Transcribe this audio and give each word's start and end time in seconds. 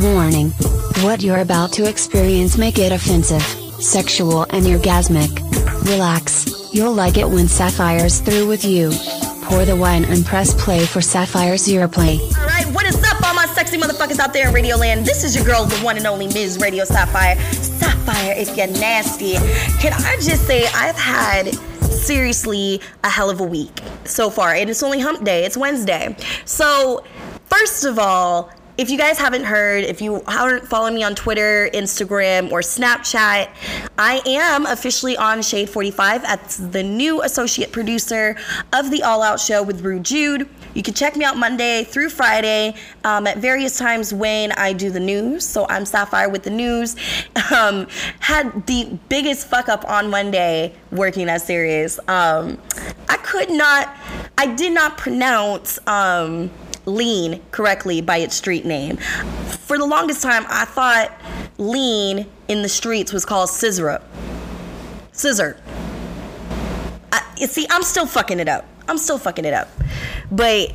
Warning. 0.00 0.50
What 1.02 1.22
you're 1.22 1.38
about 1.38 1.72
to 1.74 1.88
experience 1.88 2.58
may 2.58 2.72
get 2.72 2.90
offensive, 2.90 3.42
sexual 3.80 4.42
and 4.50 4.66
orgasmic. 4.66 5.38
Relax, 5.88 6.74
you'll 6.74 6.94
like 6.94 7.16
it 7.16 7.28
when 7.28 7.46
Sapphire's 7.46 8.18
through 8.18 8.48
with 8.48 8.64
you. 8.64 8.90
Pour 9.42 9.64
the 9.64 9.76
wine 9.76 10.04
and 10.04 10.26
press 10.26 10.52
play 10.54 10.84
for 10.84 11.00
Sapphire's 11.00 11.68
Earplay. 11.68 12.18
All 12.18 12.46
right, 12.46 12.66
what 12.74 12.86
is 12.86 12.96
up, 13.04 13.22
all 13.22 13.34
my 13.34 13.46
sexy 13.46 13.78
motherfuckers 13.78 14.18
out 14.18 14.32
there 14.32 14.48
in 14.48 14.54
Radio 14.54 14.76
Land? 14.76 15.06
This 15.06 15.22
is 15.22 15.36
your 15.36 15.44
girl, 15.44 15.64
the 15.64 15.76
one 15.76 15.96
and 15.96 16.06
only 16.06 16.26
Ms. 16.26 16.58
Radio 16.60 16.84
Sapphire. 16.84 17.36
Sapphire, 17.52 18.34
if 18.36 18.56
you're 18.56 18.66
nasty. 18.66 19.34
Can 19.78 19.92
I 19.92 20.16
just 20.20 20.44
say, 20.46 20.66
I've 20.74 20.96
had 20.96 21.54
seriously 21.82 22.80
a 23.04 23.08
hell 23.08 23.30
of 23.30 23.40
a 23.40 23.44
week 23.44 23.80
so 24.04 24.28
far, 24.28 24.54
and 24.54 24.68
it's 24.68 24.82
only 24.82 24.98
hump 24.98 25.24
day, 25.24 25.44
it's 25.44 25.56
Wednesday. 25.56 26.16
So, 26.46 27.04
first 27.46 27.84
of 27.84 27.98
all, 28.00 28.50
if 28.76 28.90
you 28.90 28.98
guys 28.98 29.18
haven't 29.18 29.44
heard, 29.44 29.84
if 29.84 30.02
you 30.02 30.22
aren't 30.26 30.66
following 30.66 30.94
me 30.94 31.04
on 31.04 31.14
Twitter, 31.14 31.70
Instagram, 31.72 32.50
or 32.50 32.60
Snapchat, 32.60 33.48
I 33.96 34.20
am 34.26 34.66
officially 34.66 35.16
on 35.16 35.42
Shade 35.42 35.70
45 35.70 36.24
as 36.24 36.70
the 36.70 36.82
new 36.82 37.22
associate 37.22 37.70
producer 37.70 38.36
of 38.72 38.90
the 38.90 39.04
All 39.04 39.22
Out 39.22 39.38
Show 39.38 39.62
with 39.62 39.82
Rude 39.82 40.04
Jude. 40.04 40.48
You 40.74 40.82
can 40.82 40.92
check 40.92 41.14
me 41.14 41.24
out 41.24 41.36
Monday 41.36 41.84
through 41.84 42.10
Friday 42.10 42.74
um, 43.04 43.28
at 43.28 43.38
various 43.38 43.78
times 43.78 44.12
when 44.12 44.50
I 44.52 44.72
do 44.72 44.90
the 44.90 44.98
news. 44.98 45.46
So 45.46 45.66
I'm 45.68 45.86
Sapphire 45.86 46.28
with 46.28 46.42
the 46.42 46.50
news. 46.50 46.96
Um, 47.54 47.86
had 48.20 48.66
the 48.66 48.98
biggest 49.08 49.46
fuck 49.46 49.68
up 49.68 49.88
on 49.88 50.08
Monday 50.10 50.74
working 50.90 51.26
that 51.26 51.42
series. 51.42 52.00
Um, 52.08 52.58
I 53.08 53.16
could 53.18 53.50
not, 53.50 53.94
I 54.38 54.46
did 54.54 54.72
not 54.72 54.96
pronounce. 54.96 55.78
Um, 55.86 56.50
lean 56.86 57.40
correctly 57.50 58.00
by 58.00 58.18
its 58.18 58.34
street 58.34 58.64
name. 58.64 58.96
For 58.96 59.78
the 59.78 59.86
longest 59.86 60.22
time, 60.22 60.44
I 60.48 60.64
thought 60.64 61.12
lean 61.58 62.26
in 62.48 62.62
the 62.62 62.68
streets 62.68 63.12
was 63.12 63.24
called 63.24 63.48
scissor. 63.48 64.02
Scissor. 65.12 65.56
I, 67.12 67.22
see, 67.46 67.66
I'm 67.70 67.82
still 67.82 68.06
fucking 68.06 68.40
it 68.40 68.48
up. 68.48 68.66
I'm 68.88 68.98
still 68.98 69.18
fucking 69.18 69.44
it 69.44 69.54
up. 69.54 69.68
But 70.30 70.74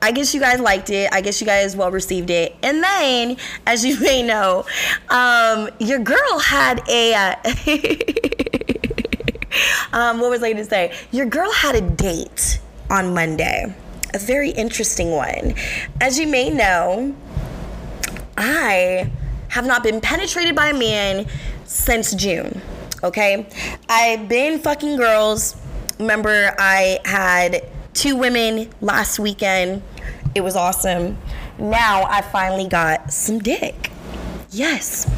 I 0.00 0.12
guess 0.12 0.32
you 0.32 0.40
guys 0.40 0.60
liked 0.60 0.90
it. 0.90 1.12
I 1.12 1.20
guess 1.20 1.40
you 1.40 1.46
guys 1.46 1.74
well 1.76 1.90
received 1.90 2.30
it. 2.30 2.54
And 2.62 2.82
then, 2.82 3.36
as 3.66 3.84
you 3.84 3.98
may 4.00 4.22
know, 4.22 4.64
um, 5.08 5.70
your 5.78 5.98
girl 5.98 6.38
had 6.38 6.82
a. 6.88 7.14
Uh, 7.14 7.34
um, 9.96 10.20
what 10.20 10.30
was 10.30 10.42
I 10.42 10.52
going 10.52 10.56
to 10.58 10.64
say? 10.64 10.94
Your 11.10 11.26
girl 11.26 11.50
had 11.52 11.74
a 11.74 11.80
date 11.80 12.60
on 12.90 13.12
Monday 13.12 13.74
a 14.14 14.18
very 14.18 14.50
interesting 14.50 15.10
one. 15.10 15.54
As 16.00 16.18
you 16.18 16.26
may 16.26 16.50
know, 16.50 17.14
I 18.36 19.10
have 19.48 19.66
not 19.66 19.82
been 19.82 20.00
penetrated 20.00 20.54
by 20.54 20.68
a 20.68 20.74
man 20.74 21.26
since 21.64 22.14
June. 22.14 22.60
Okay? 23.02 23.46
I've 23.88 24.28
been 24.28 24.58
fucking 24.58 24.96
girls. 24.96 25.56
Remember, 25.98 26.54
I 26.58 27.00
had 27.04 27.68
two 27.94 28.16
women 28.16 28.70
last 28.80 29.18
weekend. 29.18 29.82
It 30.34 30.42
was 30.42 30.56
awesome. 30.56 31.18
Now 31.58 32.04
I 32.04 32.22
finally 32.22 32.68
got 32.68 33.12
some 33.12 33.38
dick. 33.40 33.90
Yes. 34.50 35.10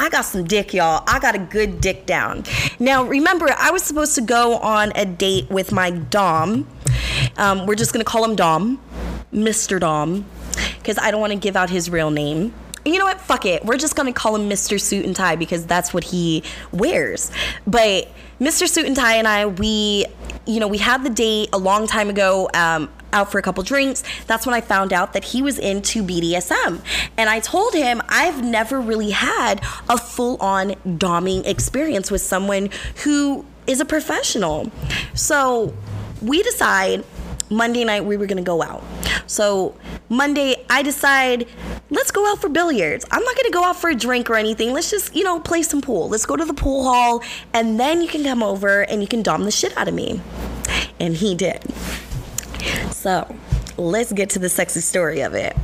I 0.00 0.08
got 0.08 0.22
some 0.22 0.44
dick, 0.44 0.74
y'all. 0.74 1.04
I 1.06 1.18
got 1.18 1.34
a 1.34 1.38
good 1.38 1.80
dick 1.80 2.06
down. 2.06 2.44
Now, 2.78 3.04
remember, 3.04 3.54
I 3.56 3.70
was 3.70 3.82
supposed 3.82 4.14
to 4.16 4.22
go 4.22 4.56
on 4.56 4.92
a 4.94 5.04
date 5.04 5.50
with 5.50 5.72
my 5.72 5.90
Dom 5.90 6.66
um, 7.36 7.66
we're 7.66 7.74
just 7.74 7.92
gonna 7.92 8.04
call 8.04 8.24
him 8.24 8.36
Dom, 8.36 8.80
Mr. 9.32 9.80
Dom, 9.80 10.24
because 10.78 10.98
I 10.98 11.10
don't 11.10 11.20
want 11.20 11.32
to 11.32 11.38
give 11.38 11.56
out 11.56 11.70
his 11.70 11.90
real 11.90 12.10
name. 12.10 12.52
You 12.84 12.98
know 12.98 13.04
what? 13.04 13.20
Fuck 13.20 13.44
it. 13.46 13.64
We're 13.64 13.76
just 13.76 13.96
gonna 13.96 14.12
call 14.12 14.36
him 14.36 14.48
Mr. 14.48 14.80
Suit 14.80 15.04
and 15.04 15.14
Tie 15.14 15.36
because 15.36 15.66
that's 15.66 15.92
what 15.92 16.04
he 16.04 16.42
wears. 16.72 17.30
But 17.66 18.08
Mr. 18.40 18.66
Suit 18.68 18.86
and 18.86 18.96
Tie 18.96 19.16
and 19.16 19.28
I, 19.28 19.46
we, 19.46 20.06
you 20.46 20.60
know, 20.60 20.68
we 20.68 20.78
had 20.78 21.04
the 21.04 21.10
date 21.10 21.50
a 21.52 21.58
long 21.58 21.86
time 21.86 22.08
ago. 22.08 22.48
Um, 22.54 22.90
out 23.12 23.30
for 23.30 23.38
a 23.38 23.42
couple 23.42 23.62
drinks. 23.62 24.02
That's 24.26 24.46
when 24.46 24.54
I 24.54 24.60
found 24.60 24.92
out 24.92 25.12
that 25.12 25.24
he 25.24 25.42
was 25.42 25.58
into 25.58 26.02
BDSM. 26.02 26.80
And 27.16 27.30
I 27.30 27.40
told 27.40 27.74
him 27.74 28.02
I've 28.08 28.42
never 28.44 28.80
really 28.80 29.10
had 29.10 29.62
a 29.88 29.98
full 29.98 30.36
on 30.40 30.70
doming 30.98 31.46
experience 31.46 32.10
with 32.10 32.20
someone 32.20 32.70
who 33.04 33.44
is 33.66 33.80
a 33.80 33.84
professional. 33.84 34.70
So 35.14 35.74
we 36.22 36.42
decide 36.42 37.04
Monday 37.50 37.84
night 37.84 38.04
we 38.04 38.16
were 38.16 38.26
gonna 38.26 38.42
go 38.42 38.62
out. 38.62 38.82
So 39.26 39.74
Monday 40.08 40.64
I 40.70 40.82
decide 40.82 41.48
let's 41.90 42.10
go 42.10 42.30
out 42.30 42.40
for 42.40 42.48
billiards. 42.48 43.04
I'm 43.10 43.22
not 43.22 43.36
gonna 43.36 43.50
go 43.50 43.64
out 43.64 43.76
for 43.76 43.90
a 43.90 43.94
drink 43.94 44.30
or 44.30 44.36
anything. 44.36 44.72
Let's 44.72 44.90
just 44.90 45.14
you 45.14 45.24
know 45.24 45.40
play 45.40 45.62
some 45.62 45.80
pool. 45.80 46.08
Let's 46.08 46.26
go 46.26 46.36
to 46.36 46.44
the 46.44 46.54
pool 46.54 46.84
hall 46.84 47.22
and 47.52 47.78
then 47.78 48.02
you 48.02 48.08
can 48.08 48.22
come 48.22 48.42
over 48.42 48.82
and 48.82 49.02
you 49.02 49.08
can 49.08 49.22
dom 49.22 49.44
the 49.44 49.50
shit 49.50 49.76
out 49.76 49.88
of 49.88 49.94
me. 49.94 50.20
And 51.00 51.16
he 51.16 51.34
did. 51.34 51.64
So 52.92 53.34
let's 53.76 54.12
get 54.12 54.30
to 54.30 54.38
the 54.38 54.48
sexy 54.48 54.80
story 54.80 55.20
of 55.22 55.34
it. 55.34 55.56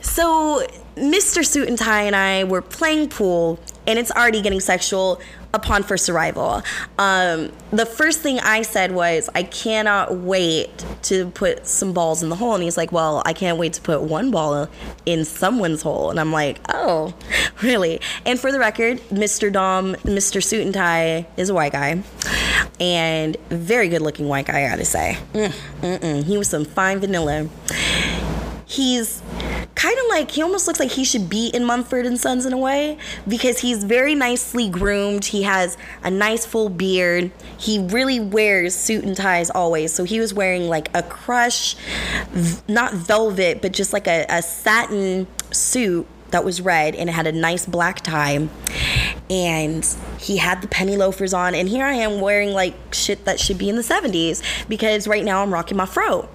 So 0.00 0.66
Mr. 0.96 1.44
Suit 1.44 1.68
and 1.68 1.78
Tie 1.78 2.02
and 2.02 2.16
I 2.16 2.44
were 2.44 2.62
playing 2.62 3.10
pool 3.10 3.58
and 3.86 3.98
it's 3.98 4.10
already 4.10 4.40
getting 4.40 4.60
sexual 4.60 5.20
upon 5.52 5.82
first 5.82 6.08
arrival. 6.08 6.62
Um, 6.98 7.52
the 7.70 7.86
first 7.86 8.20
thing 8.20 8.40
I 8.40 8.62
said 8.62 8.92
was, 8.92 9.30
I 9.34 9.42
cannot 9.42 10.16
wait 10.16 10.84
to 11.02 11.30
put 11.30 11.66
some 11.66 11.92
balls 11.92 12.22
in 12.22 12.28
the 12.28 12.36
hole. 12.36 12.54
And 12.54 12.62
he's 12.62 12.76
like, 12.76 12.92
Well, 12.92 13.22
I 13.24 13.32
can't 13.32 13.58
wait 13.58 13.74
to 13.74 13.80
put 13.80 14.02
one 14.02 14.30
ball 14.30 14.68
in 15.04 15.24
someone's 15.24 15.82
hole. 15.82 16.10
And 16.10 16.18
I'm 16.18 16.32
like, 16.32 16.60
Oh, 16.68 17.14
really? 17.62 18.00
And 18.24 18.40
for 18.40 18.50
the 18.50 18.58
record, 18.58 18.98
Mr. 19.10 19.52
Dom, 19.52 19.94
Mr. 19.96 20.42
Suit 20.42 20.64
and 20.64 20.74
Tie 20.74 21.26
is 21.36 21.50
a 21.50 21.54
white 21.54 21.72
guy. 21.72 22.02
And 22.80 23.36
very 23.48 23.88
good 23.88 24.02
looking 24.02 24.28
white 24.28 24.46
guy, 24.46 24.64
I 24.64 24.68
gotta 24.68 24.84
say. 24.84 25.18
Mm, 25.32 26.24
he 26.24 26.36
was 26.36 26.48
some 26.48 26.64
fine 26.64 26.98
vanilla. 26.98 27.48
He's 28.66 29.22
kind 29.76 29.96
of 29.98 30.06
like 30.08 30.30
he 30.32 30.42
almost 30.42 30.66
looks 30.66 30.80
like 30.80 30.90
he 30.90 31.04
should 31.04 31.30
be 31.30 31.48
in 31.48 31.64
Mumford 31.64 32.06
and 32.06 32.18
Sons 32.18 32.46
in 32.46 32.52
a 32.52 32.58
way 32.58 32.98
because 33.28 33.60
he's 33.60 33.84
very 33.84 34.14
nicely 34.14 34.68
groomed. 34.68 35.26
He 35.26 35.42
has 35.42 35.76
a 36.02 36.10
nice 36.10 36.44
full 36.44 36.68
beard. 36.68 37.30
He 37.58 37.78
really 37.78 38.18
wears 38.18 38.74
suit 38.74 39.04
and 39.04 39.16
ties 39.16 39.50
always. 39.50 39.92
So 39.92 40.04
he 40.04 40.18
was 40.18 40.34
wearing 40.34 40.68
like 40.68 40.88
a 40.96 41.02
crush, 41.02 41.76
not 42.66 42.94
velvet, 42.94 43.62
but 43.62 43.72
just 43.72 43.92
like 43.92 44.08
a, 44.08 44.26
a 44.28 44.42
satin 44.42 45.28
suit 45.52 46.06
that 46.30 46.44
was 46.44 46.60
red 46.60 46.94
and 46.94 47.08
it 47.08 47.12
had 47.12 47.26
a 47.26 47.32
nice 47.32 47.66
black 47.66 48.00
tie 48.00 48.48
and 49.30 49.96
he 50.18 50.38
had 50.38 50.60
the 50.60 50.68
penny 50.68 50.96
loafers 50.96 51.32
on 51.32 51.54
and 51.54 51.68
here 51.68 51.84
i 51.84 51.94
am 51.94 52.20
wearing 52.20 52.52
like 52.52 52.74
shit 52.92 53.24
that 53.24 53.38
should 53.38 53.56
be 53.56 53.68
in 53.68 53.76
the 53.76 53.82
70s 53.82 54.42
because 54.68 55.06
right 55.06 55.24
now 55.24 55.40
i'm 55.40 55.52
rocking 55.52 55.76
my 55.76 55.86
fro 55.86 56.28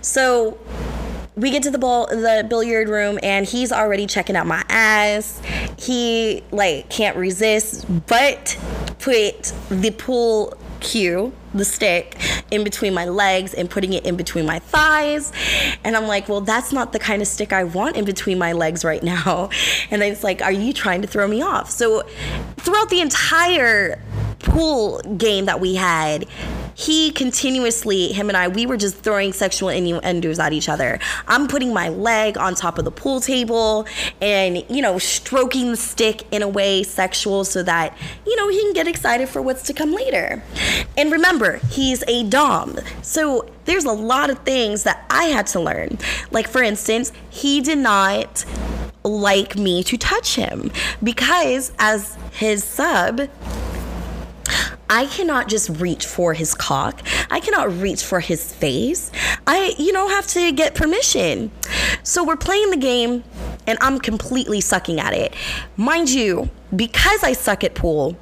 so 0.00 0.58
we 1.34 1.50
get 1.50 1.62
to 1.62 1.70
the 1.70 1.78
ball 1.78 2.06
the 2.06 2.46
billiard 2.48 2.88
room 2.88 3.18
and 3.22 3.46
he's 3.46 3.72
already 3.72 4.06
checking 4.06 4.36
out 4.36 4.46
my 4.46 4.62
ass. 4.68 5.40
He 5.78 6.42
like 6.50 6.90
can't 6.90 7.16
resist 7.16 7.86
but 8.06 8.58
put 8.98 9.52
the 9.70 9.90
pool 9.92 10.56
cue 10.80 11.32
the 11.54 11.64
stick 11.64 12.16
in 12.50 12.64
between 12.64 12.92
my 12.92 13.04
legs 13.04 13.54
and 13.54 13.70
putting 13.70 13.92
it 13.92 14.04
in 14.04 14.16
between 14.16 14.44
my 14.44 14.58
thighs. 14.58 15.32
And 15.84 15.96
i'm 15.96 16.06
like 16.06 16.28
well 16.28 16.42
that's 16.42 16.72
not 16.72 16.92
the 16.92 16.98
kind 16.98 17.22
of 17.22 17.28
stick 17.28 17.52
i 17.52 17.64
want 17.64 17.96
in 17.96 18.04
between 18.04 18.38
my 18.38 18.52
legs 18.52 18.84
right 18.84 19.02
now. 19.02 19.48
And 19.90 20.02
it's 20.02 20.24
like 20.24 20.42
are 20.42 20.52
you 20.52 20.72
trying 20.72 21.02
to 21.02 21.08
throw 21.08 21.28
me 21.28 21.42
off? 21.42 21.70
So 21.70 22.02
throughout 22.58 22.88
the 22.90 23.00
entire 23.00 24.02
pool 24.38 25.00
game 25.16 25.46
that 25.46 25.60
we 25.60 25.74
had 25.74 26.26
he 26.74 27.10
continuously, 27.10 28.12
him 28.12 28.28
and 28.28 28.36
I, 28.36 28.48
we 28.48 28.66
were 28.66 28.76
just 28.76 28.96
throwing 28.96 29.32
sexual 29.32 29.68
innuendos 29.68 30.38
at 30.38 30.52
each 30.52 30.68
other. 30.68 30.98
I'm 31.26 31.48
putting 31.48 31.72
my 31.72 31.88
leg 31.88 32.38
on 32.38 32.54
top 32.54 32.78
of 32.78 32.84
the 32.84 32.90
pool 32.90 33.20
table 33.20 33.86
and, 34.20 34.64
you 34.68 34.82
know, 34.82 34.98
stroking 34.98 35.70
the 35.70 35.76
stick 35.76 36.22
in 36.30 36.42
a 36.42 36.48
way 36.48 36.82
sexual 36.82 37.44
so 37.44 37.62
that, 37.62 37.96
you 38.26 38.36
know, 38.36 38.48
he 38.48 38.60
can 38.60 38.72
get 38.72 38.86
excited 38.88 39.28
for 39.28 39.42
what's 39.42 39.62
to 39.64 39.72
come 39.72 39.92
later. 39.92 40.42
And 40.96 41.12
remember, 41.12 41.58
he's 41.70 42.02
a 42.08 42.24
Dom. 42.24 42.78
So 43.02 43.48
there's 43.64 43.84
a 43.84 43.92
lot 43.92 44.30
of 44.30 44.38
things 44.40 44.84
that 44.84 45.04
I 45.10 45.24
had 45.24 45.46
to 45.48 45.60
learn. 45.60 45.98
Like, 46.30 46.48
for 46.48 46.62
instance, 46.62 47.12
he 47.30 47.60
did 47.60 47.78
not 47.78 48.44
like 49.04 49.56
me 49.56 49.82
to 49.82 49.96
touch 49.96 50.36
him 50.36 50.70
because 51.02 51.72
as 51.78 52.16
his 52.32 52.62
sub, 52.64 53.28
I 54.94 55.06
cannot 55.06 55.48
just 55.48 55.70
reach 55.70 56.04
for 56.04 56.34
his 56.34 56.54
cock. 56.54 57.00
I 57.30 57.40
cannot 57.40 57.74
reach 57.78 58.04
for 58.04 58.20
his 58.20 58.52
face. 58.52 59.10
I, 59.46 59.74
you 59.78 59.90
know, 59.90 60.06
have 60.06 60.26
to 60.28 60.52
get 60.52 60.74
permission. 60.74 61.50
So 62.02 62.22
we're 62.22 62.36
playing 62.36 62.68
the 62.68 62.76
game 62.76 63.24
and 63.66 63.78
I'm 63.80 63.98
completely 63.98 64.60
sucking 64.60 65.00
at 65.00 65.14
it. 65.14 65.32
Mind 65.78 66.10
you, 66.10 66.50
because 66.76 67.24
I 67.24 67.32
suck 67.32 67.64
at 67.64 67.74
pool 67.74 68.18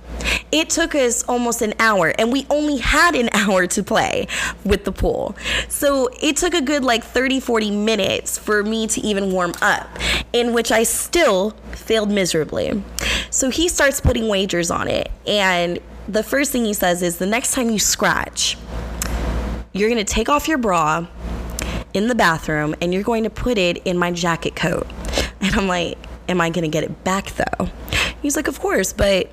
It 0.52 0.70
took 0.70 0.94
us 0.94 1.24
almost 1.24 1.62
an 1.62 1.74
hour, 1.78 2.12
and 2.18 2.32
we 2.32 2.46
only 2.50 2.78
had 2.78 3.14
an 3.14 3.30
hour 3.34 3.66
to 3.66 3.82
play 3.82 4.26
with 4.64 4.84
the 4.84 4.92
pool. 4.92 5.36
So 5.68 6.08
it 6.20 6.36
took 6.36 6.54
a 6.54 6.60
good 6.60 6.84
like 6.84 7.02
30, 7.04 7.40
40 7.40 7.70
minutes 7.70 8.38
for 8.38 8.62
me 8.62 8.86
to 8.88 9.00
even 9.00 9.32
warm 9.32 9.54
up, 9.62 9.88
in 10.32 10.52
which 10.52 10.70
I 10.70 10.82
still 10.82 11.50
failed 11.72 12.10
miserably. 12.10 12.82
So 13.30 13.50
he 13.50 13.68
starts 13.68 14.00
putting 14.00 14.28
wagers 14.28 14.70
on 14.70 14.88
it, 14.88 15.10
and 15.26 15.80
the 16.08 16.22
first 16.22 16.52
thing 16.52 16.64
he 16.64 16.74
says 16.74 17.02
is 17.02 17.18
the 17.18 17.26
next 17.26 17.52
time 17.52 17.70
you 17.70 17.78
scratch, 17.78 18.56
you're 19.72 19.88
gonna 19.88 20.04
take 20.04 20.28
off 20.28 20.48
your 20.48 20.58
bra 20.58 21.06
in 21.94 22.08
the 22.08 22.14
bathroom 22.14 22.74
and 22.80 22.92
you're 22.92 23.02
going 23.02 23.24
to 23.24 23.30
put 23.30 23.58
it 23.58 23.78
in 23.84 23.98
my 23.98 24.12
jacket 24.12 24.56
coat. 24.56 24.86
And 25.42 25.54
I'm 25.54 25.66
like, 25.66 25.96
Am 26.28 26.40
I 26.40 26.50
gonna 26.50 26.68
get 26.68 26.84
it 26.84 27.02
back 27.02 27.32
though? 27.32 27.68
He's 28.20 28.36
like, 28.36 28.46
Of 28.46 28.60
course, 28.60 28.92
but 28.92 29.30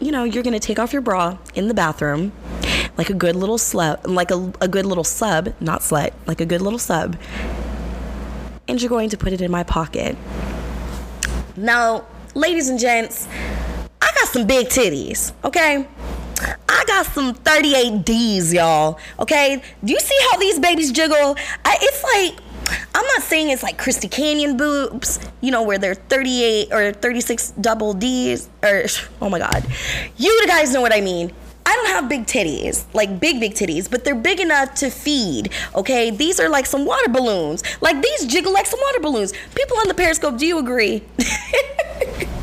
you 0.00 0.12
know, 0.12 0.24
you're 0.24 0.44
gonna 0.44 0.60
take 0.60 0.78
off 0.78 0.92
your 0.92 1.02
bra 1.02 1.38
in 1.54 1.68
the 1.68 1.74
bathroom 1.74 2.32
like 2.96 3.10
a 3.10 3.14
good 3.14 3.36
little 3.36 3.58
slut, 3.58 4.06
like 4.06 4.30
a, 4.30 4.52
a 4.60 4.68
good 4.68 4.86
little 4.86 5.04
sub, 5.04 5.52
not 5.60 5.80
slut, 5.80 6.12
like 6.26 6.40
a 6.40 6.46
good 6.46 6.62
little 6.62 6.78
sub, 6.78 7.16
and 8.68 8.80
you're 8.80 8.88
going 8.88 9.10
to 9.10 9.16
put 9.16 9.32
it 9.32 9.40
in 9.40 9.50
my 9.50 9.62
pocket. 9.62 10.16
Now, 11.56 12.04
ladies 12.34 12.68
and 12.68 12.78
gents, 12.78 13.28
I 14.00 14.10
got 14.14 14.28
some 14.28 14.46
big 14.46 14.68
titties, 14.68 15.32
okay? 15.44 15.86
I 16.68 16.84
got 16.86 17.06
some 17.06 17.34
38 17.34 18.04
D's, 18.04 18.52
y'all. 18.52 18.98
Okay? 19.18 19.62
Do 19.84 19.92
you 19.92 20.00
see 20.00 20.18
how 20.30 20.38
these 20.38 20.58
babies 20.58 20.92
jiggle? 20.92 21.36
I, 21.64 21.78
it's 21.80 22.02
like, 22.02 22.44
I'm 22.94 23.06
not 23.06 23.22
saying 23.22 23.50
it's 23.50 23.62
like 23.62 23.78
Christy 23.78 24.08
Canyon 24.08 24.56
boobs, 24.56 25.20
you 25.40 25.50
know, 25.50 25.62
where 25.62 25.78
they're 25.78 25.94
38 25.94 26.72
or 26.72 26.92
36 26.92 27.52
double 27.60 27.94
D's, 27.94 28.48
or, 28.62 28.84
oh 29.22 29.30
my 29.30 29.38
God. 29.38 29.64
You 30.16 30.44
guys 30.46 30.72
know 30.72 30.80
what 30.80 30.94
I 30.94 31.00
mean. 31.00 31.32
I 31.66 31.74
don't 31.76 31.86
have 31.86 32.08
big 32.10 32.26
titties, 32.26 32.84
like 32.92 33.18
big, 33.18 33.40
big 33.40 33.54
titties, 33.54 33.90
but 33.90 34.04
they're 34.04 34.14
big 34.14 34.38
enough 34.38 34.74
to 34.76 34.90
feed, 34.90 35.50
okay? 35.74 36.10
These 36.10 36.38
are 36.38 36.50
like 36.50 36.66
some 36.66 36.84
water 36.84 37.08
balloons. 37.08 37.62
Like 37.80 38.02
these 38.02 38.26
jiggle 38.26 38.52
like 38.52 38.66
some 38.66 38.80
water 38.82 39.00
balloons. 39.00 39.32
People 39.54 39.78
on 39.78 39.88
the 39.88 39.94
Periscope, 39.94 40.36
do 40.36 40.46
you 40.46 40.58
agree? 40.58 41.02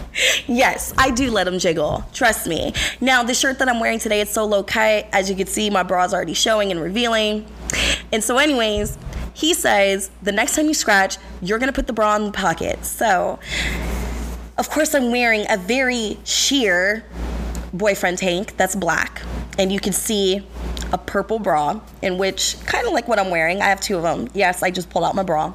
yes, 0.47 0.93
I 0.97 1.11
do 1.11 1.31
let 1.31 1.45
them 1.45 1.59
jiggle. 1.59 2.03
Trust 2.13 2.47
me. 2.47 2.73
Now, 2.99 3.23
the 3.23 3.33
shirt 3.33 3.59
that 3.59 3.69
I'm 3.69 3.79
wearing 3.79 3.99
today, 3.99 4.21
it's 4.21 4.31
so 4.31 4.45
low 4.45 4.63
cut. 4.63 5.07
As 5.11 5.29
you 5.29 5.35
can 5.35 5.47
see, 5.47 5.69
my 5.69 5.83
bra's 5.83 6.13
already 6.13 6.33
showing 6.33 6.71
and 6.71 6.81
revealing. 6.81 7.45
And 8.11 8.23
so, 8.23 8.37
anyways, 8.37 8.97
he 9.33 9.53
says 9.53 10.11
the 10.21 10.31
next 10.31 10.55
time 10.55 10.67
you 10.67 10.73
scratch, 10.73 11.17
you're 11.41 11.59
gonna 11.59 11.73
put 11.73 11.87
the 11.87 11.93
bra 11.93 12.15
in 12.15 12.25
the 12.25 12.31
pocket. 12.31 12.83
So, 12.85 13.39
of 14.57 14.69
course, 14.69 14.93
I'm 14.93 15.11
wearing 15.11 15.45
a 15.49 15.57
very 15.57 16.19
sheer 16.23 17.05
boyfriend 17.73 18.17
tank 18.17 18.57
that's 18.57 18.75
black. 18.75 19.21
And 19.57 19.71
you 19.71 19.79
can 19.79 19.93
see 19.93 20.45
a 20.91 20.97
purple 20.97 21.39
bra, 21.39 21.79
in 22.01 22.17
which, 22.17 22.57
kind 22.65 22.85
of 22.85 22.93
like 22.93 23.07
what 23.07 23.19
I'm 23.19 23.29
wearing, 23.29 23.61
I 23.61 23.65
have 23.65 23.81
two 23.81 23.97
of 23.97 24.03
them. 24.03 24.29
Yes, 24.33 24.61
I 24.61 24.71
just 24.71 24.89
pulled 24.89 25.05
out 25.05 25.15
my 25.15 25.23
bra. 25.23 25.53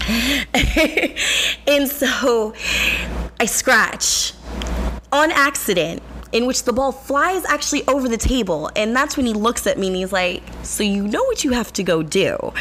and 1.66 1.88
so 1.88 2.54
I 3.40 3.46
scratch 3.46 4.34
on 5.10 5.30
accident 5.30 6.02
in 6.30 6.44
which 6.44 6.64
the 6.64 6.74
ball 6.74 6.92
flies 6.92 7.42
actually 7.46 7.88
over 7.88 8.06
the 8.06 8.18
table 8.18 8.70
and 8.76 8.94
that's 8.94 9.16
when 9.16 9.24
he 9.24 9.32
looks 9.32 9.66
at 9.66 9.78
me 9.78 9.86
and 9.86 9.96
he's 9.96 10.12
like 10.12 10.42
so 10.62 10.82
you 10.82 11.08
know 11.08 11.24
what 11.24 11.42
you 11.42 11.52
have 11.52 11.72
to 11.72 11.82
go 11.82 12.02
do 12.02 12.52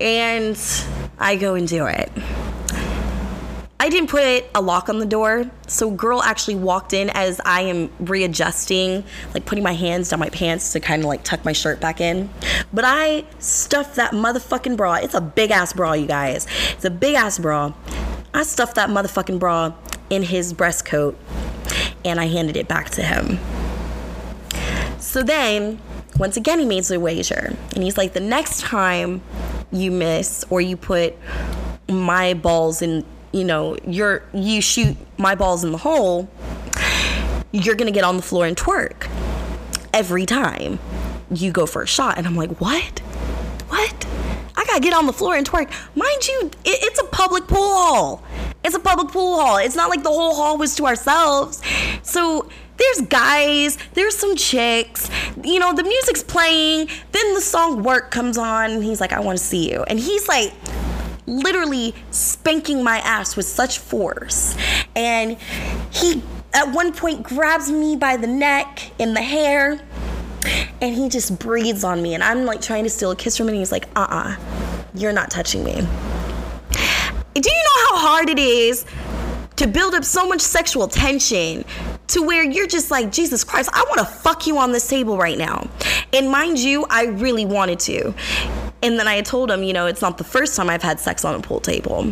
and 0.00 0.56
i 1.18 1.34
go 1.34 1.54
and 1.54 1.66
do 1.66 1.86
it 1.86 2.12
I 3.80 3.90
didn't 3.90 4.08
put 4.08 4.46
a 4.54 4.62
lock 4.62 4.88
on 4.88 4.98
the 4.98 5.04
door, 5.04 5.50
so 5.66 5.90
girl 5.90 6.22
actually 6.22 6.54
walked 6.54 6.94
in 6.94 7.10
as 7.10 7.38
I 7.44 7.62
am 7.62 7.90
readjusting, 7.98 9.04
like 9.34 9.44
putting 9.44 9.62
my 9.62 9.74
hands 9.74 10.08
down 10.08 10.20
my 10.20 10.30
pants 10.30 10.72
to 10.72 10.80
kind 10.80 11.02
of 11.02 11.08
like 11.08 11.22
tuck 11.22 11.44
my 11.44 11.52
shirt 11.52 11.80
back 11.80 12.00
in. 12.00 12.30
But 12.72 12.84
I 12.86 13.26
stuffed 13.40 13.96
that 13.96 14.12
motherfucking 14.12 14.78
bra. 14.78 14.94
It's 15.02 15.12
a 15.12 15.20
big 15.20 15.50
ass 15.50 15.74
bra, 15.74 15.92
you 15.92 16.06
guys. 16.06 16.46
It's 16.70 16.86
a 16.86 16.90
big 16.90 17.14
ass 17.14 17.38
bra. 17.38 17.74
I 18.32 18.44
stuffed 18.44 18.76
that 18.76 18.88
motherfucking 18.88 19.38
bra 19.38 19.74
in 20.10 20.22
his 20.22 20.52
breast 20.52 20.84
coat 20.84 21.18
and 22.04 22.20
I 22.20 22.26
handed 22.26 22.56
it 22.56 22.68
back 22.68 22.90
to 22.90 23.02
him. 23.02 23.38
So 24.98 25.22
then, 25.22 25.80
once 26.18 26.36
again, 26.36 26.58
he 26.58 26.64
made 26.64 26.84
the 26.84 27.00
wager. 27.00 27.54
And 27.74 27.82
he's 27.82 27.96
like, 27.96 28.12
the 28.12 28.20
next 28.20 28.60
time 28.60 29.22
you 29.72 29.90
miss 29.90 30.44
or 30.50 30.60
you 30.60 30.76
put 30.76 31.14
my 31.88 32.34
balls 32.34 32.82
in 32.82 33.04
you 33.34 33.42
know, 33.42 33.76
you're 33.84 34.22
you 34.32 34.62
shoot 34.62 34.96
my 35.18 35.34
balls 35.34 35.64
in 35.64 35.72
the 35.72 35.78
hole, 35.78 36.28
you're 37.50 37.74
gonna 37.74 37.90
get 37.90 38.04
on 38.04 38.16
the 38.16 38.22
floor 38.22 38.46
and 38.46 38.56
twerk 38.56 39.08
every 39.92 40.24
time 40.24 40.78
you 41.30 41.50
go 41.50 41.66
for 41.66 41.82
a 41.82 41.86
shot. 41.86 42.16
And 42.16 42.28
I'm 42.28 42.36
like, 42.36 42.60
what? 42.60 43.00
What? 43.68 44.06
I 44.56 44.64
gotta 44.64 44.80
get 44.80 44.94
on 44.94 45.06
the 45.06 45.12
floor 45.12 45.34
and 45.34 45.48
twerk. 45.48 45.68
Mind 45.96 46.28
you, 46.28 46.50
it, 46.64 46.78
it's 46.84 47.00
a 47.00 47.06
public 47.06 47.48
pool 47.48 47.74
hall. 47.74 48.22
It's 48.64 48.74
a 48.74 48.80
public 48.80 49.08
pool 49.08 49.40
hall. 49.40 49.58
It's 49.58 49.76
not 49.76 49.90
like 49.90 50.02
the 50.02 50.10
whole 50.10 50.34
hall 50.34 50.56
was 50.56 50.74
to 50.76 50.86
ourselves. 50.86 51.60
So 52.02 52.48
there's 52.76 53.06
guys, 53.08 53.78
there's 53.92 54.16
some 54.16 54.34
chicks, 54.36 55.10
you 55.44 55.58
know, 55.58 55.72
the 55.74 55.84
music's 55.84 56.22
playing, 56.22 56.88
then 57.12 57.34
the 57.34 57.40
song 57.40 57.84
Work 57.84 58.10
comes 58.10 58.36
on, 58.36 58.72
and 58.72 58.82
he's 58.82 59.00
like, 59.00 59.12
I 59.12 59.20
wanna 59.20 59.38
see 59.38 59.70
you. 59.70 59.84
And 59.84 60.00
he's 60.00 60.26
like, 60.26 60.52
literally 61.26 61.94
spanking 62.10 62.82
my 62.82 62.98
ass 62.98 63.36
with 63.36 63.46
such 63.46 63.78
force. 63.78 64.56
And 64.96 65.38
he, 65.90 66.22
at 66.52 66.72
one 66.72 66.92
point, 66.92 67.22
grabs 67.22 67.70
me 67.70 67.96
by 67.96 68.16
the 68.16 68.26
neck 68.26 68.92
and 68.98 69.16
the 69.16 69.22
hair 69.22 69.80
and 70.80 70.94
he 70.94 71.08
just 71.08 71.38
breathes 71.38 71.84
on 71.84 72.02
me. 72.02 72.14
And 72.14 72.22
I'm 72.22 72.44
like 72.44 72.60
trying 72.60 72.84
to 72.84 72.90
steal 72.90 73.10
a 73.10 73.16
kiss 73.16 73.36
from 73.36 73.48
him. 73.48 73.54
And 73.54 73.58
he's 73.60 73.72
like, 73.72 73.86
uh 73.96 74.00
uh-uh, 74.00 74.28
uh, 74.28 74.36
you 74.94 75.08
are 75.08 75.12
not 75.12 75.30
touching 75.30 75.64
me. 75.64 75.74
Do 77.34 77.50
you 77.50 77.62
know 77.64 77.96
how 77.96 77.96
hard 78.14 78.30
it 78.30 78.38
is 78.38 78.86
to 79.56 79.66
build 79.66 79.92
up 79.92 80.04
so 80.04 80.24
much 80.28 80.40
sexual 80.40 80.86
tension 80.86 81.64
to 82.06 82.22
where 82.22 82.44
you're 82.44 82.68
just 82.68 82.88
like, 82.88 83.10
Jesus 83.10 83.42
Christ, 83.42 83.68
I 83.72 83.84
want 83.88 83.98
to 83.98 84.04
fuck 84.04 84.46
you 84.46 84.56
on 84.56 84.70
this 84.70 84.86
table 84.86 85.18
right 85.18 85.36
now. 85.36 85.68
And 86.12 86.30
mind 86.30 86.60
you, 86.60 86.86
I 86.90 87.06
really 87.06 87.44
wanted 87.44 87.80
to. 87.80 88.14
And 88.84 89.00
then 89.00 89.08
I 89.08 89.20
told 89.22 89.50
him, 89.50 89.64
you 89.64 89.72
know, 89.72 89.86
it's 89.86 90.00
not 90.00 90.16
the 90.16 90.22
first 90.22 90.54
time 90.54 90.70
I've 90.70 90.82
had 90.82 91.00
sex 91.00 91.24
on 91.24 91.34
a 91.34 91.40
pool 91.40 91.58
table, 91.58 92.04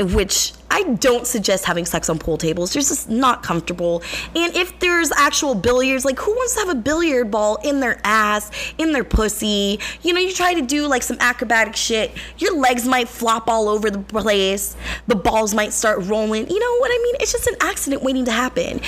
which 0.00 0.54
I 0.78 0.84
don't 0.84 1.26
suggest 1.26 1.64
having 1.64 1.84
sex 1.84 2.08
on 2.08 2.20
pool 2.20 2.38
tables. 2.38 2.76
It's 2.76 2.88
just 2.88 3.10
not 3.10 3.42
comfortable. 3.42 4.00
And 4.36 4.54
if 4.54 4.78
there's 4.78 5.10
actual 5.10 5.56
billiards, 5.56 6.04
like 6.04 6.20
who 6.20 6.30
wants 6.30 6.54
to 6.54 6.60
have 6.60 6.68
a 6.68 6.76
billiard 6.76 7.32
ball 7.32 7.56
in 7.64 7.80
their 7.80 8.00
ass, 8.04 8.52
in 8.78 8.92
their 8.92 9.02
pussy? 9.02 9.80
You 10.02 10.12
know, 10.12 10.20
you 10.20 10.32
try 10.32 10.54
to 10.54 10.62
do 10.62 10.86
like 10.86 11.02
some 11.02 11.16
acrobatic 11.18 11.74
shit, 11.74 12.12
your 12.38 12.56
legs 12.56 12.86
might 12.86 13.08
flop 13.08 13.48
all 13.48 13.68
over 13.68 13.90
the 13.90 13.98
place, 13.98 14.76
the 15.08 15.16
balls 15.16 15.52
might 15.52 15.72
start 15.72 15.98
rolling. 16.02 16.48
You 16.48 16.60
know 16.60 16.78
what 16.78 16.92
I 16.92 17.02
mean? 17.02 17.16
It's 17.18 17.32
just 17.32 17.48
an 17.48 17.56
accident 17.60 18.04
waiting 18.04 18.24
to 18.26 18.32
happen. 18.32 18.80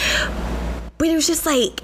But 0.96 1.08
it 1.08 1.14
was 1.16 1.26
just 1.26 1.44
like, 1.44 1.80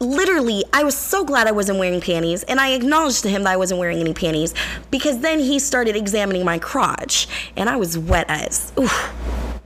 literally, 0.00 0.64
I 0.72 0.82
was 0.82 0.96
so 0.96 1.24
glad 1.24 1.46
I 1.46 1.52
wasn't 1.52 1.78
wearing 1.78 2.00
panties, 2.00 2.42
and 2.44 2.58
I 2.58 2.70
acknowledged 2.70 3.22
to 3.22 3.28
him 3.28 3.44
that 3.44 3.52
I 3.52 3.56
wasn't 3.56 3.78
wearing 3.78 4.00
any 4.00 4.14
panties 4.14 4.54
because 4.90 5.20
then 5.20 5.38
he 5.38 5.58
started 5.58 5.94
examining 5.94 6.44
my 6.44 6.58
crotch, 6.58 7.28
and 7.56 7.68
I 7.68 7.76
was 7.76 7.96
wet 7.96 8.24
as, 8.28 8.72
oof, 8.78 9.12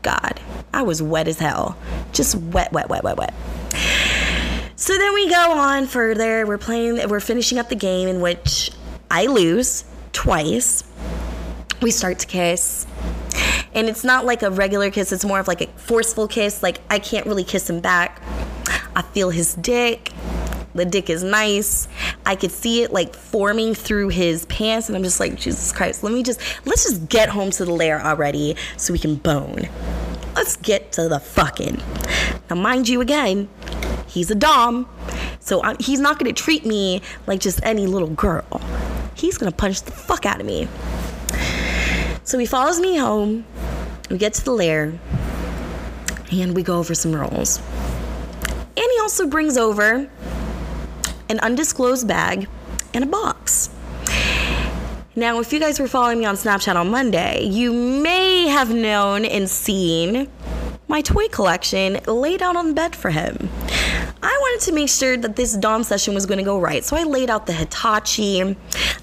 God, 0.02 0.40
I 0.72 0.82
was 0.82 1.00
wet 1.00 1.28
as 1.28 1.38
hell. 1.38 1.78
Just 2.12 2.34
wet, 2.34 2.72
wet, 2.72 2.88
wet, 2.88 3.04
wet, 3.04 3.16
wet. 3.16 3.32
So 4.76 4.98
then 4.98 5.14
we 5.14 5.30
go 5.30 5.52
on 5.52 5.86
further. 5.86 6.44
We're 6.46 6.58
playing, 6.58 7.08
we're 7.08 7.20
finishing 7.20 7.58
up 7.58 7.68
the 7.68 7.76
game 7.76 8.08
in 8.08 8.20
which 8.20 8.72
I 9.10 9.26
lose 9.26 9.84
twice. 10.12 10.84
We 11.80 11.90
start 11.90 12.18
to 12.18 12.26
kiss. 12.26 12.86
And 13.72 13.88
it's 13.88 14.04
not 14.04 14.24
like 14.24 14.42
a 14.42 14.50
regular 14.50 14.90
kiss, 14.90 15.12
it's 15.12 15.24
more 15.24 15.40
of 15.40 15.48
like 15.48 15.60
a 15.60 15.66
forceful 15.78 16.28
kiss. 16.28 16.62
Like, 16.62 16.80
I 16.90 16.98
can't 16.98 17.26
really 17.26 17.44
kiss 17.44 17.70
him 17.70 17.80
back. 17.80 18.20
I 18.96 19.02
feel 19.02 19.30
his 19.30 19.54
dick. 19.54 20.12
The 20.74 20.84
dick 20.84 21.08
is 21.08 21.22
nice. 21.22 21.86
I 22.26 22.34
could 22.34 22.50
see 22.50 22.82
it 22.82 22.92
like 22.92 23.14
forming 23.14 23.74
through 23.74 24.08
his 24.08 24.44
pants, 24.46 24.88
and 24.88 24.96
I'm 24.96 25.04
just 25.04 25.20
like, 25.20 25.36
Jesus 25.36 25.72
Christ, 25.72 26.02
let 26.02 26.12
me 26.12 26.22
just, 26.22 26.40
let's 26.64 26.84
just 26.84 27.08
get 27.08 27.28
home 27.28 27.50
to 27.52 27.64
the 27.64 27.72
lair 27.72 28.00
already 28.00 28.56
so 28.76 28.92
we 28.92 28.98
can 28.98 29.14
bone. 29.14 29.68
Let's 30.34 30.56
get 30.56 30.90
to 30.92 31.08
the 31.08 31.20
fucking. 31.20 31.80
Now, 32.50 32.56
mind 32.56 32.88
you, 32.88 33.00
again, 33.00 33.48
he's 34.08 34.32
a 34.32 34.34
Dom, 34.34 34.88
so 35.38 35.62
I'm, 35.62 35.76
he's 35.78 36.00
not 36.00 36.18
gonna 36.18 36.32
treat 36.32 36.66
me 36.66 37.02
like 37.28 37.38
just 37.38 37.60
any 37.62 37.86
little 37.86 38.10
girl. 38.10 38.60
He's 39.14 39.38
gonna 39.38 39.52
punch 39.52 39.82
the 39.82 39.92
fuck 39.92 40.26
out 40.26 40.40
of 40.40 40.46
me. 40.46 40.66
So 42.24 42.36
he 42.36 42.46
follows 42.46 42.80
me 42.80 42.96
home. 42.96 43.44
We 44.10 44.18
get 44.18 44.34
to 44.34 44.44
the 44.44 44.50
lair, 44.50 44.98
and 46.32 46.56
we 46.56 46.64
go 46.64 46.78
over 46.78 46.96
some 46.96 47.14
rolls. 47.14 47.60
And 48.76 48.86
he 48.92 49.00
also 49.00 49.26
brings 49.26 49.56
over 49.56 50.08
an 51.28 51.40
undisclosed 51.40 52.08
bag 52.08 52.48
and 52.92 53.04
a 53.04 53.06
box. 53.06 53.70
Now, 55.16 55.38
if 55.38 55.52
you 55.52 55.60
guys 55.60 55.78
were 55.78 55.86
following 55.86 56.18
me 56.18 56.24
on 56.24 56.34
Snapchat 56.34 56.74
on 56.74 56.90
Monday, 56.90 57.44
you 57.44 57.72
may 57.72 58.48
have 58.48 58.74
known 58.74 59.24
and 59.24 59.48
seen 59.48 60.28
my 60.88 61.00
toy 61.02 61.28
collection 61.28 62.00
laid 62.06 62.42
out 62.42 62.56
on 62.56 62.68
the 62.68 62.74
bed 62.74 62.96
for 62.96 63.10
him. 63.10 63.48
I 64.22 64.38
wanted 64.40 64.64
to 64.66 64.72
make 64.72 64.88
sure 64.88 65.16
that 65.16 65.36
this 65.36 65.54
Dom 65.56 65.84
session 65.84 66.14
was 66.14 66.26
going 66.26 66.38
to 66.38 66.44
go 66.44 66.58
right. 66.58 66.84
So 66.84 66.96
I 66.96 67.04
laid 67.04 67.30
out 67.30 67.46
the 67.46 67.52
Hitachi. 67.52 68.56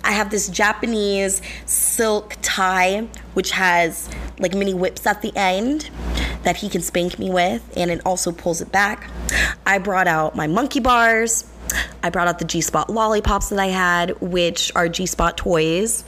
I 0.03 0.11
have 0.11 0.31
this 0.31 0.49
Japanese 0.49 1.41
silk 1.65 2.35
tie, 2.41 3.07
which 3.33 3.51
has 3.51 4.09
like 4.39 4.53
mini 4.53 4.73
whips 4.73 5.05
at 5.05 5.21
the 5.21 5.31
end 5.35 5.89
that 6.43 6.57
he 6.57 6.69
can 6.69 6.81
spank 6.81 7.19
me 7.19 7.29
with, 7.29 7.71
and 7.77 7.91
it 7.91 8.01
also 8.05 8.31
pulls 8.31 8.61
it 8.61 8.71
back. 8.71 9.09
I 9.65 9.77
brought 9.77 10.07
out 10.07 10.35
my 10.35 10.47
monkey 10.47 10.79
bars. 10.79 11.45
I 12.03 12.09
brought 12.09 12.27
out 12.27 12.39
the 12.39 12.45
G 12.45 12.61
Spot 12.61 12.89
lollipops 12.89 13.49
that 13.49 13.59
I 13.59 13.67
had, 13.67 14.19
which 14.21 14.71
are 14.75 14.89
G 14.89 15.05
Spot 15.05 15.37
toys. 15.37 16.03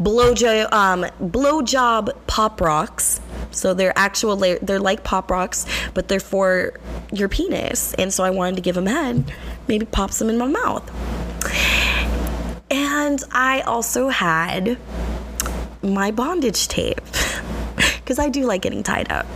Blowjob, 0.00 0.72
um, 0.72 1.02
blowjob 1.20 2.16
pop 2.26 2.60
rocks. 2.60 3.20
So 3.50 3.74
they're 3.74 3.96
actual, 3.96 4.36
they're 4.36 4.78
like 4.78 5.02
pop 5.02 5.30
rocks, 5.30 5.66
but 5.94 6.08
they're 6.08 6.20
for 6.20 6.78
your 7.12 7.28
penis. 7.28 7.94
And 7.94 8.12
so 8.12 8.22
I 8.22 8.30
wanted 8.30 8.56
to 8.56 8.62
give 8.62 8.76
him 8.76 8.86
head, 8.86 9.32
maybe 9.66 9.86
pop 9.86 10.10
some 10.10 10.28
in 10.28 10.38
my 10.38 10.46
mouth. 10.46 10.90
And 12.70 13.22
I 13.32 13.62
also 13.62 14.08
had 14.08 14.78
my 15.82 16.10
bondage 16.10 16.68
tape 16.68 17.00
because 17.76 18.18
I 18.18 18.28
do 18.28 18.44
like 18.44 18.62
getting 18.62 18.82
tied 18.82 19.10
up. 19.10 19.26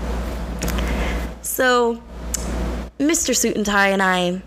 So, 1.50 2.00
Mr. 3.00 3.36
Suit 3.36 3.56
and 3.56 3.66
Tie 3.66 3.88
and 3.88 4.00
I 4.00 4.40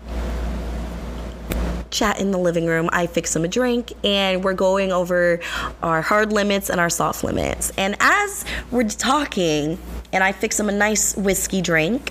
chat 1.90 2.18
in 2.18 2.30
the 2.30 2.38
living 2.38 2.64
room. 2.64 2.88
I 2.94 3.06
fix 3.06 3.36
him 3.36 3.44
a 3.44 3.48
drink, 3.48 3.92
and 4.02 4.42
we're 4.42 4.54
going 4.54 4.90
over 4.90 5.38
our 5.82 6.00
hard 6.00 6.32
limits 6.32 6.70
and 6.70 6.80
our 6.80 6.88
soft 6.88 7.22
limits. 7.22 7.70
And 7.76 7.94
as 8.00 8.46
we're 8.70 8.88
talking, 8.88 9.78
and 10.14 10.24
I 10.24 10.32
fix 10.32 10.58
him 10.58 10.70
a 10.70 10.72
nice 10.72 11.14
whiskey 11.14 11.60
drink, 11.60 12.10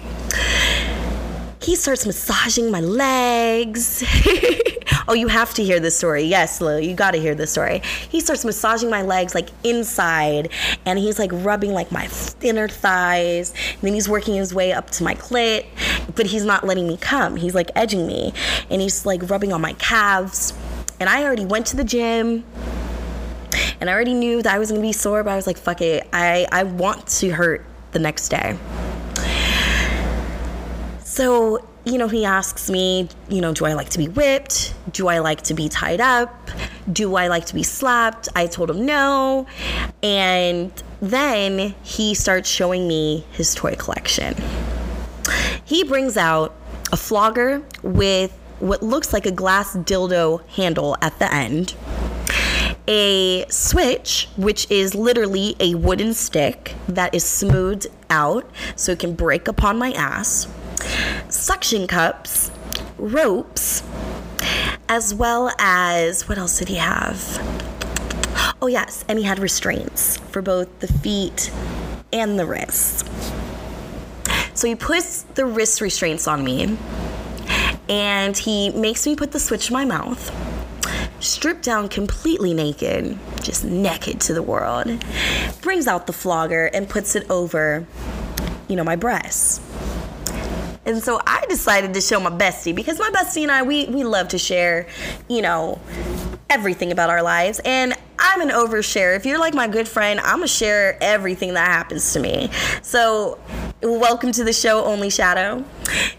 he 1.64 1.76
starts 1.76 2.06
massaging 2.06 2.70
my 2.70 2.82
legs. 2.82 4.04
oh, 5.08 5.14
you 5.14 5.30
have 5.30 5.54
to 5.54 5.64
hear 5.64 5.80
this 5.80 5.98
story. 5.98 6.24
Yes, 6.24 6.60
Lou, 6.60 6.78
you 6.78 6.94
got 6.94 7.12
to 7.12 7.20
hear 7.20 7.36
this 7.36 7.52
story. 7.52 7.82
He 8.10 8.20
starts 8.20 8.44
massaging 8.44 8.90
my 8.90 9.02
legs 9.02 9.34
like 9.34 9.50
inside, 9.64 10.50
and 10.86 11.00
he's 11.00 11.18
like 11.20 11.32
rubbing 11.32 11.72
like 11.72 11.92
my 11.92 12.10
inner 12.42 12.68
thighs. 12.68 13.54
And 13.74 13.82
then 13.82 13.94
he's 13.94 14.10
working 14.10 14.36
his 14.36 14.54
way 14.54 14.74
up 14.74 14.90
to 14.92 15.04
my 15.04 15.16
clit, 15.16 15.66
but 16.16 16.26
he's 16.26 16.44
not 16.44 16.66
letting 16.66 16.88
me 16.88 16.98
come. 16.98 17.38
He's 17.38 17.56
like 17.56 17.72
edging 17.76 18.08
me, 18.08 18.34
and 18.70 18.82
he's 18.82 19.06
like 19.06 19.30
rubbing 19.30 19.54
on 19.54 19.62
my 19.62 19.74
calves. 19.74 20.54
And 21.00 21.10
I 21.10 21.24
already 21.24 21.46
went 21.46 21.66
to 21.68 21.78
the 21.78 21.84
gym 21.84 22.44
and 23.80 23.90
I 23.90 23.94
already 23.94 24.14
knew 24.14 24.42
that 24.42 24.54
I 24.54 24.60
was 24.60 24.70
gonna 24.70 24.82
be 24.82 24.94
sore, 24.94 25.24
but 25.24 25.32
I 25.32 25.36
was 25.36 25.48
like, 25.48 25.58
fuck 25.58 25.82
it. 25.82 26.08
I, 26.14 26.48
I 26.52 26.64
want 26.64 27.06
to 27.08 27.32
hurt 27.32 27.66
the 27.92 28.00
next 28.00 28.30
day. 28.30 28.58
So, 31.14 31.64
you 31.86 32.00
know, 32.00 32.08
he 32.08 32.26
asks 32.26 32.72
me, 32.72 33.08
you 33.30 33.40
know, 33.40 33.54
do 33.54 33.66
I 33.66 33.74
like 33.74 33.90
to 33.90 34.00
be 34.00 34.08
whipped? 34.08 34.74
Do 34.92 35.10
I 35.10 35.20
like 35.20 35.44
to 35.44 35.54
be 35.54 35.70
tied 35.70 36.02
up? 36.02 36.50
Do 36.92 37.18
I 37.18 37.28
like 37.28 37.46
to 37.46 37.54
be 37.54 37.62
slapped? 37.62 38.30
I 38.36 38.48
told 38.48 38.72
him 38.72 38.84
no. 38.84 39.46
And 40.02 40.74
then 41.04 41.76
he 41.84 42.16
starts 42.16 42.50
showing 42.50 42.88
me 42.88 43.28
his 43.32 43.54
toy 43.54 43.76
collection. 43.76 44.36
He 45.64 45.84
brings 45.84 46.18
out 46.18 46.56
a 46.92 46.98
flogger 46.98 47.62
with 47.84 48.32
what 48.58 48.82
looks 48.82 49.14
like 49.14 49.28
a 49.28 49.32
glass 49.32 49.76
dildo 49.76 50.44
handle 50.48 50.98
at 51.00 51.20
the 51.20 51.32
end 51.32 51.76
a 52.88 53.46
switch, 53.50 54.28
which 54.36 54.70
is 54.72 54.96
literally 54.96 55.56
a 55.60 55.76
wooden 55.76 56.16
stick 56.16 56.74
that 56.88 57.14
is 57.14 57.24
smoothed 57.24 57.86
out 58.10 58.50
so 58.76 58.92
it 58.92 59.00
can 59.00 59.14
break 59.14 59.48
upon 59.48 59.78
my 59.78 59.92
ass 59.94 60.48
suction 61.34 61.88
cups, 61.88 62.52
ropes, 62.98 63.84
as 64.88 65.14
well 65.14 65.52
as 65.60 66.28
what 66.30 66.38
else 66.38 66.60
did 66.60 66.70
he 66.70 66.76
have? 66.76 67.20
Oh, 68.62 68.68
yes, 68.68 69.04
and 69.08 69.20
he 69.20 69.26
had 69.26 69.40
restraints 69.40 70.18
for 70.18 70.42
both 70.42 70.80
the 70.80 70.88
feet 70.88 71.52
and 72.12 72.40
the 72.40 72.46
wrists. 72.46 73.04
So 74.54 74.68
he 74.68 74.76
puts 74.76 75.24
the 75.24 75.46
wrist 75.46 75.82
restraints 75.82 76.28
on 76.28 76.44
me 76.44 76.78
and 77.90 78.38
he 78.38 78.70
makes 78.70 79.06
me 79.06 79.16
put 79.16 79.32
the 79.32 79.40
switch 79.40 79.70
in 79.70 79.74
my 79.74 79.84
mouth, 79.84 80.32
stripped 81.20 81.64
down 81.64 81.90
completely 81.90 82.54
naked, 82.54 83.18
just 83.42 83.66
naked 83.66 84.22
to 84.22 84.34
the 84.34 84.44
world, 84.44 84.88
brings 85.62 85.88
out 85.88 86.08
the 86.08 86.14
flogger 86.14 86.68
and 86.68 86.88
puts 86.88 87.16
it 87.16 87.30
over, 87.30 87.86
you 88.68 88.76
know, 88.76 88.84
my 88.84 88.96
breasts. 88.96 89.60
And 90.86 91.02
so 91.02 91.22
I 91.26 91.46
decided 91.48 91.94
to 91.94 92.02
show 92.02 92.20
my 92.20 92.30
bestie 92.30 92.76
because 92.76 93.00
my 93.00 93.10
bestie 93.10 93.44
and 93.44 93.52
I, 93.52 93.64
we, 93.64 93.86
we 93.86 94.04
love 94.04 94.28
to 94.30 94.38
share, 94.38 94.88
you 95.30 95.42
know, 95.42 95.80
everything 96.54 96.92
about 96.92 97.10
our 97.10 97.24
lives. 97.24 97.60
And 97.66 97.96
I'm 98.20 98.40
an 98.40 98.50
overshare. 98.50 99.16
If 99.16 99.26
you're 99.26 99.40
like 99.40 99.56
my 99.56 99.68
good 99.68 99.88
friend, 99.88 100.20
I'm 100.20 100.38
gonna 100.38 100.48
share 100.48 101.00
everything 101.02 101.56
that 101.56 101.66
happens 101.66 102.14
to 102.14 102.20
me. 102.20 102.52
So, 102.84 103.40
welcome 103.82 104.32
to 104.34 104.44
the 104.44 104.54
show, 104.54 104.86
Only 104.86 105.10
Shadow. 105.10 105.66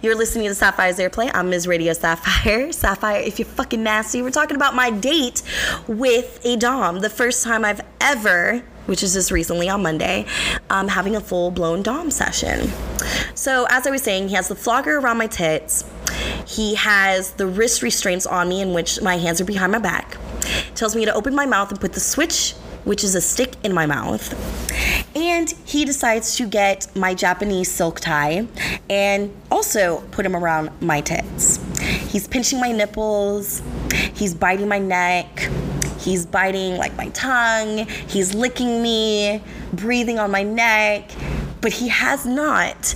You're 0.02 0.16
listening 0.16 0.48
to 0.48 0.54
Sapphire's 0.56 0.98
Earplay. 0.98 1.30
I'm 1.32 1.50
Ms. 1.50 1.68
Radio 1.68 1.92
Sapphire. 1.92 2.72
Sapphire, 2.72 3.20
if 3.20 3.38
you're 3.38 3.46
fucking 3.46 3.84
nasty, 3.84 4.22
we're 4.22 4.30
talking 4.30 4.56
about 4.56 4.74
my 4.74 4.90
date 4.90 5.42
with 5.86 6.44
a 6.44 6.56
Dom. 6.56 6.98
The 6.98 7.10
first 7.10 7.44
time 7.44 7.64
I've 7.64 7.80
ever 8.00 8.64
which 8.86 9.02
is 9.02 9.14
just 9.14 9.30
recently 9.30 9.66
on 9.66 9.82
Monday, 9.82 10.26
um, 10.68 10.88
having 10.88 11.16
a 11.16 11.20
full 11.20 11.50
blown 11.50 11.82
Dom 11.82 12.10
session. 12.10 12.70
So, 13.34 13.66
as 13.70 13.86
I 13.86 13.90
was 13.90 14.02
saying, 14.02 14.28
he 14.28 14.34
has 14.34 14.48
the 14.48 14.54
flogger 14.54 14.98
around 14.98 15.16
my 15.16 15.26
tits. 15.26 15.84
He 16.46 16.74
has 16.74 17.32
the 17.32 17.46
wrist 17.46 17.82
restraints 17.82 18.26
on 18.26 18.48
me, 18.48 18.60
in 18.60 18.72
which 18.72 19.00
my 19.00 19.16
hands 19.16 19.40
are 19.40 19.44
behind 19.44 19.72
my 19.72 19.78
back. 19.78 20.16
Tells 20.74 20.94
me 20.94 21.04
to 21.04 21.14
open 21.14 21.34
my 21.34 21.46
mouth 21.46 21.70
and 21.70 21.80
put 21.80 21.92
the 21.92 22.00
switch, 22.00 22.52
which 22.84 23.02
is 23.02 23.14
a 23.14 23.20
stick, 23.20 23.54
in 23.64 23.72
my 23.72 23.86
mouth. 23.86 24.34
And 25.16 25.50
he 25.64 25.84
decides 25.84 26.36
to 26.36 26.46
get 26.46 26.94
my 26.96 27.14
Japanese 27.14 27.70
silk 27.70 28.00
tie 28.00 28.46
and 28.90 29.34
also 29.50 30.00
put 30.10 30.26
him 30.26 30.36
around 30.36 30.70
my 30.82 31.00
tits. 31.00 31.58
He's 31.80 32.28
pinching 32.28 32.60
my 32.60 32.72
nipples, 32.72 33.62
he's 34.14 34.34
biting 34.34 34.68
my 34.68 34.78
neck, 34.78 35.48
He's 36.04 36.26
biting 36.26 36.76
like 36.76 36.94
my 36.98 37.08
tongue, 37.08 37.86
he's 38.06 38.34
licking 38.34 38.82
me, 38.82 39.42
breathing 39.72 40.18
on 40.18 40.30
my 40.30 40.42
neck, 40.42 41.10
but 41.62 41.72
he 41.72 41.88
has 41.88 42.26
not 42.26 42.94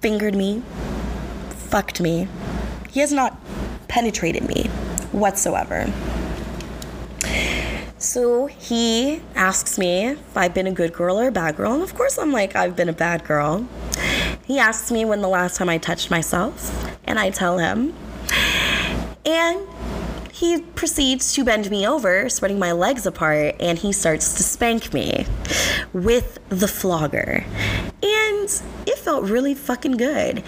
fingered 0.00 0.36
me, 0.36 0.62
fucked 1.72 2.02
me. 2.02 2.28
He 2.90 3.00
has 3.00 3.12
not 3.12 3.34
penetrated 3.88 4.46
me 4.46 4.64
whatsoever. 5.10 5.90
So 7.96 8.44
he 8.44 9.22
asks 9.34 9.78
me 9.78 10.08
if 10.08 10.36
I've 10.36 10.52
been 10.52 10.66
a 10.66 10.72
good 10.72 10.92
girl 10.92 11.18
or 11.18 11.28
a 11.28 11.32
bad 11.32 11.56
girl. 11.56 11.72
And 11.72 11.82
of 11.82 11.94
course, 11.94 12.18
I'm 12.18 12.30
like, 12.30 12.54
I've 12.54 12.76
been 12.76 12.90
a 12.90 12.92
bad 12.92 13.24
girl. 13.24 13.66
He 14.44 14.58
asks 14.58 14.92
me 14.92 15.06
when 15.06 15.22
the 15.22 15.28
last 15.28 15.56
time 15.56 15.70
I 15.70 15.78
touched 15.78 16.10
myself, 16.10 16.54
and 17.04 17.18
I 17.18 17.30
tell 17.30 17.56
him. 17.56 17.94
And 19.24 19.66
he 20.42 20.60
proceeds 20.60 21.32
to 21.34 21.44
bend 21.44 21.70
me 21.70 21.86
over, 21.86 22.28
spreading 22.28 22.58
my 22.58 22.72
legs 22.72 23.06
apart, 23.06 23.54
and 23.60 23.78
he 23.78 23.92
starts 23.92 24.34
to 24.34 24.42
spank 24.42 24.92
me 24.92 25.24
with 25.92 26.40
the 26.48 26.66
flogger. 26.66 27.44
And 28.02 28.62
it 28.84 28.98
felt 28.98 29.22
really 29.22 29.54
fucking 29.54 29.92
good. 29.92 30.42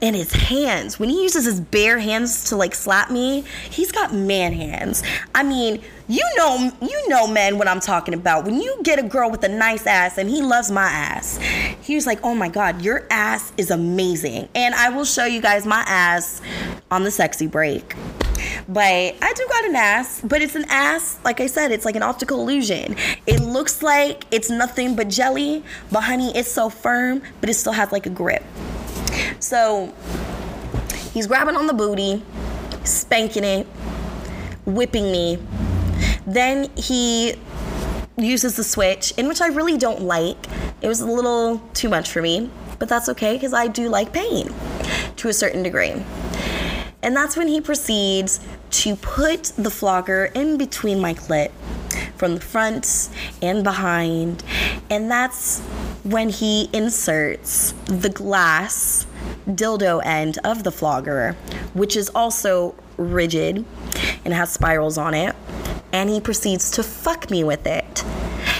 And 0.00 0.14
his 0.14 0.32
hands, 0.32 1.00
when 1.00 1.08
he 1.08 1.24
uses 1.24 1.44
his 1.44 1.60
bare 1.60 1.98
hands 1.98 2.44
to 2.50 2.56
like 2.56 2.72
slap 2.72 3.10
me, 3.10 3.42
he's 3.68 3.90
got 3.90 4.14
man 4.14 4.52
hands. 4.52 5.02
I 5.34 5.42
mean, 5.42 5.82
you 6.06 6.24
know 6.36 6.70
you 6.80 7.08
know 7.08 7.26
men 7.26 7.58
what 7.58 7.66
I'm 7.66 7.80
talking 7.80 8.14
about. 8.14 8.44
When 8.44 8.60
you 8.60 8.78
get 8.84 9.00
a 9.00 9.02
girl 9.02 9.28
with 9.28 9.42
a 9.42 9.48
nice 9.48 9.88
ass 9.88 10.18
and 10.18 10.30
he 10.30 10.40
loves 10.40 10.70
my 10.70 10.84
ass. 10.84 11.38
He 11.80 11.96
was 11.96 12.06
like, 12.06 12.20
"Oh 12.22 12.34
my 12.34 12.48
god, 12.48 12.80
your 12.80 13.08
ass 13.10 13.52
is 13.56 13.72
amazing." 13.72 14.48
And 14.54 14.72
I 14.76 14.90
will 14.90 15.04
show 15.04 15.24
you 15.24 15.40
guys 15.40 15.66
my 15.66 15.82
ass 15.88 16.40
on 16.92 17.02
the 17.02 17.10
sexy 17.10 17.48
break. 17.48 17.96
But 18.68 19.16
I 19.20 19.32
do 19.34 19.46
got 19.48 19.64
an 19.64 19.76
ass, 19.76 20.20
but 20.24 20.40
it's 20.40 20.54
an 20.54 20.64
ass, 20.68 21.18
like 21.24 21.40
I 21.40 21.46
said, 21.46 21.72
it's 21.72 21.84
like 21.84 21.96
an 21.96 22.02
optical 22.02 22.40
illusion. 22.40 22.96
It 23.26 23.40
looks 23.40 23.82
like 23.82 24.24
it's 24.30 24.50
nothing 24.50 24.96
but 24.96 25.08
jelly, 25.08 25.64
but 25.90 26.02
honey, 26.02 26.34
it's 26.36 26.50
so 26.50 26.68
firm, 26.68 27.22
but 27.40 27.50
it 27.50 27.54
still 27.54 27.72
has 27.72 27.92
like 27.92 28.06
a 28.06 28.10
grip. 28.10 28.44
So 29.40 29.92
he's 31.12 31.26
grabbing 31.26 31.56
on 31.56 31.66
the 31.66 31.74
booty, 31.74 32.22
spanking 32.84 33.44
it, 33.44 33.66
whipping 34.64 35.10
me. 35.10 35.38
Then 36.26 36.70
he 36.76 37.34
uses 38.16 38.56
the 38.56 38.64
switch, 38.64 39.12
in 39.16 39.26
which 39.28 39.40
I 39.40 39.48
really 39.48 39.76
don't 39.76 40.02
like. 40.02 40.36
It 40.80 40.88
was 40.88 41.00
a 41.00 41.06
little 41.06 41.58
too 41.74 41.88
much 41.88 42.10
for 42.10 42.22
me, 42.22 42.50
but 42.78 42.88
that's 42.88 43.08
okay 43.10 43.34
because 43.34 43.52
I 43.52 43.66
do 43.68 43.88
like 43.88 44.12
pain 44.12 44.52
to 45.16 45.28
a 45.28 45.32
certain 45.32 45.62
degree. 45.62 46.02
And 47.02 47.16
that's 47.16 47.36
when 47.36 47.48
he 47.48 47.60
proceeds 47.60 48.40
to 48.70 48.96
put 48.96 49.52
the 49.56 49.70
flogger 49.70 50.26
in 50.34 50.56
between 50.56 51.00
my 51.00 51.14
clit 51.14 51.50
from 52.16 52.36
the 52.36 52.40
front 52.40 53.10
and 53.42 53.64
behind. 53.64 54.44
And 54.88 55.10
that's 55.10 55.60
when 56.04 56.28
he 56.28 56.68
inserts 56.72 57.72
the 57.86 58.08
glass 58.08 59.06
dildo 59.48 60.00
end 60.04 60.38
of 60.44 60.62
the 60.62 60.70
flogger, 60.70 61.32
which 61.74 61.96
is 61.96 62.08
also 62.10 62.74
rigid 62.96 63.64
and 64.24 64.32
has 64.32 64.52
spirals 64.52 64.98
on 64.98 65.14
it, 65.14 65.34
and 65.92 66.08
he 66.08 66.20
proceeds 66.20 66.70
to 66.72 66.82
fuck 66.82 67.30
me 67.30 67.42
with 67.42 67.66
it. 67.66 68.04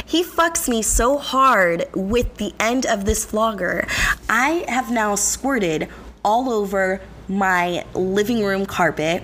He 0.05 0.23
fucks 0.23 0.69
me 0.69 0.83
so 0.83 1.19
hard 1.19 1.87
with 1.95 2.37
the 2.37 2.53
end 2.61 2.85
of 2.87 3.05
this 3.05 3.25
flogger. 3.25 3.87
I 4.29 4.65
have 4.69 4.91
now 4.91 5.15
squirted 5.15 5.89
all 6.25 6.51
over 6.51 7.01
my 7.33 7.85
living 7.95 8.45
room 8.45 8.67
carpet. 8.67 9.23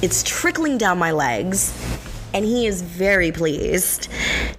It's 0.00 0.22
trickling 0.22 0.78
down 0.78 0.98
my 0.98 1.12
legs, 1.12 1.72
and 2.32 2.44
he 2.44 2.66
is 2.66 2.82
very 2.82 3.32
pleased. 3.32 4.08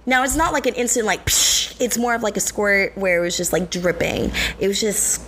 Now, 0.06 0.22
it's 0.22 0.36
not 0.36 0.52
like 0.52 0.66
an 0.66 0.74
instant, 0.74 1.06
like, 1.06 1.24
psh, 1.26 1.80
it's 1.80 1.98
more 1.98 2.14
of 2.14 2.22
like 2.22 2.36
a 2.36 2.40
squirt 2.40 2.96
where 2.96 3.18
it 3.18 3.20
was 3.22 3.36
just 3.36 3.52
like 3.52 3.70
dripping. 3.70 4.30
It 4.58 4.68
was 4.68 4.80
just 4.80 5.22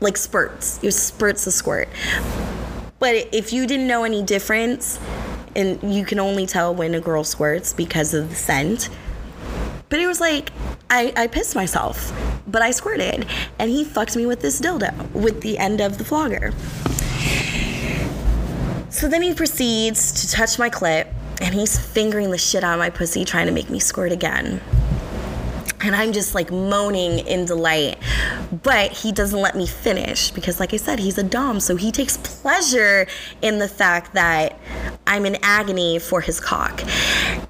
like 0.00 0.16
spurts. 0.16 0.78
It 0.78 0.86
was 0.86 1.00
spurts 1.00 1.46
of 1.46 1.52
squirt. 1.52 1.88
But 2.98 3.28
if 3.32 3.52
you 3.52 3.66
didn't 3.66 3.86
know 3.86 4.04
any 4.04 4.22
difference, 4.22 5.00
and 5.56 5.94
you 5.94 6.04
can 6.04 6.20
only 6.20 6.46
tell 6.46 6.74
when 6.74 6.94
a 6.94 7.00
girl 7.00 7.24
squirts 7.24 7.72
because 7.72 8.14
of 8.14 8.28
the 8.28 8.34
scent, 8.34 8.90
but 9.88 9.98
it 9.98 10.06
was 10.06 10.20
like, 10.20 10.50
I, 10.90 11.12
I 11.16 11.26
pissed 11.26 11.54
myself, 11.54 12.12
but 12.46 12.62
I 12.62 12.70
squirted. 12.70 13.26
And 13.58 13.70
he 13.70 13.84
fucked 13.84 14.16
me 14.16 14.26
with 14.26 14.40
this 14.40 14.60
dildo, 14.60 15.10
with 15.12 15.40
the 15.40 15.58
end 15.58 15.80
of 15.80 15.98
the 15.98 16.04
flogger. 16.04 16.52
So 18.98 19.06
then 19.06 19.22
he 19.22 19.32
proceeds 19.32 20.10
to 20.22 20.32
touch 20.32 20.58
my 20.58 20.68
clit, 20.68 21.06
and 21.40 21.54
he's 21.54 21.78
fingering 21.78 22.32
the 22.32 22.36
shit 22.36 22.64
out 22.64 22.72
of 22.72 22.78
my 22.80 22.90
pussy, 22.90 23.24
trying 23.24 23.46
to 23.46 23.52
make 23.52 23.70
me 23.70 23.78
squirt 23.78 24.10
again. 24.10 24.60
And 25.80 25.94
I'm 25.94 26.10
just 26.12 26.34
like 26.34 26.50
moaning 26.50 27.20
in 27.20 27.44
delight. 27.44 27.98
But 28.64 28.90
he 28.90 29.12
doesn't 29.12 29.40
let 29.40 29.54
me 29.54 29.68
finish 29.68 30.32
because, 30.32 30.58
like 30.58 30.74
I 30.74 30.78
said, 30.78 30.98
he's 30.98 31.16
a 31.16 31.22
Dom. 31.22 31.60
So 31.60 31.76
he 31.76 31.92
takes 31.92 32.16
pleasure 32.16 33.06
in 33.40 33.60
the 33.60 33.68
fact 33.68 34.14
that 34.14 34.58
I'm 35.06 35.24
in 35.26 35.36
agony 35.44 36.00
for 36.00 36.20
his 36.20 36.40
cock. 36.40 36.82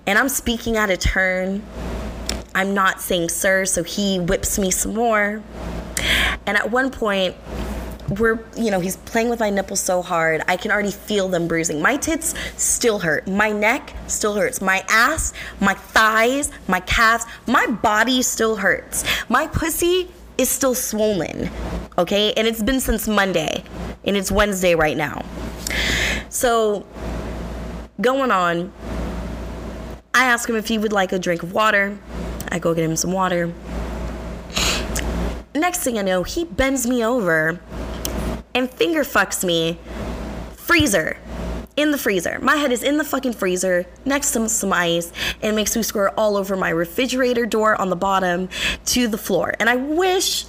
And 0.07 0.19
I'm 0.19 0.29
speaking 0.29 0.77
out 0.77 0.91
of 0.91 0.99
turn. 0.99 1.63
I'm 2.55 2.75
not 2.75 3.01
saying 3.01 3.31
sir, 3.31 3.65
so 3.65 3.85
he 3.85 4.19
whips 4.19 4.59
me 4.59 4.71
some 4.71 4.93
more. 4.93 5.43
And 6.45 6.59
at 6.59 6.71
one 6.71 6.91
point, 6.91 7.37
we're, 8.17 8.43
you 8.57 8.71
know, 8.71 8.81
he's 8.81 8.97
playing 8.97 9.29
with 9.29 9.41
my 9.41 9.51
nipples 9.51 9.81
so 9.81 10.03
hard, 10.03 10.43
I 10.49 10.57
can 10.57 10.71
already 10.71 10.91
feel 10.91 11.29
them 11.29 11.47
bruising. 11.47 11.83
My 11.83 11.97
tits 11.97 12.35
still 12.57 12.99
hurt. 12.99 13.27
My 13.29 13.51
neck 13.51 13.93
still 14.07 14.35
hurts. 14.35 14.61
My 14.61 14.85
ass, 14.89 15.33
my 15.61 15.75
thighs, 15.75 16.51
my 16.67 16.81
calves, 16.81 17.27
my 17.47 17.67
body 17.67 18.23
still 18.23 18.57
hurts. 18.57 19.05
My 19.29 19.47
pussy 19.47 20.11
is 20.39 20.49
still 20.49 20.75
swollen, 20.75 21.51
okay? 21.99 22.33
And 22.35 22.47
it's 22.47 22.63
been 22.63 22.81
since 22.81 23.09
Monday, 23.09 23.65
and 24.05 24.17
it's 24.17 24.31
Wednesday 24.31 24.75
right 24.75 24.97
now. 24.97 25.25
So, 26.31 26.87
going 28.01 28.31
on, 28.31 28.73
I 30.15 30.25
ask 30.25 30.49
him 30.49 30.57
if 30.57 30.69
he 30.69 30.79
would 30.79 30.93
like 30.93 31.13
a 31.13 31.19
drink 31.19 31.43
of 31.43 31.53
water. 31.53 31.99
I 32.51 32.59
go 32.59 32.75
get 32.75 32.85
him 32.85 32.97
some 32.97 33.13
water. 33.13 33.53
Next 35.55 35.81
thing 35.81 35.99
I 35.99 36.03
know, 36.03 36.23
he 36.23 36.45
bends 36.45 36.87
me 36.87 37.05
over 37.05 37.59
and 38.55 38.71
finger 38.71 39.03
fucks 39.03 39.45
me. 39.45 39.79
Freezer. 40.57 41.17
In 41.77 41.93
the 41.93 41.99
freezer. 41.99 42.39
My 42.41 42.57
head 42.57 42.73
is 42.73 42.83
in 42.83 42.97
the 42.97 43.05
fucking 43.05 43.35
freezer 43.35 43.87
next 44.05 44.33
to 44.33 44.49
some 44.49 44.73
ice 44.73 45.13
and 45.43 45.55
makes 45.55 45.77
me 45.77 45.83
squirt 45.83 46.13
all 46.17 46.37
over 46.37 46.57
my 46.57 46.71
refrigerator 46.71 47.47
door 47.47 47.81
on 47.81 47.89
the 47.89 47.97
bottom 47.97 48.49
to 48.87 49.07
the 49.07 49.19
floor. 49.19 49.55
And 49.61 49.71
I 49.71 49.77
wish 49.77 50.47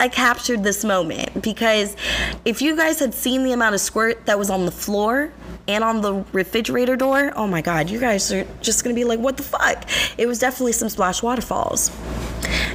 I 0.00 0.08
captured 0.08 0.64
this 0.64 0.82
moment 0.82 1.42
because 1.42 1.94
if 2.46 2.62
you 2.62 2.74
guys 2.74 2.98
had 3.00 3.12
seen 3.12 3.44
the 3.44 3.52
amount 3.52 3.74
of 3.74 3.82
squirt 3.82 4.24
that 4.24 4.38
was 4.38 4.48
on 4.48 4.64
the 4.64 4.72
floor 4.72 5.30
and 5.68 5.84
on 5.84 6.00
the 6.00 6.24
refrigerator 6.32 6.96
door, 6.96 7.32
oh 7.36 7.46
my 7.46 7.60
god, 7.60 7.90
you 7.90 8.00
guys 8.00 8.32
are 8.32 8.46
just 8.62 8.82
gonna 8.82 8.94
be 8.94 9.04
like, 9.04 9.20
what 9.20 9.36
the 9.36 9.42
fuck? 9.42 9.84
It 10.16 10.26
was 10.26 10.38
definitely 10.38 10.72
some 10.72 10.88
splash 10.88 11.22
waterfalls. 11.22 11.90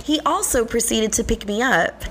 He 0.04 0.20
also 0.20 0.65
proceeded 0.65 1.13
to 1.13 1.24
pick 1.24 1.48
me 1.48 1.63
up 1.63 2.04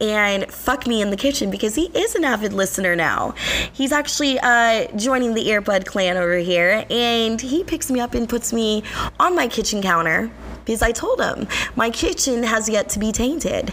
and 0.00 0.50
fuck 0.50 0.86
me 0.86 1.00
in 1.02 1.10
the 1.10 1.16
kitchen 1.16 1.50
because 1.50 1.74
he 1.74 1.86
is 1.86 2.14
an 2.14 2.24
avid 2.24 2.52
listener 2.52 2.94
now. 2.96 3.34
He's 3.72 3.92
actually 3.92 4.38
uh, 4.40 4.86
joining 4.96 5.34
the 5.34 5.44
Earbud 5.46 5.86
clan 5.86 6.16
over 6.16 6.36
here, 6.36 6.84
and 6.90 7.40
he 7.40 7.64
picks 7.64 7.90
me 7.90 8.00
up 8.00 8.14
and 8.14 8.28
puts 8.28 8.52
me 8.52 8.82
on 9.18 9.34
my 9.34 9.48
kitchen 9.48 9.82
counter 9.82 10.30
because 10.64 10.82
I 10.82 10.92
told 10.92 11.20
him 11.20 11.46
my 11.76 11.90
kitchen 11.90 12.42
has 12.42 12.68
yet 12.68 12.88
to 12.90 12.98
be 12.98 13.12
tainted. 13.12 13.72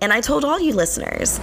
And 0.00 0.12
I 0.12 0.20
told 0.20 0.44
all 0.44 0.60
you 0.60 0.74
listeners. 0.74 1.40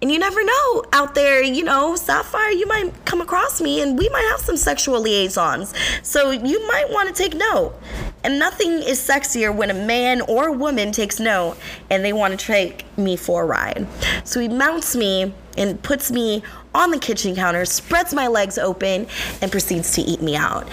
And 0.00 0.12
you 0.12 0.18
never 0.20 0.44
know 0.44 0.84
out 0.92 1.16
there, 1.16 1.42
you 1.42 1.64
know, 1.64 1.96
Sapphire, 1.96 2.50
you 2.50 2.66
might 2.68 2.92
come 3.04 3.20
across 3.20 3.60
me 3.60 3.82
and 3.82 3.98
we 3.98 4.08
might 4.10 4.28
have 4.30 4.40
some 4.40 4.56
sexual 4.56 5.00
liaisons. 5.00 5.74
So 6.04 6.30
you 6.30 6.68
might 6.68 6.88
want 6.90 7.08
to 7.08 7.14
take 7.14 7.34
note. 7.34 7.74
And 8.24 8.38
nothing 8.38 8.82
is 8.82 8.98
sexier 8.98 9.54
when 9.54 9.70
a 9.70 9.74
man 9.74 10.20
or 10.22 10.48
a 10.48 10.52
woman 10.52 10.92
takes 10.92 11.20
note 11.20 11.56
and 11.90 12.04
they 12.04 12.12
want 12.12 12.38
to 12.38 12.46
take 12.46 12.84
me 12.98 13.16
for 13.16 13.42
a 13.42 13.46
ride. 13.46 13.86
So 14.24 14.40
he 14.40 14.48
mounts 14.48 14.96
me 14.96 15.32
and 15.56 15.82
puts 15.82 16.10
me 16.10 16.42
on 16.74 16.90
the 16.90 16.98
kitchen 16.98 17.34
counter, 17.34 17.64
spreads 17.64 18.14
my 18.14 18.26
legs 18.26 18.58
open, 18.58 19.06
and 19.42 19.50
proceeds 19.50 19.92
to 19.94 20.02
eat 20.02 20.22
me 20.22 20.36
out. 20.36 20.68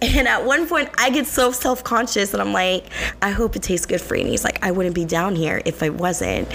And 0.00 0.28
at 0.28 0.44
one 0.44 0.68
point, 0.68 0.90
I 0.98 1.10
get 1.10 1.26
so 1.26 1.50
self 1.50 1.82
conscious 1.82 2.32
and 2.32 2.40
I'm 2.40 2.52
like, 2.52 2.86
I 3.22 3.30
hope 3.30 3.56
it 3.56 3.62
tastes 3.62 3.86
good 3.86 4.00
for 4.00 4.14
you. 4.14 4.22
And 4.22 4.30
he's 4.30 4.44
like, 4.44 4.62
I 4.62 4.70
wouldn't 4.70 4.94
be 4.94 5.04
down 5.04 5.34
here 5.34 5.60
if 5.64 5.82
I 5.82 5.88
wasn't. 5.90 6.48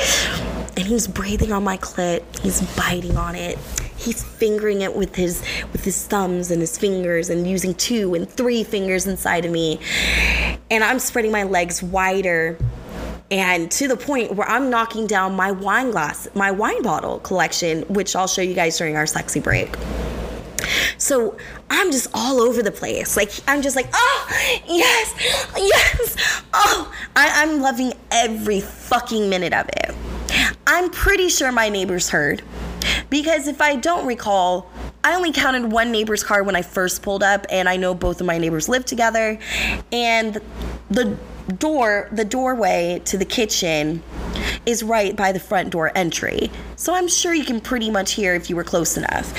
And 0.75 0.87
he's 0.87 1.07
breathing 1.07 1.51
on 1.51 1.63
my 1.63 1.77
clit, 1.77 2.23
he's 2.39 2.61
biting 2.75 3.17
on 3.17 3.35
it 3.35 3.57
he's 3.95 4.23
fingering 4.23 4.81
it 4.81 4.93
with 4.93 5.15
his 5.15 5.41
with 5.71 5.85
his 5.85 6.07
thumbs 6.07 6.51
and 6.51 6.59
his 6.59 6.77
fingers 6.77 7.29
and 7.29 7.47
using 7.47 7.73
two 7.75 8.15
and 8.15 8.29
three 8.29 8.63
fingers 8.63 9.07
inside 9.07 9.45
of 9.45 9.51
me 9.51 9.79
and 10.71 10.83
i'm 10.83 10.99
spreading 10.99 11.31
my 11.31 11.43
legs 11.43 11.81
wider 11.81 12.57
and 13.33 13.71
to 13.71 13.87
the 13.87 13.97
point 13.97 14.35
where 14.35 14.47
I'm 14.47 14.69
knocking 14.69 15.07
down 15.07 15.35
my 15.35 15.49
wine 15.49 15.89
glass, 15.89 16.27
my 16.35 16.51
wine 16.51 16.83
bottle 16.83 17.17
collection, 17.19 17.81
which 17.83 18.15
I'll 18.15 18.27
show 18.27 18.43
you 18.43 18.53
guys 18.53 18.77
during 18.77 18.95
our 18.95 19.07
sexy 19.07 19.39
break. 19.39 19.75
So 20.99 21.35
I'm 21.71 21.91
just 21.91 22.07
all 22.13 22.39
over 22.39 22.61
the 22.61 22.71
place. 22.71 23.17
Like 23.17 23.31
I'm 23.47 23.63
just 23.63 23.75
like, 23.75 23.87
oh 23.91 24.27
yes, 24.67 25.15
yes, 25.57 26.43
oh, 26.53 26.93
I, 27.15 27.41
I'm 27.41 27.59
loving 27.59 27.93
every 28.11 28.59
fucking 28.61 29.27
minute 29.29 29.53
of 29.53 29.67
it. 29.69 29.95
I'm 30.65 30.89
pretty 30.89 31.29
sure 31.29 31.51
my 31.51 31.69
neighbors 31.69 32.09
heard. 32.09 32.41
Because 33.09 33.47
if 33.47 33.61
I 33.61 33.75
don't 33.75 34.05
recall, 34.05 34.69
I 35.03 35.15
only 35.15 35.31
counted 35.31 35.71
one 35.71 35.91
neighbor's 35.91 36.23
car 36.23 36.43
when 36.43 36.55
I 36.55 36.61
first 36.61 37.01
pulled 37.01 37.23
up, 37.23 37.45
and 37.49 37.69
I 37.69 37.77
know 37.77 37.93
both 37.93 38.21
of 38.21 38.27
my 38.27 38.37
neighbors 38.37 38.67
live 38.67 38.85
together, 38.85 39.37
and 39.91 40.41
the 40.89 41.17
door, 41.47 42.09
the 42.11 42.25
doorway 42.25 43.01
to 43.05 43.17
the 43.17 43.25
kitchen 43.25 44.01
is 44.65 44.83
right 44.83 45.15
by 45.15 45.31
the 45.31 45.39
front 45.39 45.71
door 45.71 45.91
entry. 45.95 46.49
So 46.75 46.93
I'm 46.93 47.07
sure 47.07 47.33
you 47.33 47.43
can 47.43 47.59
pretty 47.59 47.91
much 47.91 48.13
hear 48.13 48.33
if 48.33 48.49
you 48.49 48.55
were 48.55 48.63
close 48.63 48.97
enough. 48.97 49.37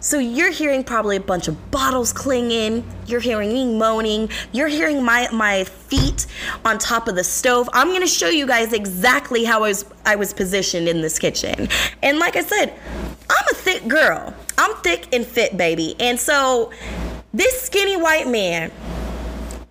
So 0.00 0.18
you're 0.18 0.50
hearing 0.50 0.82
probably 0.82 1.16
a 1.16 1.20
bunch 1.20 1.48
of 1.48 1.70
bottles 1.70 2.12
clinging, 2.12 2.84
you're 3.06 3.20
hearing 3.20 3.52
me 3.52 3.76
moaning, 3.76 4.30
you're 4.52 4.68
hearing 4.68 5.02
my 5.02 5.28
my 5.32 5.64
feet 5.64 6.26
on 6.64 6.78
top 6.78 7.08
of 7.08 7.16
the 7.16 7.24
stove. 7.24 7.68
I'm 7.72 7.88
going 7.88 8.00
to 8.00 8.06
show 8.06 8.28
you 8.28 8.46
guys 8.46 8.72
exactly 8.72 9.44
how 9.44 9.58
I 9.58 9.68
was 9.68 9.84
I 10.04 10.16
was 10.16 10.32
positioned 10.32 10.88
in 10.88 11.00
this 11.00 11.18
kitchen. 11.18 11.68
And 12.02 12.18
like 12.18 12.36
I 12.36 12.42
said, 12.42 12.72
I'm 13.30 13.44
a 13.50 13.54
thick 13.54 13.86
girl. 13.88 14.34
I'm 14.58 14.74
thick 14.76 15.14
and 15.14 15.26
fit, 15.26 15.56
baby. 15.56 15.96
And 16.00 16.18
so 16.18 16.72
this 17.32 17.62
skinny 17.62 17.96
white 17.96 18.28
man 18.28 18.70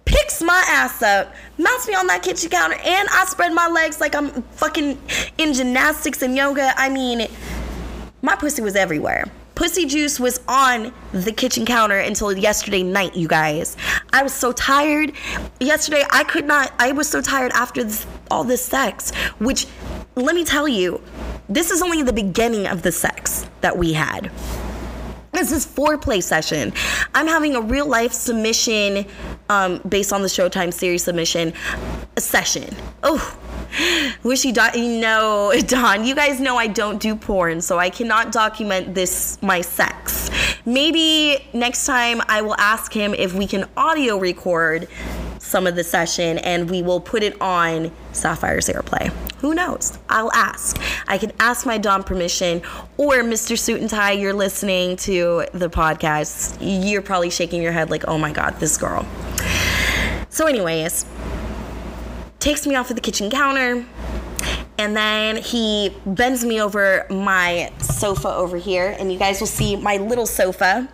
picks 0.06 0.42
my 0.42 0.64
ass 0.68 1.02
up, 1.02 1.34
mounts 1.58 1.88
me 1.88 1.96
on 1.96 2.08
that 2.08 2.24
kitchen 2.24 2.50
counter, 2.50 2.76
and 2.76 3.08
I 3.12 3.26
spread 3.26 3.54
my 3.54 3.68
legs 3.68 4.00
like 4.00 4.16
I'm 4.16 4.30
fucking 4.30 5.00
in 5.38 5.54
gymnastics 5.54 6.22
and 6.22 6.36
yoga. 6.36 6.74
I 6.76 6.90
mean, 6.90 7.28
my 8.22 8.36
pussy 8.36 8.62
was 8.62 8.76
everywhere. 8.76 9.26
Pussy 9.56 9.86
juice 9.86 10.20
was 10.20 10.40
on 10.48 10.92
the 11.12 11.32
kitchen 11.32 11.66
counter 11.66 12.00
until 12.00 12.36
yesterday 12.36 12.82
night, 12.82 13.16
you 13.16 13.28
guys. 13.28 13.78
I 14.12 14.24
was 14.24 14.34
so 14.34 14.52
tired. 14.52 15.14
Yesterday, 15.60 16.04
I 16.12 16.24
could 16.24 16.46
not, 16.46 16.74
I 16.80 16.94
was 16.94 17.08
so 17.08 17.22
tired 17.22 17.52
after 17.54 17.84
this, 17.84 18.08
all 18.32 18.44
this 18.44 18.64
sex, 18.64 19.14
which, 19.40 19.68
let 20.16 20.36
me 20.36 20.44
tell 20.44 20.68
you, 20.68 21.02
this 21.48 21.70
is 21.70 21.82
only 21.82 22.02
the 22.02 22.14
beginning 22.14 22.66
of 22.66 22.82
the 22.82 22.92
sex 22.92 23.46
that 23.60 23.78
we 23.78 23.94
had. 23.94 24.32
This 25.42 25.52
is 25.52 25.66
foreplay 25.66 26.22
session. 26.22 26.72
I'm 27.16 27.26
having 27.26 27.56
a 27.56 27.62
real 27.62 27.88
life 27.88 28.14
submission 28.14 29.08
um, 29.50 29.82
based 29.90 30.14
on 30.14 30.22
the 30.22 30.28
Showtime 30.28 30.72
series 30.72 31.04
submission 31.04 31.54
session. 32.16 32.76
Oh, 33.02 33.40
wishy 34.22 34.52
dot. 34.52 34.78
You 34.78 35.02
know, 35.02 35.52
Don, 35.66 36.06
you 36.06 36.14
guys 36.14 36.40
know 36.40 36.58
I 36.58 36.68
don't 36.68 37.02
do 37.02 37.16
porn, 37.16 37.60
so 37.60 37.80
I 37.80 37.90
cannot 37.90 38.32
document 38.32 38.94
this 38.94 39.42
my 39.42 39.62
sex. 39.62 40.30
Maybe 40.64 41.44
next 41.54 41.88
time 41.88 42.22
I 42.28 42.44
will 42.44 42.60
ask 42.60 42.94
him 42.94 43.16
if 43.16 43.34
we 43.34 43.48
can 43.48 43.68
audio 43.76 44.20
record 44.20 44.88
some 45.40 45.66
of 45.66 45.76
the 45.76 45.84
session 45.84 46.38
and 46.38 46.70
we 46.70 46.84
will 46.84 47.02
put 47.02 47.24
it 47.24 47.42
on 47.42 47.92
Sapphire's 48.12 48.68
Earplay. 48.68 49.12
Who 49.42 49.56
knows? 49.56 49.98
I'll 50.08 50.32
ask. 50.34 50.80
I 51.08 51.18
can 51.18 51.32
ask 51.40 51.66
my 51.66 51.80
Dom 51.80 52.04
permission, 52.04 52.62
or 52.98 53.16
Mr. 53.24 53.58
Suit 53.58 53.82
and 53.82 53.90
Tie, 53.90 54.12
you're 54.12 54.34
listening 54.34 54.96
to 54.98 55.46
the 55.52 55.68
podcast. 55.68 56.58
You're 56.62 57.02
probably 57.02 57.32
shaking 57.32 57.60
your 57.62 57.72
head 57.72 57.90
like, 57.90 58.08
oh 58.08 58.20
my 58.20 58.32
God, 58.32 58.60
this 58.60 58.78
girl. 58.78 59.04
So, 60.30 60.46
anyways, 60.46 61.08
takes 62.40 62.68
me 62.68 62.76
off 62.76 62.92
of 62.92 62.96
the 62.96 63.02
kitchen 63.02 63.32
counter 63.32 63.84
and 64.78 64.96
then 64.96 65.38
he 65.38 65.96
bends 66.06 66.46
me 66.46 66.62
over 66.62 67.08
my 67.10 67.72
sofa 67.80 68.34
over 68.34 68.58
here 68.58 68.96
and 69.00 69.12
you 69.12 69.18
guys 69.18 69.40
will 69.40 69.48
see 69.48 69.76
my 69.76 69.98
little 69.98 70.26
sofa 70.26 70.88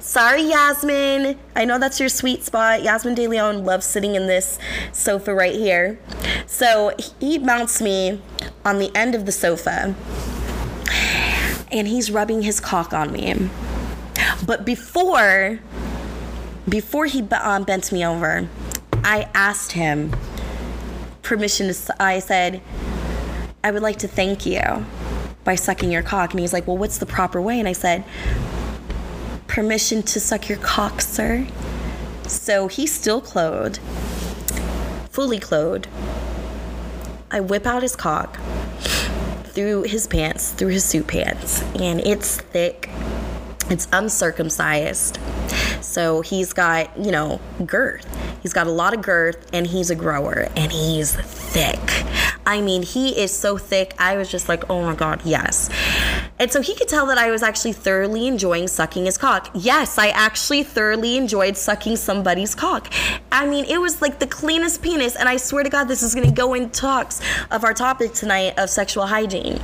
sorry 0.00 0.42
yasmin 0.42 1.38
i 1.56 1.64
know 1.64 1.78
that's 1.78 1.98
your 1.98 2.08
sweet 2.08 2.42
spot 2.42 2.82
yasmin 2.82 3.14
de 3.14 3.26
leon 3.26 3.64
loves 3.64 3.86
sitting 3.86 4.14
in 4.14 4.26
this 4.26 4.58
sofa 4.92 5.34
right 5.34 5.54
here 5.54 5.98
so 6.46 6.94
he 7.20 7.38
mounts 7.38 7.80
me 7.80 8.20
on 8.64 8.78
the 8.78 8.94
end 8.96 9.14
of 9.14 9.26
the 9.26 9.32
sofa 9.32 9.94
and 11.72 11.88
he's 11.88 12.10
rubbing 12.10 12.42
his 12.42 12.60
cock 12.60 12.92
on 12.92 13.12
me 13.12 13.48
but 14.46 14.64
before 14.64 15.58
before 16.68 17.06
he 17.06 17.22
um, 17.32 17.64
bent 17.64 17.90
me 17.90 18.04
over 18.04 18.48
i 19.02 19.28
asked 19.34 19.72
him 19.72 20.12
permission 21.22 21.72
to 21.72 22.02
i 22.02 22.18
said 22.18 22.60
I 23.64 23.70
would 23.70 23.80
like 23.80 23.96
to 24.00 24.08
thank 24.08 24.44
you 24.44 24.60
by 25.42 25.54
sucking 25.54 25.90
your 25.90 26.02
cock. 26.02 26.32
And 26.32 26.40
he's 26.40 26.52
like, 26.52 26.66
Well, 26.66 26.76
what's 26.76 26.98
the 26.98 27.06
proper 27.06 27.40
way? 27.40 27.58
And 27.58 27.66
I 27.66 27.72
said, 27.72 28.04
Permission 29.46 30.02
to 30.02 30.20
suck 30.20 30.48
your 30.48 30.58
cock, 30.58 31.00
sir. 31.00 31.46
So 32.26 32.68
he's 32.68 32.92
still 32.92 33.20
clothed, 33.20 33.78
fully 35.10 35.38
clothed. 35.38 35.88
I 37.30 37.40
whip 37.40 37.66
out 37.66 37.82
his 37.82 37.96
cock 37.96 38.38
through 39.44 39.82
his 39.82 40.06
pants, 40.06 40.50
through 40.52 40.68
his 40.68 40.84
suit 40.84 41.06
pants, 41.06 41.62
and 41.76 42.00
it's 42.00 42.40
thick. 42.40 42.90
It's 43.70 43.88
uncircumcised. 43.92 45.18
So 45.80 46.20
he's 46.20 46.52
got, 46.52 46.96
you 46.98 47.12
know, 47.12 47.40
girth. 47.64 48.06
He's 48.42 48.52
got 48.52 48.66
a 48.66 48.70
lot 48.70 48.94
of 48.94 49.02
girth 49.02 49.46
and 49.52 49.66
he's 49.66 49.90
a 49.90 49.94
grower 49.94 50.48
and 50.56 50.70
he's 50.70 51.14
thick. 51.14 51.78
I 52.46 52.60
mean, 52.60 52.82
he 52.82 53.18
is 53.18 53.32
so 53.32 53.56
thick. 53.56 53.94
I 53.98 54.16
was 54.16 54.30
just 54.30 54.48
like, 54.48 54.68
oh 54.68 54.82
my 54.82 54.94
God, 54.94 55.22
yes. 55.24 55.70
And 56.38 56.52
so 56.52 56.60
he 56.60 56.74
could 56.74 56.88
tell 56.88 57.06
that 57.06 57.16
I 57.16 57.30
was 57.30 57.42
actually 57.42 57.72
thoroughly 57.72 58.26
enjoying 58.26 58.68
sucking 58.68 59.06
his 59.06 59.16
cock. 59.16 59.50
Yes, 59.54 59.98
I 59.98 60.08
actually 60.08 60.62
thoroughly 60.62 61.16
enjoyed 61.16 61.56
sucking 61.56 61.96
somebody's 61.96 62.54
cock. 62.54 62.92
I 63.32 63.46
mean, 63.46 63.64
it 63.64 63.80
was 63.80 64.02
like 64.02 64.18
the 64.18 64.26
cleanest 64.26 64.82
penis. 64.82 65.16
And 65.16 65.28
I 65.28 65.36
swear 65.36 65.64
to 65.64 65.70
God, 65.70 65.84
this 65.84 66.02
is 66.02 66.14
going 66.14 66.26
to 66.26 66.34
go 66.34 66.54
in 66.54 66.70
talks 66.70 67.20
of 67.50 67.64
our 67.64 67.72
topic 67.72 68.12
tonight 68.12 68.58
of 68.58 68.68
sexual 68.68 69.06
hygiene. 69.06 69.60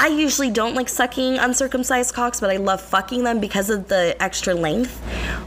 I 0.00 0.06
usually 0.06 0.50
don't 0.50 0.76
like 0.76 0.88
sucking 0.88 1.38
uncircumcised 1.38 2.14
cocks, 2.14 2.38
but 2.40 2.50
I 2.50 2.56
love 2.56 2.80
fucking 2.80 3.24
them 3.24 3.40
because 3.40 3.68
of 3.68 3.88
the 3.88 4.16
extra 4.22 4.54
length. 4.54 5.02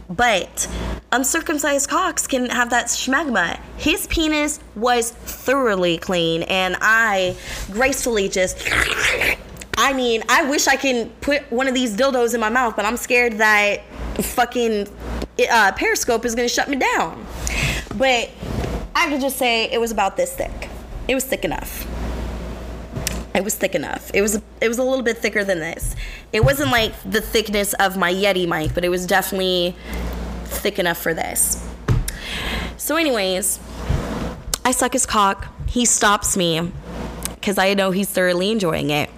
But 0.10 0.68
uncircumcised 1.14 1.90
cocks 1.90 2.28
can 2.28 2.50
have 2.50 2.70
that 2.72 2.88
schmegma. 2.88 3.62
His 3.78 4.08
penis 4.08 4.60
was 4.76 5.12
thoroughly 5.12 5.98
clean, 5.98 6.44
and 6.44 6.76
I 6.82 7.38
gracefully 7.72 8.28
just. 8.28 8.58
I 9.78 9.94
mean, 9.94 10.22
I 10.28 10.44
wish 10.50 10.68
I 10.68 10.76
can 10.76 11.10
put 11.22 11.50
one 11.50 11.70
of 11.70 11.74
these 11.74 11.96
dildos 11.96 12.34
in 12.34 12.42
my 12.42 12.50
mouth, 12.50 12.76
but 12.76 12.84
I'm 12.86 12.98
scared 12.98 13.38
that 13.38 13.84
fucking 14.16 14.88
uh, 15.50 15.72
Periscope 15.78 16.26
is 16.26 16.36
gonna 16.36 16.50
shut 16.50 16.70
me 16.70 16.76
down. 16.76 17.26
But 17.96 18.30
I 18.94 19.10
could 19.10 19.22
just 19.22 19.38
say 19.38 19.72
it 19.72 19.80
was 19.80 19.92
about 19.92 20.18
this 20.18 20.34
thick. 20.36 20.70
It 21.08 21.16
was 21.16 21.24
thick 21.24 21.46
enough. 21.46 21.88
It 23.34 23.44
was 23.44 23.56
thick 23.56 23.76
enough. 23.76 24.12
It 24.13 24.22
was 24.22 24.41
it 24.60 24.67
was 24.67 24.78
a 24.78 24.84
little 24.84 25.04
bit 25.04 25.17
thicker 25.17 25.44
than 25.44 25.60
this. 25.60 25.96
It 26.34 26.44
wasn't 26.44 26.72
like 26.72 26.94
the 27.10 27.22
thickness 27.22 27.74
of 27.76 27.98
my 27.98 28.13
Yeti 28.13 28.48
mic, 28.48 28.74
but 28.74 28.84
it 28.84 28.89
was 28.89 29.06
definitely 29.06 29.76
thick 30.46 30.80
enough 30.80 30.98
for 30.98 31.13
this. 31.13 31.65
So, 32.78 32.98
anyways, 32.98 33.60
I 34.65 34.72
suck 34.72 34.94
his 34.94 35.06
cock. 35.06 35.48
He 35.67 35.86
stops 35.86 36.36
me 36.36 36.72
because 37.36 37.58
I 37.58 37.74
know 37.74 37.91
he's 37.91 38.10
thoroughly 38.10 38.52
enjoying 38.52 38.89
it. 38.89 39.10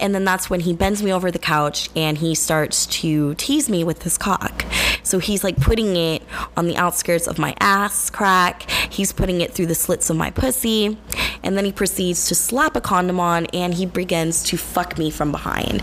And 0.00 0.14
then 0.14 0.24
that's 0.24 0.48
when 0.48 0.60
he 0.60 0.72
bends 0.72 1.02
me 1.02 1.12
over 1.12 1.30
the 1.30 1.38
couch 1.38 1.90
and 1.96 2.18
he 2.18 2.34
starts 2.34 2.86
to 2.86 3.34
tease 3.34 3.68
me 3.68 3.82
with 3.82 4.04
his 4.04 4.16
cock. 4.16 4.64
So 5.02 5.18
he's 5.18 5.44
like 5.44 5.56
putting 5.56 5.96
it 5.96 6.22
on 6.56 6.66
the 6.66 6.76
outskirts 6.76 7.26
of 7.26 7.38
my 7.38 7.54
ass 7.60 8.10
crack. 8.10 8.70
He's 8.70 9.12
putting 9.12 9.40
it 9.40 9.52
through 9.52 9.66
the 9.66 9.74
slits 9.74 10.10
of 10.10 10.16
my 10.16 10.30
pussy. 10.30 10.98
And 11.42 11.56
then 11.56 11.64
he 11.64 11.72
proceeds 11.72 12.26
to 12.28 12.34
slap 12.34 12.76
a 12.76 12.80
condom 12.80 13.20
on 13.20 13.46
and 13.46 13.74
he 13.74 13.86
begins 13.86 14.42
to 14.44 14.56
fuck 14.56 14.98
me 14.98 15.10
from 15.10 15.32
behind. 15.32 15.82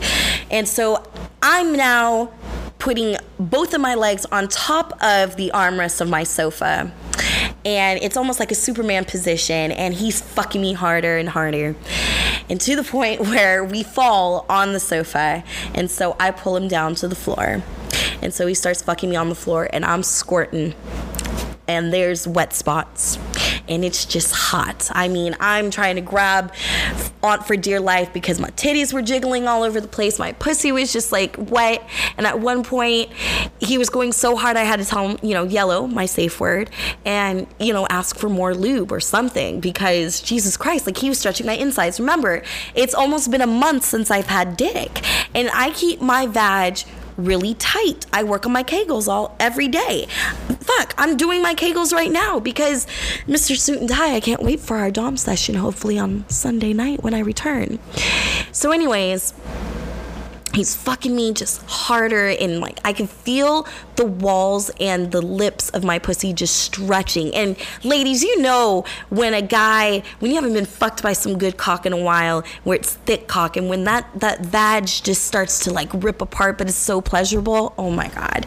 And 0.52 0.68
so 0.68 1.04
I'm 1.42 1.76
now 1.76 2.34
putting 2.78 3.18
both 3.40 3.74
of 3.74 3.82
my 3.82 3.96
legs 3.96 4.26
on 4.32 4.48
top 4.48 4.92
of 5.02 5.38
the 5.38 5.52
armrest 5.54 6.02
of 6.02 6.10
my 6.10 6.24
sofa 6.24 6.92
and 7.66 8.00
it's 8.04 8.16
almost 8.16 8.40
like 8.40 8.52
a 8.52 8.56
Superman 8.56 9.06
position, 9.06 9.72
and 9.72 9.94
he's 9.96 10.22
fucking 10.22 10.62
me 10.62 10.74
harder 10.74 11.18
and 11.18 11.28
harder. 11.28 11.76
And 12.48 12.62
to 12.62 12.76
the 12.76 12.84
point 12.96 13.22
where 13.22 13.64
we 13.64 13.84
fall 13.84 14.46
on 14.48 14.74
the 14.74 14.80
sofa, 14.80 15.44
and 15.74 15.90
so 15.90 16.16
I 16.20 16.32
pull 16.32 16.56
him 16.56 16.68
down 16.68 16.96
to 16.96 17.08
the 17.08 17.16
floor. 17.16 17.64
And 18.22 18.34
so 18.34 18.48
he 18.48 18.54
starts 18.54 18.82
fucking 18.82 19.10
me 19.10 19.16
on 19.16 19.30
the 19.30 19.36
floor, 19.36 19.70
and 19.72 19.86
I'm 19.86 20.04
squirting 20.04 20.74
and 21.68 21.92
there's 21.92 22.28
wet 22.28 22.54
spots 22.54 23.18
and 23.68 23.84
it's 23.84 24.06
just 24.06 24.32
hot. 24.34 24.90
I 24.94 25.08
mean, 25.08 25.36
I'm 25.40 25.72
trying 25.72 25.96
to 25.96 26.02
grab 26.02 26.54
Aunt 27.24 27.46
for 27.48 27.58
dear 27.58 27.80
life 27.80 28.14
because 28.14 28.40
my 28.40 28.50
titties 28.52 28.94
were 28.94 29.02
jiggling 29.02 29.48
all 29.48 29.64
over 29.64 29.82
the 29.82 29.88
place. 29.88 30.20
My 30.20 30.34
pussy 30.34 30.72
was 30.72 30.94
just 30.94 31.12
like 31.12 31.36
wet. 31.38 31.88
And 32.18 32.28
at 32.28 32.40
one 32.40 32.64
point, 32.64 33.12
he 33.60 33.80
was 33.80 33.90
going 33.90 34.12
so 34.12 34.36
hard, 34.36 34.58
I 34.58 34.64
had 34.64 34.80
to 34.80 34.86
tell 34.86 35.10
him, 35.10 35.18
you 35.24 35.34
know, 35.34 35.44
yellow, 35.44 35.88
my 35.88 36.06
safe 36.06 36.40
word, 36.40 36.70
and, 37.06 37.48
you 37.60 37.74
know, 37.74 37.88
ask 37.90 38.18
for 38.18 38.30
more 38.30 38.54
lube 38.54 38.92
or 38.92 39.00
something 39.00 39.60
because 39.60 40.22
Jesus 40.22 40.58
Christ, 40.58 40.86
like 40.86 40.98
he 40.98 41.10
was 41.10 41.18
stretching 41.18 41.48
my 41.48 41.54
insides. 41.54 42.00
Remember, 42.00 42.44
it's 42.76 42.94
almost 42.94 43.32
been 43.32 43.42
a 43.42 43.48
month 43.48 43.84
since 43.84 44.12
I've 44.12 44.28
had 44.28 44.58
dick. 44.58 45.04
And 45.34 45.50
I 45.54 45.72
keep 45.72 46.02
my 46.02 46.28
vag 46.28 46.84
really 47.18 47.54
tight. 47.56 48.06
I 48.14 48.24
work 48.24 48.46
on 48.46 48.52
my 48.52 48.64
Kegels 48.64 49.08
all 49.08 49.36
every 49.40 49.68
day. 49.68 50.08
Fuck, 50.60 50.94
I'm 50.98 51.18
doing 51.18 51.42
my 51.42 51.54
Kegels 51.54 51.94
right 51.94 52.12
now 52.12 52.40
because 52.40 52.88
Mr. 53.28 53.58
Suit 53.58 53.80
and 53.80 53.90
Tie, 53.90 54.16
I 54.16 54.20
can't 54.20 54.42
wait 54.42 54.60
for 54.60 54.78
our 54.78 54.92
Dom 54.92 55.18
session, 55.18 55.56
hopefully 55.56 55.98
on 55.98 56.28
Sunday 56.30 56.74
night 56.74 57.04
when 57.04 57.14
I 57.14 57.20
return. 57.20 57.80
So, 58.52 58.72
anyways, 58.72 59.34
he's 60.56 60.76
fucking 60.76 61.16
me 61.16 61.34
just 61.34 61.62
harder 61.68 62.30
and 62.30 62.60
like 62.60 62.80
I 62.84 62.94
can 62.94 63.08
feel 63.08 63.68
the 63.96 64.06
walls 64.06 64.72
and 64.80 65.12
the 65.12 65.22
lips 65.22 65.70
of 65.70 65.84
my 65.84 66.00
pussy 66.00 66.34
just 66.34 66.56
stretching. 66.56 67.36
And 67.36 67.58
ladies, 67.84 68.24
you 68.24 68.42
know 68.42 68.86
when 69.10 69.34
a 69.34 69.42
guy 69.42 70.04
when 70.20 70.32
you 70.32 70.36
haven't 70.36 70.54
been 70.54 70.66
fucked 70.66 71.04
by 71.04 71.14
some 71.14 71.38
good 71.38 71.58
cock 71.58 71.86
in 71.86 71.94
a 71.94 72.02
while, 72.02 72.44
where 72.64 72.78
it's 72.78 72.94
thick 72.94 73.28
cock, 73.28 73.58
and 73.58 73.70
when 73.70 73.84
that 73.84 74.08
that 74.20 74.46
vag 74.46 74.86
just 74.86 75.26
starts 75.26 75.60
to 75.60 75.72
like 75.72 75.90
rip 75.94 76.22
apart, 76.22 76.58
but 76.58 76.68
it's 76.68 76.78
so 76.78 77.02
pleasurable. 77.02 77.74
Oh 77.78 77.92
my 77.92 78.08
god. 78.10 78.46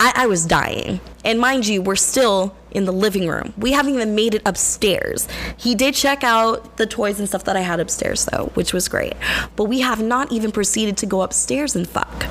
I, 0.00 0.12
I 0.16 0.26
was 0.26 0.46
dying. 0.46 1.00
And 1.24 1.38
mind 1.38 1.66
you, 1.66 1.82
we're 1.82 1.96
still 1.96 2.56
in 2.72 2.84
the 2.84 2.92
living 2.92 3.28
room. 3.28 3.52
We 3.56 3.72
haven't 3.72 3.94
even 3.94 4.14
made 4.14 4.34
it 4.34 4.42
upstairs. 4.46 5.28
He 5.56 5.74
did 5.74 5.94
check 5.94 6.24
out 6.24 6.76
the 6.76 6.86
toys 6.86 7.18
and 7.18 7.28
stuff 7.28 7.44
that 7.44 7.56
I 7.56 7.60
had 7.60 7.80
upstairs, 7.80 8.26
though, 8.26 8.50
which 8.54 8.72
was 8.72 8.88
great. 8.88 9.14
But 9.56 9.64
we 9.64 9.80
have 9.80 10.02
not 10.02 10.32
even 10.32 10.52
proceeded 10.52 10.96
to 10.98 11.06
go 11.06 11.22
upstairs 11.22 11.76
and 11.76 11.88
fuck. 11.88 12.26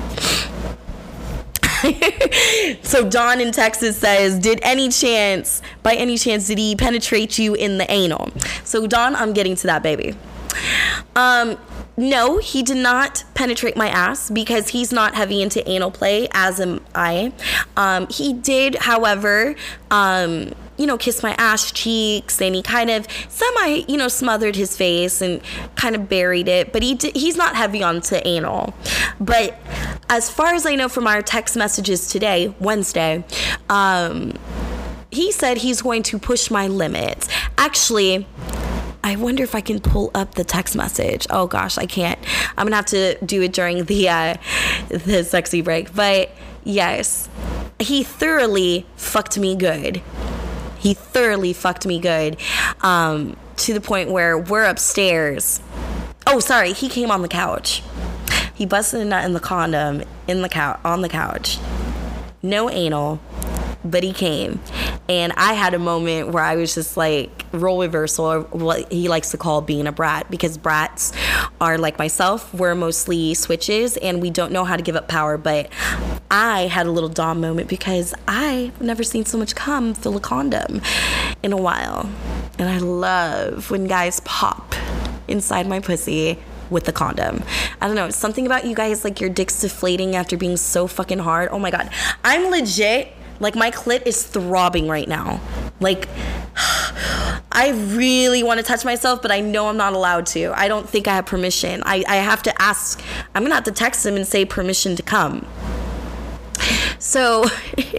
so 2.82 3.08
Don 3.08 3.40
in 3.40 3.52
Texas 3.52 3.96
says, 3.96 4.38
"Did 4.38 4.60
any 4.62 4.90
chance, 4.90 5.62
by 5.82 5.94
any 5.94 6.18
chance, 6.18 6.46
did 6.46 6.58
he 6.58 6.76
penetrate 6.76 7.38
you 7.38 7.54
in 7.54 7.78
the 7.78 7.90
anal?" 7.90 8.30
So 8.64 8.86
Don, 8.86 9.16
I'm 9.16 9.32
getting 9.32 9.56
to 9.56 9.66
that 9.68 9.82
baby. 9.82 10.14
Um, 11.16 11.56
no, 12.00 12.38
he 12.38 12.62
did 12.62 12.78
not 12.78 13.24
penetrate 13.34 13.76
my 13.76 13.88
ass 13.88 14.30
because 14.30 14.68
he's 14.68 14.90
not 14.90 15.14
heavy 15.14 15.42
into 15.42 15.68
anal 15.68 15.90
play, 15.90 16.28
as 16.32 16.58
am 16.58 16.80
I. 16.94 17.32
Um, 17.76 18.08
he 18.08 18.32
did, 18.32 18.74
however, 18.76 19.54
um, 19.90 20.52
you 20.78 20.86
know, 20.86 20.96
kiss 20.96 21.22
my 21.22 21.34
ass 21.36 21.70
cheeks 21.70 22.40
and 22.40 22.54
he 22.54 22.62
kind 22.62 22.88
of 22.88 23.06
semi, 23.28 23.84
you 23.86 23.98
know, 23.98 24.08
smothered 24.08 24.56
his 24.56 24.74
face 24.74 25.20
and 25.20 25.42
kind 25.76 25.94
of 25.94 26.08
buried 26.08 26.48
it. 26.48 26.72
But 26.72 26.82
he 26.82 26.94
did, 26.94 27.14
he's 27.14 27.36
not 27.36 27.54
heavy 27.54 27.82
onto 27.82 28.16
anal. 28.24 28.72
But 29.20 29.58
as 30.08 30.30
far 30.30 30.54
as 30.54 30.64
I 30.64 30.76
know 30.76 30.88
from 30.88 31.06
our 31.06 31.20
text 31.20 31.54
messages 31.54 32.08
today, 32.08 32.54
Wednesday, 32.60 33.24
um, 33.68 34.32
he 35.10 35.32
said 35.32 35.58
he's 35.58 35.82
going 35.82 36.02
to 36.04 36.18
push 36.18 36.50
my 36.50 36.66
limits. 36.66 37.28
Actually, 37.58 38.26
I 39.02 39.16
wonder 39.16 39.42
if 39.42 39.54
I 39.54 39.60
can 39.60 39.80
pull 39.80 40.10
up 40.14 40.34
the 40.34 40.44
text 40.44 40.76
message. 40.76 41.26
Oh 41.30 41.46
gosh, 41.46 41.78
I 41.78 41.86
can't. 41.86 42.18
I'm 42.56 42.66
gonna 42.66 42.76
have 42.76 42.86
to 42.86 43.16
do 43.24 43.42
it 43.42 43.52
during 43.52 43.84
the 43.84 44.08
uh, 44.08 44.36
the 44.88 45.24
sexy 45.24 45.62
break. 45.62 45.94
But 45.94 46.30
yes, 46.64 47.28
he 47.78 48.02
thoroughly 48.02 48.86
fucked 48.96 49.38
me 49.38 49.56
good. 49.56 50.02
He 50.78 50.94
thoroughly 50.94 51.52
fucked 51.52 51.86
me 51.86 51.98
good 51.98 52.36
um, 52.82 53.36
to 53.56 53.74
the 53.74 53.80
point 53.80 54.10
where 54.10 54.38
we're 54.38 54.64
upstairs. 54.64 55.60
Oh, 56.26 56.40
sorry, 56.40 56.72
he 56.72 56.88
came 56.88 57.10
on 57.10 57.22
the 57.22 57.28
couch. 57.28 57.82
He 58.54 58.66
busted 58.66 59.00
a 59.00 59.04
nut 59.04 59.24
in 59.24 59.32
the 59.32 59.40
condom 59.40 60.02
in 60.28 60.42
the 60.42 60.48
couch 60.48 60.78
on 60.84 61.00
the 61.00 61.08
couch. 61.08 61.58
No 62.42 62.70
anal, 62.70 63.20
but 63.84 64.02
he 64.02 64.12
came. 64.12 64.60
And 65.08 65.32
I 65.36 65.54
had 65.54 65.74
a 65.74 65.78
moment 65.78 66.28
where 66.28 66.44
I 66.44 66.56
was 66.56 66.74
just 66.74 66.96
like 66.96 67.44
role 67.52 67.80
reversal, 67.80 68.24
or 68.26 68.40
what 68.42 68.92
he 68.92 69.08
likes 69.08 69.30
to 69.32 69.36
call 69.36 69.60
being 69.60 69.86
a 69.86 69.92
brat, 69.92 70.30
because 70.30 70.56
brats 70.56 71.12
are 71.60 71.78
like 71.78 71.98
myself. 71.98 72.52
We're 72.54 72.74
mostly 72.74 73.34
switches 73.34 73.96
and 73.96 74.22
we 74.22 74.30
don't 74.30 74.52
know 74.52 74.64
how 74.64 74.76
to 74.76 74.82
give 74.82 74.96
up 74.96 75.08
power. 75.08 75.36
But 75.36 75.70
I 76.30 76.68
had 76.68 76.86
a 76.86 76.90
little 76.90 77.08
Dom 77.08 77.40
moment 77.40 77.68
because 77.68 78.14
I've 78.28 78.80
never 78.80 79.02
seen 79.02 79.24
so 79.24 79.38
much 79.38 79.54
cum 79.54 79.94
fill 79.94 80.16
a 80.16 80.20
condom 80.20 80.80
in 81.42 81.52
a 81.52 81.56
while. 81.56 82.08
And 82.58 82.68
I 82.68 82.78
love 82.78 83.70
when 83.70 83.86
guys 83.86 84.20
pop 84.20 84.74
inside 85.26 85.66
my 85.66 85.80
pussy 85.80 86.38
with 86.70 86.84
the 86.84 86.92
condom. 86.92 87.42
I 87.80 87.86
don't 87.88 87.96
know, 87.96 88.10
something 88.10 88.46
about 88.46 88.64
you 88.64 88.76
guys 88.76 89.02
like 89.02 89.20
your 89.20 89.30
dick's 89.30 89.60
deflating 89.60 90.14
after 90.14 90.36
being 90.36 90.56
so 90.56 90.86
fucking 90.86 91.18
hard. 91.18 91.48
Oh 91.50 91.58
my 91.58 91.70
god. 91.70 91.90
I'm 92.22 92.50
legit 92.50 93.12
like 93.40 93.56
my 93.56 93.70
clit 93.70 94.06
is 94.06 94.22
throbbing 94.22 94.88
right 94.88 95.08
now. 95.08 95.40
Like 95.80 96.08
I 97.52 97.70
really 97.94 98.42
want 98.42 98.58
to 98.58 98.64
touch 98.64 98.84
myself, 98.84 99.22
but 99.22 99.32
I 99.32 99.40
know 99.40 99.68
I'm 99.68 99.76
not 99.76 99.92
allowed 99.92 100.26
to. 100.26 100.52
I 100.56 100.68
don't 100.68 100.88
think 100.88 101.08
I 101.08 101.16
have 101.16 101.26
permission. 101.26 101.82
I, 101.84 102.04
I 102.06 102.16
have 102.16 102.42
to 102.44 102.62
ask, 102.62 103.02
I'm 103.34 103.42
gonna 103.42 103.54
have 103.54 103.64
to 103.64 103.72
text 103.72 104.06
him 104.06 104.14
and 104.14 104.26
say 104.26 104.44
permission 104.44 104.94
to 104.96 105.02
come. 105.02 105.46
So 107.00 107.44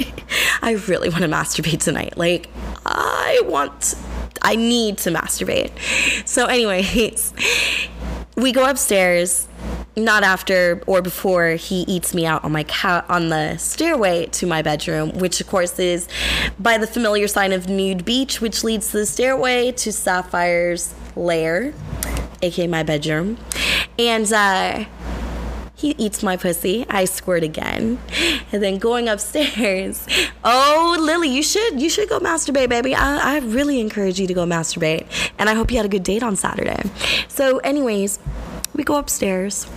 I 0.62 0.74
really 0.88 1.10
want 1.10 1.22
to 1.24 1.28
masturbate 1.28 1.82
tonight. 1.82 2.18
Like, 2.18 2.50
I 2.86 3.42
want, 3.46 3.96
I 4.42 4.56
need 4.56 5.00
to 5.00 5.10
masturbate. 5.10 5.72
So, 6.28 6.46
anyways, 6.46 7.34
we 8.38 8.52
go 8.52 8.70
upstairs 8.70 9.48
not 9.96 10.24
after 10.24 10.82
or 10.88 11.02
before 11.02 11.52
he 11.52 11.82
eats 11.82 12.14
me 12.14 12.26
out 12.26 12.44
on 12.44 12.52
my 12.52 12.64
couch 12.64 13.04
on 13.10 13.30
the 13.30 13.58
stairway 13.58 14.26
to 14.28 14.48
my 14.48 14.62
bedroom, 14.62 15.12
which 15.18 15.42
of 15.42 15.48
course 15.48 15.78
is 15.80 16.08
by 16.60 16.78
the 16.78 16.88
familiar 16.88 17.28
sign 17.28 17.52
of 17.52 17.68
nude 17.68 18.06
beach, 18.06 18.40
which 18.40 18.64
leads 18.64 18.92
to 18.92 18.98
the 18.98 19.06
stairway 19.06 19.72
to 19.72 19.92
Sapphire's 19.92 20.94
lair, 21.16 21.74
aka 22.42 22.68
my 22.68 22.84
bedroom, 22.84 23.38
and 24.00 24.32
uh, 24.32 24.86
he 25.76 25.90
eats 25.98 26.24
my 26.24 26.38
pussy. 26.38 26.86
I 26.90 27.04
squirt 27.04 27.44
again, 27.44 28.00
and 28.52 28.64
then 28.64 28.78
going 28.78 29.08
upstairs. 29.08 30.08
Oh, 30.44 30.98
Lily, 31.00 31.30
you 31.30 31.44
should 31.44 31.80
you 31.80 31.88
should 31.88 32.10
go 32.10 32.20
masturbate, 32.20 32.70
baby. 32.70 32.96
I, 32.96 33.36
I 33.36 33.40
really 33.42 33.80
encourage 33.80 34.20
you 34.20 34.26
to 34.26 34.34
go 34.34 34.44
masturbate, 34.44 35.06
and 35.38 35.48
I 35.48 35.54
hope 35.54 35.70
you 35.70 35.78
had 35.78 35.86
a 35.86 35.90
good 35.90 36.02
date 36.02 36.24
on 36.24 36.36
Saturday. 36.36 36.82
So, 37.28 37.60
anyways 37.60 38.18
we 38.74 38.84
go 38.84 38.96
upstairs 38.96 39.68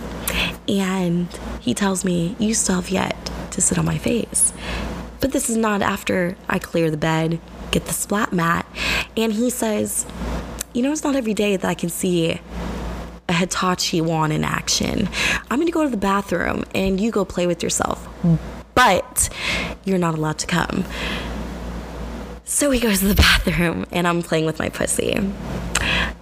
and 0.67 1.27
he 1.59 1.73
tells 1.73 2.05
me, 2.05 2.35
You 2.39 2.53
still 2.53 2.75
have 2.75 2.89
yet 2.89 3.31
to 3.51 3.61
sit 3.61 3.77
on 3.77 3.85
my 3.85 3.97
face. 3.97 4.53
But 5.19 5.31
this 5.31 5.49
is 5.49 5.57
not 5.57 5.81
after 5.81 6.35
I 6.47 6.59
clear 6.59 6.91
the 6.91 6.97
bed, 6.97 7.39
get 7.71 7.85
the 7.85 7.93
splat 7.93 8.33
mat. 8.33 8.65
And 9.17 9.33
he 9.33 9.49
says, 9.49 10.05
You 10.73 10.83
know, 10.83 10.91
it's 10.91 11.03
not 11.03 11.15
every 11.15 11.33
day 11.33 11.55
that 11.55 11.67
I 11.67 11.73
can 11.73 11.89
see 11.89 12.39
a 13.27 13.33
Hitachi 13.33 14.01
wand 14.01 14.33
in 14.33 14.43
action. 14.43 15.09
I'm 15.49 15.59
gonna 15.59 15.71
go 15.71 15.83
to 15.83 15.89
the 15.89 15.97
bathroom 15.97 16.63
and 16.73 16.99
you 16.99 17.11
go 17.11 17.25
play 17.25 17.47
with 17.47 17.63
yourself. 17.63 18.07
But 18.75 19.29
you're 19.83 19.97
not 19.97 20.15
allowed 20.15 20.37
to 20.39 20.47
come. 20.47 20.85
So 22.43 22.69
he 22.71 22.79
goes 22.79 22.99
to 22.99 23.07
the 23.07 23.15
bathroom 23.45 23.85
and 23.91 24.07
I'm 24.07 24.21
playing 24.21 24.45
with 24.45 24.59
my 24.59 24.69
pussy. 24.69 25.19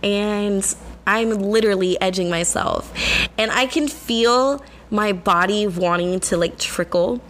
And 0.01 0.75
I'm 1.05 1.29
literally 1.31 1.99
edging 2.01 2.29
myself. 2.29 2.93
And 3.37 3.51
I 3.51 3.65
can 3.65 3.87
feel 3.87 4.63
my 4.89 5.11
body 5.11 5.67
wanting 5.67 6.19
to 6.21 6.37
like 6.37 6.57
trickle. 6.57 7.21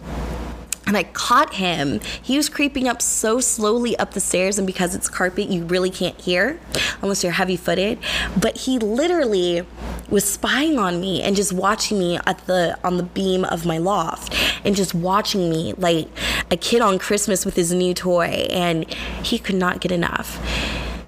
And 0.86 0.98
I 0.98 1.04
caught 1.04 1.54
him. 1.54 2.00
He 2.22 2.36
was 2.36 2.50
creeping 2.50 2.88
up 2.88 3.00
so 3.00 3.40
slowly 3.40 3.96
up 3.96 4.12
the 4.12 4.20
stairs, 4.20 4.58
and 4.58 4.66
because 4.66 4.94
it's 4.94 5.08
carpet, 5.08 5.48
you 5.48 5.64
really 5.64 5.88
can't 5.88 6.20
hear 6.20 6.60
unless 7.00 7.22
you're 7.22 7.32
heavy 7.32 7.56
footed. 7.56 7.98
But 8.38 8.58
he 8.58 8.78
literally 8.78 9.66
was 10.10 10.30
spying 10.30 10.78
on 10.78 11.00
me 11.00 11.22
and 11.22 11.34
just 11.34 11.54
watching 11.54 11.98
me 11.98 12.18
at 12.26 12.46
the 12.46 12.78
on 12.84 12.98
the 12.98 13.02
beam 13.02 13.44
of 13.46 13.64
my 13.64 13.78
loft 13.78 14.34
and 14.64 14.76
just 14.76 14.94
watching 14.94 15.48
me 15.48 15.72
like 15.78 16.08
a 16.50 16.56
kid 16.56 16.82
on 16.82 16.98
Christmas 16.98 17.44
with 17.46 17.56
his 17.56 17.72
new 17.72 17.94
toy 17.94 18.46
and 18.50 18.84
he 19.22 19.38
could 19.38 19.56
not 19.56 19.80
get 19.80 19.90
enough 19.90 20.38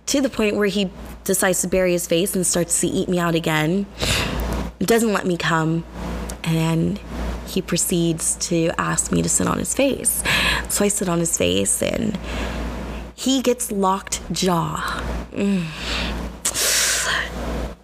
to 0.07 0.20
the 0.20 0.29
point 0.29 0.57
where 0.57 0.68
he 0.68 0.90
decides 1.27 1.61
to 1.62 1.69
bury 1.69 1.93
his 1.93 2.07
face 2.07 2.35
and 2.35 2.47
starts 2.47 2.81
to 2.81 2.87
eat 2.87 3.09
me 3.09 3.19
out 3.19 3.35
again. 3.35 3.87
Doesn't 4.79 5.12
let 5.12 5.27
me 5.27 5.37
come. 5.37 5.85
And 6.45 7.01
he 7.47 7.61
proceeds 7.61 8.37
to 8.49 8.71
ask 8.79 9.12
me 9.12 9.23
to 9.23 9.29
sit 9.29 9.47
on 9.47 9.59
his 9.59 9.75
face. 9.75 10.23
So 10.69 10.85
I 10.85 10.89
sit 10.89 11.09
on 11.09 11.19
his 11.19 11.37
face 11.37 11.83
and 11.83 12.19
he 13.15 13.43
gets 13.43 13.71
locked 13.73 14.21
jaw. 14.33 15.03
Mm. 15.33 15.67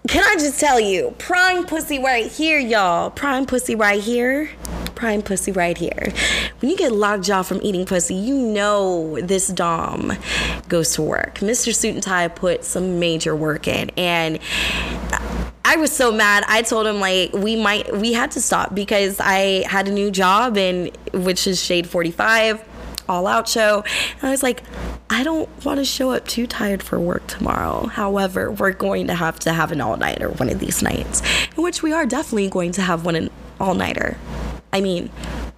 Can 0.08 0.24
I 0.24 0.34
just 0.34 0.60
tell 0.60 0.78
you, 0.78 1.14
prime 1.18 1.64
pussy 1.64 1.98
right 1.98 2.30
here, 2.30 2.58
y'all. 2.58 3.10
Prime 3.10 3.46
pussy 3.46 3.74
right 3.74 4.02
here 4.02 4.50
prime 5.02 5.20
pussy 5.20 5.50
right 5.50 5.76
here. 5.76 6.12
When 6.60 6.70
you 6.70 6.76
get 6.76 6.92
lockjaw 6.92 7.42
from 7.42 7.58
eating 7.60 7.84
pussy, 7.84 8.14
you 8.14 8.38
know 8.38 9.18
this 9.20 9.48
Dom 9.48 10.12
goes 10.68 10.94
to 10.94 11.02
work. 11.02 11.40
Mr. 11.40 11.74
Suit 11.74 11.94
and 11.94 12.02
Tie 12.04 12.28
put 12.28 12.62
some 12.62 13.00
major 13.00 13.34
work 13.34 13.66
in, 13.66 13.90
and 13.96 14.38
I 15.64 15.74
was 15.74 15.90
so 15.90 16.12
mad. 16.12 16.44
I 16.46 16.62
told 16.62 16.86
him 16.86 17.00
like 17.00 17.32
we 17.32 17.56
might 17.56 17.92
we 17.96 18.12
had 18.12 18.30
to 18.32 18.40
stop 18.40 18.76
because 18.76 19.18
I 19.18 19.66
had 19.66 19.88
a 19.88 19.90
new 19.90 20.12
job 20.12 20.56
and 20.56 20.96
which 21.12 21.48
is 21.48 21.60
Shade 21.60 21.88
45 21.88 22.64
all 23.08 23.26
out 23.26 23.48
show. 23.48 23.82
And 24.20 24.28
I 24.28 24.30
was 24.30 24.44
like, 24.44 24.62
I 25.10 25.24
don't 25.24 25.48
want 25.64 25.78
to 25.78 25.84
show 25.84 26.12
up 26.12 26.28
too 26.28 26.46
tired 26.46 26.80
for 26.80 27.00
work 27.00 27.26
tomorrow. 27.26 27.86
However, 27.86 28.52
we're 28.52 28.70
going 28.70 29.08
to 29.08 29.14
have 29.14 29.40
to 29.40 29.52
have 29.52 29.72
an 29.72 29.80
all 29.80 29.96
nighter 29.96 30.28
one 30.28 30.48
of 30.48 30.60
these 30.60 30.80
nights, 30.80 31.22
in 31.56 31.64
which 31.64 31.82
we 31.82 31.92
are 31.92 32.06
definitely 32.06 32.48
going 32.48 32.70
to 32.70 32.82
have 32.82 33.04
one 33.04 33.16
an 33.16 33.30
all 33.58 33.74
nighter. 33.74 34.16
I 34.72 34.80
mean, 34.80 35.10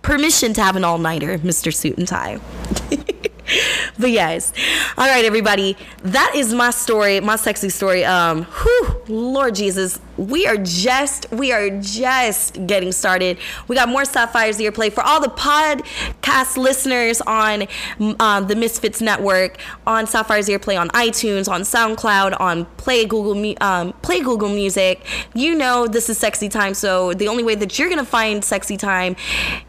permission 0.03 0.53
to 0.55 0.63
have 0.63 0.77
an 0.77 0.85
all 0.85 0.99
nighter, 0.99 1.39
Mr. 1.39 1.73
Suit 1.73 1.99
and 1.99 2.09
Tie. 2.09 2.39
but 3.99 4.11
yes, 4.11 4.53
all 4.97 5.07
right, 5.07 5.25
everybody, 5.25 5.77
that 6.03 6.33
is 6.35 6.55
my 6.55 6.71
story, 6.71 7.21
my 7.21 7.37
sexy 7.37 7.69
story. 7.69 8.05
Um, 8.05 8.45
whew, 8.45 9.03
Lord 9.09 9.55
Jesus, 9.55 9.99
we 10.17 10.47
are 10.47 10.57
just, 10.57 11.31
we 11.31 11.53
are 11.53 11.71
just 11.81 12.67
getting 12.67 12.93
started. 12.93 13.39
We 13.69 13.77
got 13.77 13.89
more 13.89 14.05
Sapphire's 14.05 14.59
Earplay 14.59 14.93
for 14.93 15.03
all 15.03 15.21
the 15.21 15.29
podcast 15.29 16.57
listeners 16.57 17.21
on 17.23 17.67
uh, 18.21 18.41
the 18.41 18.57
Misfits 18.57 19.01
Network, 19.01 19.59
on 19.87 20.07
Sapphire's 20.07 20.49
Earplay 20.49 20.81
on 20.81 20.89
iTunes, 20.91 21.49
on 21.49 21.63
SoundCloud, 21.63 22.41
on 22.41 22.65
Play 22.77 23.05
Google, 23.05 23.55
um, 23.61 23.93
Play 24.03 24.21
Google 24.21 24.49
Music. 24.49 25.05
You 25.35 25.55
know 25.55 25.87
this 25.87 26.09
is 26.09 26.19
Sexy 26.19 26.49
Time, 26.49 26.75
so 26.75 27.13
the 27.13 27.29
only 27.29 27.43
way 27.43 27.55
that 27.57 27.79
you're 27.79 27.89
gonna 27.89 28.05
find 28.05 28.45
Sexy 28.45 28.77
Time 28.77 29.17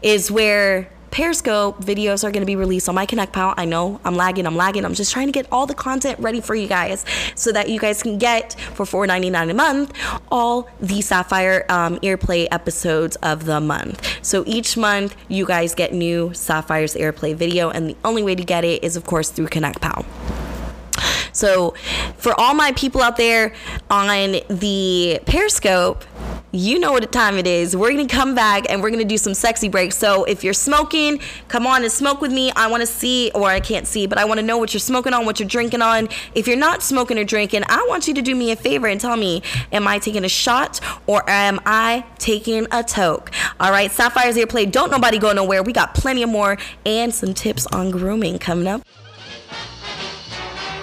is 0.02 0.30
where 0.30 0.88
Periscope 1.10 1.82
videos 1.82 2.24
are 2.24 2.30
going 2.30 2.42
to 2.42 2.46
be 2.46 2.56
released 2.56 2.88
on 2.88 2.94
my 2.94 3.06
Connect 3.06 3.32
Pal. 3.32 3.54
I 3.56 3.64
know 3.64 4.00
I'm 4.04 4.16
lagging, 4.16 4.46
I'm 4.46 4.56
lagging. 4.56 4.84
I'm 4.84 4.94
just 4.94 5.12
trying 5.12 5.26
to 5.26 5.32
get 5.32 5.46
all 5.50 5.66
the 5.66 5.74
content 5.74 6.18
ready 6.18 6.40
for 6.40 6.54
you 6.54 6.66
guys 6.66 7.04
so 7.34 7.52
that 7.52 7.68
you 7.68 7.78
guys 7.78 8.02
can 8.02 8.18
get 8.18 8.54
for 8.74 8.84
$4.99 8.84 9.50
a 9.50 9.54
month 9.54 9.92
all 10.30 10.68
the 10.80 11.00
Sapphire 11.00 11.64
um, 11.68 11.98
Earplay 12.00 12.48
episodes 12.50 13.16
of 13.16 13.44
the 13.44 13.60
month. 13.60 14.06
So 14.22 14.44
each 14.46 14.76
month 14.76 15.16
you 15.28 15.46
guys 15.46 15.74
get 15.74 15.92
new 15.92 16.32
Sapphire's 16.34 16.94
Earplay 16.94 17.34
video, 17.34 17.70
and 17.70 17.88
the 17.90 17.96
only 18.04 18.22
way 18.22 18.34
to 18.34 18.44
get 18.44 18.64
it 18.64 18.82
is, 18.84 18.96
of 18.96 19.04
course, 19.04 19.30
through 19.30 19.48
Connect 19.48 19.80
Pal. 19.80 20.04
So, 21.32 21.74
for 22.16 22.38
all 22.40 22.54
my 22.54 22.72
people 22.72 23.02
out 23.02 23.18
there 23.18 23.52
on 23.90 24.40
the 24.48 25.20
Periscope, 25.26 26.02
you 26.58 26.78
know 26.78 26.92
what 26.92 27.10
time 27.12 27.36
it 27.36 27.46
is. 27.46 27.76
We're 27.76 27.90
gonna 27.90 28.06
come 28.06 28.34
back 28.34 28.64
and 28.70 28.82
we're 28.82 28.90
gonna 28.90 29.04
do 29.04 29.18
some 29.18 29.34
sexy 29.34 29.68
breaks. 29.68 29.96
So 29.96 30.24
if 30.24 30.42
you're 30.42 30.52
smoking, 30.52 31.20
come 31.48 31.66
on 31.66 31.82
and 31.82 31.92
smoke 31.92 32.20
with 32.20 32.32
me. 32.32 32.50
I 32.52 32.66
wanna 32.68 32.86
see, 32.86 33.30
or 33.34 33.48
I 33.48 33.60
can't 33.60 33.86
see, 33.86 34.06
but 34.06 34.18
I 34.18 34.24
wanna 34.24 34.42
know 34.42 34.58
what 34.58 34.72
you're 34.74 34.80
smoking 34.80 35.12
on, 35.12 35.26
what 35.26 35.40
you're 35.40 35.48
drinking 35.48 35.82
on. 35.82 36.08
If 36.34 36.46
you're 36.46 36.56
not 36.56 36.82
smoking 36.82 37.18
or 37.18 37.24
drinking, 37.24 37.62
I 37.68 37.84
want 37.88 38.08
you 38.08 38.14
to 38.14 38.22
do 38.22 38.34
me 38.34 38.50
a 38.50 38.56
favor 38.56 38.86
and 38.86 39.00
tell 39.00 39.16
me, 39.16 39.42
am 39.72 39.86
I 39.86 39.98
taking 39.98 40.24
a 40.24 40.28
shot 40.28 40.80
or 41.06 41.28
am 41.28 41.60
I 41.66 42.04
taking 42.18 42.66
a 42.70 42.82
toke? 42.82 43.30
All 43.60 43.70
right, 43.70 43.90
Sapphire's 43.90 44.36
Earplay. 44.36 44.70
Don't 44.70 44.90
nobody 44.90 45.18
go 45.18 45.32
nowhere. 45.32 45.62
We 45.62 45.72
got 45.72 45.94
plenty 45.94 46.22
of 46.22 46.30
more 46.30 46.58
and 46.84 47.14
some 47.14 47.34
tips 47.34 47.66
on 47.68 47.90
grooming 47.90 48.38
coming 48.38 48.66
up. 48.66 48.82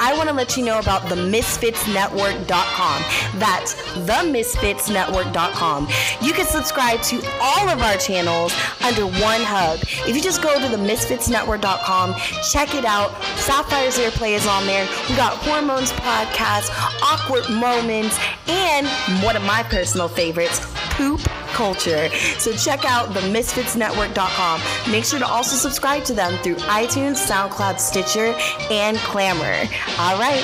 I 0.04 0.14
want 0.18 0.28
to 0.28 0.36
let 0.36 0.58
you 0.58 0.66
know 0.66 0.80
about 0.80 1.08
the 1.08 1.16
MisfitsNetwork.com. 1.16 3.40
That's 3.40 3.74
themisfitsnetwork.com. 4.06 5.88
You 6.22 6.34
can 6.34 6.46
subscribe 6.46 7.02
to 7.04 7.26
all 7.42 7.70
of 7.70 7.82
our 7.82 7.96
channels 7.96 8.54
under 8.84 9.06
one 9.06 9.42
hub. 9.42 9.80
If 10.06 10.14
you 10.14 10.22
just 10.22 10.44
go 10.44 10.60
to 10.60 10.68
the 10.68 10.76
misfitsnetwork.com, 10.76 12.16
check 12.52 12.76
it 12.76 12.84
out. 12.84 13.12
Sapphire's 13.38 13.98
Earplay 13.98 14.36
is 14.36 14.46
on 14.46 14.66
there. 14.66 14.86
We 15.10 15.16
got 15.16 15.38
Hormones 15.38 15.94
Podcast, 15.94 16.70
Awkward 17.02 17.50
Moments, 17.50 18.20
and 18.50 18.86
one 19.24 19.38
of 19.38 19.44
my 19.44 19.64
personal 19.64 20.10
favorites, 20.10 20.60
Poop 20.98 21.22
culture. 21.54 22.10
So 22.40 22.52
check 22.54 22.84
out 22.84 23.14
the 23.14 23.22
misfitsnetwork.com. 23.22 24.92
Make 24.92 25.06
sure 25.06 25.20
to 25.20 25.28
also 25.28 25.56
subscribe 25.56 26.04
to 26.06 26.14
them 26.14 26.38
through 26.44 26.56
iTunes, 26.56 27.26
SoundCloud, 27.26 27.80
Stitcher, 27.80 28.36
and 28.72 28.98
Clammr. 28.98 29.70
All 30.00 30.18
right, 30.18 30.44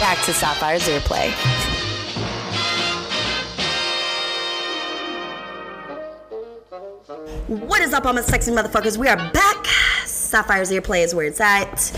back 0.00 0.18
to 0.24 0.32
Sapphire's 0.32 0.88
Earplay. 0.88 1.30
What 7.46 7.80
is 7.80 7.94
up, 7.94 8.06
all 8.06 8.12
my 8.12 8.22
sexy 8.22 8.50
motherfuckers? 8.50 8.96
We 8.96 9.06
are 9.06 9.16
back. 9.16 9.66
Sapphire's 10.04 10.72
Earplay 10.72 11.04
is 11.04 11.14
where 11.14 11.26
it's 11.26 11.40
at. 11.40 11.96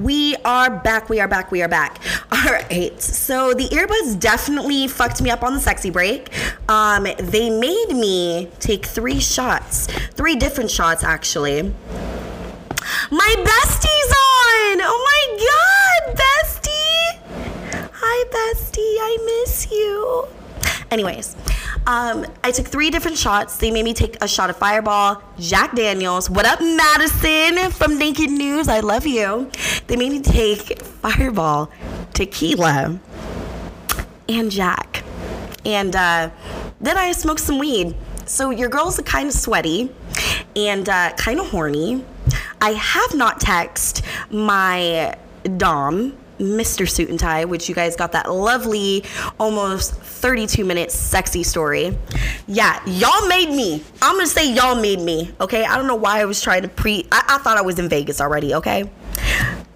We 0.00 0.36
are 0.44 0.70
back. 0.70 1.08
We 1.08 1.18
are 1.18 1.26
back. 1.26 1.50
We 1.50 1.62
are 1.62 1.68
back. 1.68 2.00
All 2.32 2.52
right. 2.52 2.98
So 3.02 3.52
the 3.52 3.64
earbuds 3.64 4.18
definitely 4.18 4.86
fucked 4.86 5.20
me 5.20 5.30
up 5.30 5.42
on 5.42 5.54
the 5.54 5.60
sexy 5.60 5.90
break. 5.90 6.30
Um, 6.70 7.08
they 7.18 7.50
made 7.50 7.88
me 7.88 8.50
take 8.60 8.86
three 8.86 9.20
shots, 9.20 9.88
three 10.12 10.36
different 10.36 10.70
shots 10.70 11.02
actually. 11.02 11.62
My 13.10 13.34
bestie's 13.36 14.12
on. 14.12 14.80
Oh 14.80 15.28
my 15.28 15.38
god. 15.38 15.65
Hi, 18.08 18.24
bestie. 18.30 18.98
I 19.00 19.18
miss 19.24 19.68
you. 19.68 20.28
Anyways, 20.92 21.34
um, 21.88 22.24
I 22.44 22.52
took 22.52 22.68
three 22.68 22.88
different 22.88 23.18
shots. 23.18 23.56
They 23.56 23.72
made 23.72 23.84
me 23.84 23.94
take 23.94 24.16
a 24.22 24.28
shot 24.28 24.48
of 24.48 24.56
Fireball, 24.56 25.20
Jack 25.40 25.74
Daniels. 25.74 26.30
What 26.30 26.46
up, 26.46 26.60
Madison 26.60 27.72
from 27.72 27.98
Naked 27.98 28.30
News? 28.30 28.68
I 28.68 28.78
love 28.78 29.08
you. 29.08 29.50
They 29.88 29.96
made 29.96 30.12
me 30.12 30.20
take 30.20 30.80
Fireball, 30.80 31.68
tequila, 32.14 33.00
and 34.28 34.52
Jack. 34.52 35.02
And 35.64 35.96
uh, 35.96 36.30
then 36.80 36.96
I 36.96 37.10
smoked 37.10 37.40
some 37.40 37.58
weed. 37.58 37.96
So 38.24 38.50
your 38.50 38.68
girl's 38.68 39.00
kind 39.00 39.26
of 39.26 39.34
sweaty 39.34 39.92
and 40.54 40.88
uh, 40.88 41.12
kind 41.16 41.40
of 41.40 41.48
horny. 41.48 42.04
I 42.60 42.70
have 42.70 43.14
not 43.16 43.40
texted 43.40 44.02
my 44.30 45.16
Dom 45.56 46.16
Mr. 46.38 46.88
Suit 46.88 47.08
and 47.08 47.18
Tie, 47.18 47.44
which 47.44 47.68
you 47.68 47.74
guys 47.74 47.96
got 47.96 48.12
that 48.12 48.30
lovely, 48.30 49.04
almost 49.38 49.94
32 49.94 50.64
minute 50.64 50.90
sexy 50.90 51.42
story. 51.42 51.96
Yeah, 52.46 52.80
y'all 52.86 53.26
made 53.28 53.50
me. 53.50 53.82
I'm 54.02 54.16
gonna 54.16 54.26
say 54.26 54.52
y'all 54.52 54.80
made 54.80 55.00
me, 55.00 55.32
okay? 55.40 55.64
I 55.64 55.76
don't 55.76 55.86
know 55.86 55.96
why 55.96 56.20
I 56.20 56.24
was 56.24 56.40
trying 56.42 56.62
to 56.62 56.68
pre. 56.68 57.06
I, 57.12 57.24
I 57.28 57.38
thought 57.38 57.56
I 57.56 57.62
was 57.62 57.78
in 57.78 57.88
Vegas 57.88 58.20
already, 58.20 58.54
okay? 58.54 58.90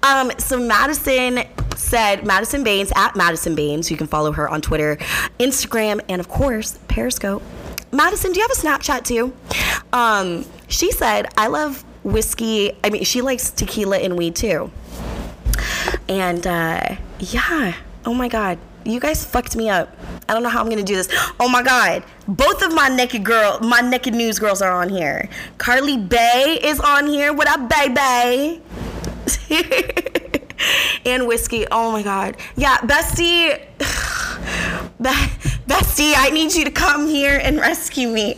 Um, 0.02 0.32
so 0.38 0.58
Madison 0.58 1.44
said, 1.76 2.26
Madison 2.26 2.64
Baines 2.64 2.92
at 2.94 3.16
Madison 3.16 3.54
Baines. 3.54 3.90
You 3.90 3.96
can 3.96 4.06
follow 4.06 4.32
her 4.32 4.48
on 4.48 4.60
Twitter, 4.60 4.96
Instagram, 5.38 6.00
and 6.08 6.20
of 6.20 6.28
course, 6.28 6.78
Periscope. 6.88 7.42
Madison, 7.92 8.32
do 8.32 8.40
you 8.40 8.46
have 8.46 8.56
a 8.56 8.60
Snapchat 8.60 9.04
too? 9.04 9.32
Um, 9.92 10.46
she 10.68 10.92
said, 10.92 11.26
I 11.36 11.48
love 11.48 11.84
whiskey. 12.04 12.72
I 12.84 12.90
mean, 12.90 13.04
she 13.04 13.20
likes 13.20 13.50
tequila 13.50 13.98
and 13.98 14.16
weed 14.16 14.36
too. 14.36 14.70
And 16.10 16.44
uh, 16.44 16.96
yeah, 17.20 17.76
oh 18.04 18.12
my 18.12 18.26
God, 18.26 18.58
you 18.84 18.98
guys 18.98 19.24
fucked 19.24 19.54
me 19.54 19.70
up. 19.70 19.96
I 20.28 20.34
don't 20.34 20.42
know 20.42 20.48
how 20.48 20.60
I'm 20.60 20.68
gonna 20.68 20.82
do 20.82 20.96
this. 20.96 21.08
Oh 21.38 21.48
my 21.48 21.62
God, 21.62 22.02
both 22.26 22.62
of 22.62 22.74
my 22.74 22.88
naked 22.88 23.24
girl, 23.24 23.60
my 23.60 23.80
naked 23.80 24.12
news 24.12 24.40
girls 24.40 24.60
are 24.60 24.72
on 24.72 24.88
here. 24.88 25.28
Carly 25.58 25.96
Bay 25.96 26.58
is 26.64 26.80
on 26.80 27.06
here. 27.06 27.32
What 27.32 27.46
up, 27.46 27.70
baby? 27.70 28.60
and 31.06 31.28
whiskey. 31.28 31.64
Oh 31.70 31.92
my 31.92 32.02
God. 32.02 32.36
Yeah, 32.56 32.78
Bestie. 32.78 33.60
Bestie, 35.00 36.14
I 36.16 36.30
need 36.30 36.52
you 36.54 36.64
to 36.64 36.72
come 36.72 37.06
here 37.06 37.38
and 37.40 37.60
rescue 37.60 38.08
me. 38.08 38.36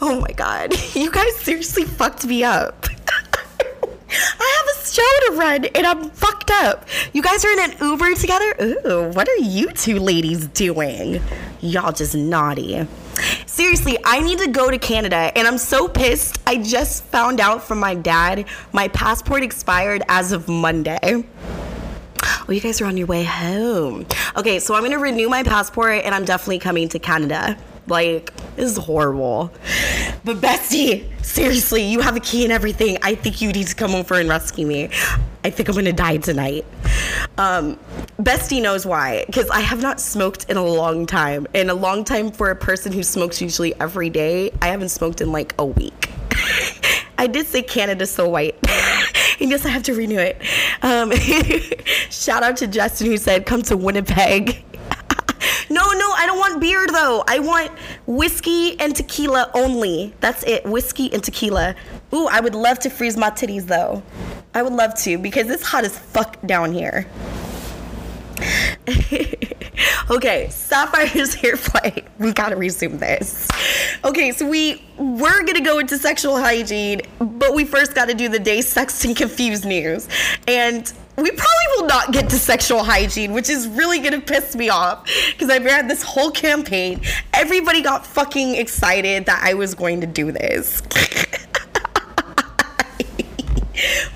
Oh 0.00 0.18
my 0.18 0.32
God. 0.32 0.74
You 0.94 1.10
guys 1.10 1.36
seriously 1.36 1.84
fucked 1.84 2.24
me 2.24 2.42
up. 2.42 2.86
I 4.12 4.64
have 4.66 4.76
a 4.76 4.86
show 4.86 5.02
to 5.26 5.32
run 5.38 5.64
and 5.64 5.86
I'm 5.86 6.10
fucked 6.10 6.50
up. 6.50 6.86
You 7.12 7.22
guys 7.22 7.44
are 7.44 7.50
in 7.50 7.70
an 7.70 7.76
Uber 7.80 8.14
together? 8.14 8.54
Ooh, 8.60 9.10
what 9.14 9.28
are 9.28 9.36
you 9.36 9.70
two 9.70 9.98
ladies 9.98 10.46
doing? 10.48 11.22
Y'all 11.60 11.92
just 11.92 12.14
naughty. 12.14 12.86
Seriously, 13.46 13.96
I 14.04 14.20
need 14.20 14.38
to 14.40 14.48
go 14.48 14.70
to 14.70 14.78
Canada 14.78 15.32
and 15.36 15.46
I'm 15.46 15.58
so 15.58 15.88
pissed. 15.88 16.38
I 16.46 16.56
just 16.62 17.04
found 17.04 17.40
out 17.40 17.62
from 17.62 17.78
my 17.78 17.94
dad 17.94 18.46
my 18.72 18.88
passport 18.88 19.42
expired 19.42 20.02
as 20.08 20.32
of 20.32 20.48
Monday. 20.48 20.98
Oh, 21.02 22.52
you 22.52 22.60
guys 22.60 22.80
are 22.80 22.86
on 22.86 22.96
your 22.96 23.06
way 23.06 23.24
home. 23.24 24.06
Okay, 24.36 24.58
so 24.58 24.74
I'm 24.74 24.82
gonna 24.82 24.98
renew 24.98 25.28
my 25.28 25.42
passport 25.42 26.02
and 26.04 26.14
I'm 26.14 26.24
definitely 26.24 26.58
coming 26.58 26.88
to 26.90 26.98
Canada. 26.98 27.56
Like, 27.86 28.34
this 28.56 28.70
is 28.70 28.76
horrible. 28.76 29.52
But 30.24 30.36
Bestie, 30.36 31.08
seriously, 31.24 31.82
you 31.82 32.00
have 32.00 32.16
a 32.16 32.20
key 32.20 32.44
and 32.44 32.52
everything. 32.52 32.98
I 33.02 33.14
think 33.14 33.40
you 33.40 33.52
need 33.52 33.66
to 33.66 33.74
come 33.74 33.94
over 33.94 34.14
and 34.14 34.28
rescue 34.28 34.66
me. 34.66 34.90
I 35.44 35.50
think 35.50 35.68
I'm 35.68 35.74
gonna 35.74 35.92
die 35.92 36.18
tonight. 36.18 36.64
Um, 37.38 37.78
Bestie 38.18 38.62
knows 38.62 38.86
why, 38.86 39.24
because 39.26 39.50
I 39.50 39.60
have 39.60 39.82
not 39.82 40.00
smoked 40.00 40.48
in 40.48 40.56
a 40.56 40.64
long 40.64 41.06
time. 41.06 41.46
In 41.54 41.70
a 41.70 41.74
long 41.74 42.04
time 42.04 42.30
for 42.30 42.50
a 42.50 42.56
person 42.56 42.92
who 42.92 43.02
smokes 43.02 43.40
usually 43.40 43.74
every 43.80 44.10
day, 44.10 44.52
I 44.62 44.68
haven't 44.68 44.90
smoked 44.90 45.20
in 45.20 45.32
like 45.32 45.54
a 45.58 45.66
week. 45.66 46.10
I 47.18 47.26
did 47.26 47.46
say 47.46 47.62
Canada's 47.62 48.10
so 48.10 48.28
white. 48.28 48.54
and 49.40 49.50
yes, 49.50 49.66
I 49.66 49.70
have 49.70 49.82
to 49.84 49.94
renew 49.94 50.18
it. 50.18 50.40
Um, 50.82 51.12
shout 52.10 52.42
out 52.42 52.56
to 52.58 52.66
Justin 52.66 53.08
who 53.08 53.16
said, 53.16 53.46
come 53.46 53.62
to 53.62 53.76
Winnipeg. 53.76 54.64
No, 55.72 55.90
no, 55.92 56.12
I 56.12 56.26
don't 56.26 56.38
want 56.38 56.60
beer 56.60 56.86
though. 56.86 57.24
I 57.26 57.38
want 57.38 57.70
whiskey 58.06 58.78
and 58.78 58.94
tequila 58.94 59.50
only. 59.54 60.12
That's 60.20 60.42
it. 60.42 60.66
Whiskey 60.66 61.10
and 61.14 61.24
tequila. 61.24 61.74
Ooh, 62.12 62.26
I 62.26 62.40
would 62.40 62.54
love 62.54 62.78
to 62.80 62.90
freeze 62.90 63.16
my 63.16 63.30
titties 63.30 63.66
though. 63.66 64.02
I 64.52 64.62
would 64.62 64.74
love 64.74 64.94
to 64.96 65.16
because 65.16 65.48
it's 65.48 65.62
hot 65.62 65.84
as 65.84 65.98
fuck 65.98 66.38
down 66.42 66.72
here. 66.72 67.06
okay, 70.10 70.48
Sapphire's 70.50 71.36
Earplay. 71.42 72.04
We 72.18 72.34
gotta 72.34 72.56
resume 72.56 72.98
this. 72.98 73.48
Okay, 74.04 74.32
so 74.32 74.46
we 74.46 74.84
we're 74.98 75.42
gonna 75.42 75.62
go 75.62 75.78
into 75.78 75.96
sexual 75.96 76.36
hygiene, 76.36 77.00
but 77.18 77.54
we 77.54 77.64
first 77.64 77.94
gotta 77.94 78.12
do 78.12 78.28
the 78.28 78.38
day 78.38 78.60
sex 78.60 79.06
and 79.06 79.16
confused 79.16 79.64
news. 79.64 80.06
And 80.46 80.92
we 81.16 81.30
probably 81.30 81.66
will 81.76 81.86
not 81.86 82.12
get 82.12 82.30
to 82.30 82.38
sexual 82.38 82.82
hygiene, 82.82 83.32
which 83.32 83.50
is 83.50 83.68
really 83.68 83.98
gonna 83.98 84.20
piss 84.20 84.56
me 84.56 84.68
off 84.70 85.08
because 85.30 85.50
I've 85.50 85.64
had 85.64 85.88
this 85.88 86.02
whole 86.02 86.30
campaign. 86.30 87.02
Everybody 87.34 87.82
got 87.82 88.06
fucking 88.06 88.54
excited 88.54 89.26
that 89.26 89.40
I 89.42 89.54
was 89.54 89.74
going 89.74 90.00
to 90.00 90.06
do 90.06 90.32
this. 90.32 90.82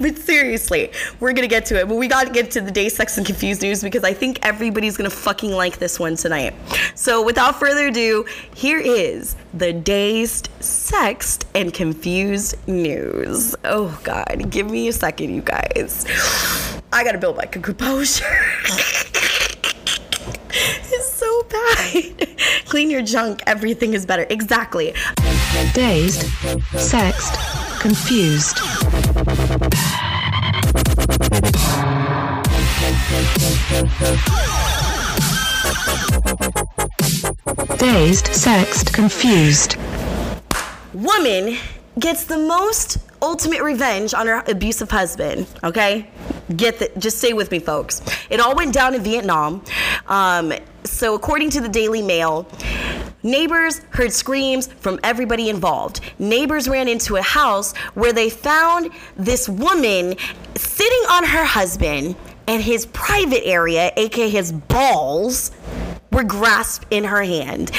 but 0.01 0.19
seriously, 0.19 0.91
we're 1.21 1.33
gonna 1.33 1.47
get 1.47 1.67
to 1.67 1.81
it. 1.81 1.89
But 1.89 1.97
we 1.97 2.09
gotta 2.09 2.31
get 2.31 2.51
to 2.53 2.61
the 2.61 2.71
day 2.71 2.89
sex 2.89 3.17
and 3.17 3.27
confused 3.27 3.63
news 3.63 3.83
because 3.83 4.05
I 4.05 4.13
think 4.13 4.45
everybody's 4.45 4.97
gonna 4.97 5.11
fucking 5.11 5.53
like 5.53 5.79
this 5.79 5.99
one 5.99 6.17
tonight. 6.17 6.55
So 6.95 7.23
without 7.25 7.59
further 7.59 7.89
ado, 7.89 8.25
here 8.55 8.79
is 8.79 9.37
the 9.55 9.73
dazed, 9.73 10.51
sexed, 10.61 11.47
and 11.55 11.73
confused 11.73 12.57
news. 12.69 13.55
Oh 13.65 13.99
god, 14.05 14.51
give 14.51 14.71
me 14.71 14.89
a 14.89 14.93
second, 14.93 15.35
you 15.35 15.43
guys. 15.43 16.05
I 16.93 17.05
gotta 17.05 17.19
build 17.19 17.37
my 17.37 17.47
composure. 17.47 18.25
it's 20.51 21.13
so 21.13 21.43
bad. 21.45 22.39
Clean 22.67 22.91
your 22.91 23.03
junk, 23.03 23.43
everything 23.47 23.95
is 23.95 24.07
better. 24.07 24.27
Exactly. 24.31 24.95
Dazed, 25.75 26.23
sexed, 26.77 27.35
confused. 27.87 28.57
Dazed, 37.79 38.27
sexed, 38.35 38.93
confused. 38.93 39.77
Woman 40.95 41.59
gets 42.01 42.25
the 42.25 42.37
most 42.37 42.99
ultimate 43.23 43.63
revenge 43.63 44.15
on 44.15 44.27
her 44.27 44.43
abusive 44.49 44.91
husband. 44.91 45.47
Okay, 45.63 46.11
get 46.57 46.81
the, 46.81 46.91
just 46.99 47.19
stay 47.19 47.35
with 47.35 47.53
me, 47.53 47.61
folks. 47.61 48.03
It 48.31 48.41
all 48.41 48.57
went 48.57 48.75
down 48.75 48.97
in 48.97 49.03
Vietnam. 49.05 49.63
Um, 50.09 50.53
so, 50.91 51.15
according 51.15 51.51
to 51.51 51.61
the 51.61 51.69
Daily 51.69 52.03
Mail, 52.03 52.47
Neighbors 53.23 53.81
heard 53.91 54.13
screams 54.13 54.69
from 54.69 55.01
everybody 55.03 55.51
involved. 55.51 56.01
Neighbors 56.21 56.69
ran 56.69 56.87
into 56.87 57.17
a 57.17 57.23
house 57.23 57.75
where 57.95 58.13
they 58.13 58.31
found 58.31 58.91
this 59.17 59.49
woman 59.49 60.15
sitting 60.55 61.03
on 61.11 61.25
her 61.25 61.45
husband, 61.45 62.15
and 62.47 62.63
his 62.63 62.87
private 62.87 63.45
area, 63.45 63.91
aka 63.97 64.31
his 64.31 64.53
balls, 64.53 65.51
were 66.13 66.23
grasped 66.23 66.87
in 66.91 67.03
her 67.03 67.25
hand 67.25 67.71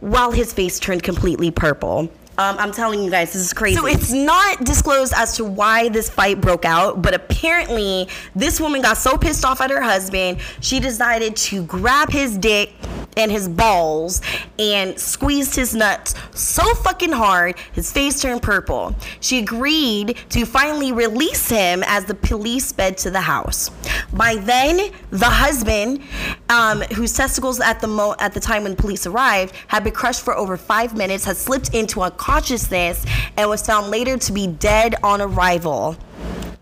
while 0.00 0.32
his 0.32 0.52
face 0.52 0.80
turned 0.80 1.04
completely 1.04 1.52
purple. 1.52 2.10
Um, 2.38 2.56
I'm 2.58 2.72
telling 2.72 3.02
you 3.02 3.10
guys, 3.10 3.32
this 3.32 3.42
is 3.42 3.52
crazy. 3.52 3.76
So 3.76 3.86
it's 3.86 4.10
not 4.12 4.64
disclosed 4.64 5.12
as 5.14 5.36
to 5.36 5.44
why 5.44 5.90
this 5.90 6.08
fight 6.08 6.40
broke 6.40 6.64
out, 6.64 7.02
but 7.02 7.14
apparently 7.14 8.08
this 8.34 8.58
woman 8.58 8.80
got 8.80 8.96
so 8.96 9.18
pissed 9.18 9.44
off 9.44 9.60
at 9.60 9.70
her 9.70 9.82
husband, 9.82 10.38
she 10.60 10.80
decided 10.80 11.36
to 11.36 11.64
grab 11.64 12.10
his 12.10 12.38
dick 12.38 12.72
and 13.16 13.30
his 13.30 13.48
balls 13.48 14.22
and 14.58 14.98
squeezed 14.98 15.54
his 15.54 15.74
nuts 15.74 16.14
so 16.32 16.62
fucking 16.76 17.12
hard 17.12 17.58
his 17.72 17.92
face 17.92 18.20
turned 18.20 18.42
purple. 18.42 18.94
She 19.20 19.40
agreed 19.40 20.16
to 20.30 20.46
finally 20.46 20.92
release 20.92 21.48
him 21.48 21.82
as 21.86 22.06
the 22.06 22.14
police 22.14 22.66
sped 22.66 22.96
to 22.98 23.10
the 23.10 23.20
house. 23.20 23.70
By 24.12 24.36
then, 24.36 24.92
the 25.10 25.26
husband, 25.26 26.02
um, 26.48 26.80
whose 26.94 27.12
testicles 27.12 27.60
at 27.60 27.80
the 27.80 27.88
mo- 27.88 28.16
at 28.18 28.32
the 28.32 28.40
time 28.40 28.64
when 28.64 28.76
police 28.76 29.06
arrived 29.06 29.54
had 29.68 29.84
been 29.84 29.92
crushed 29.92 30.22
for 30.22 30.34
over 30.34 30.56
five 30.56 30.96
minutes, 30.96 31.24
had 31.24 31.36
slipped 31.36 31.74
into 31.74 32.02
unconsciousness 32.22 33.04
and 33.36 33.48
was 33.48 33.64
found 33.66 33.90
later 33.90 34.16
to 34.16 34.32
be 34.32 34.46
dead 34.46 34.94
on 35.02 35.20
arrival. 35.20 35.96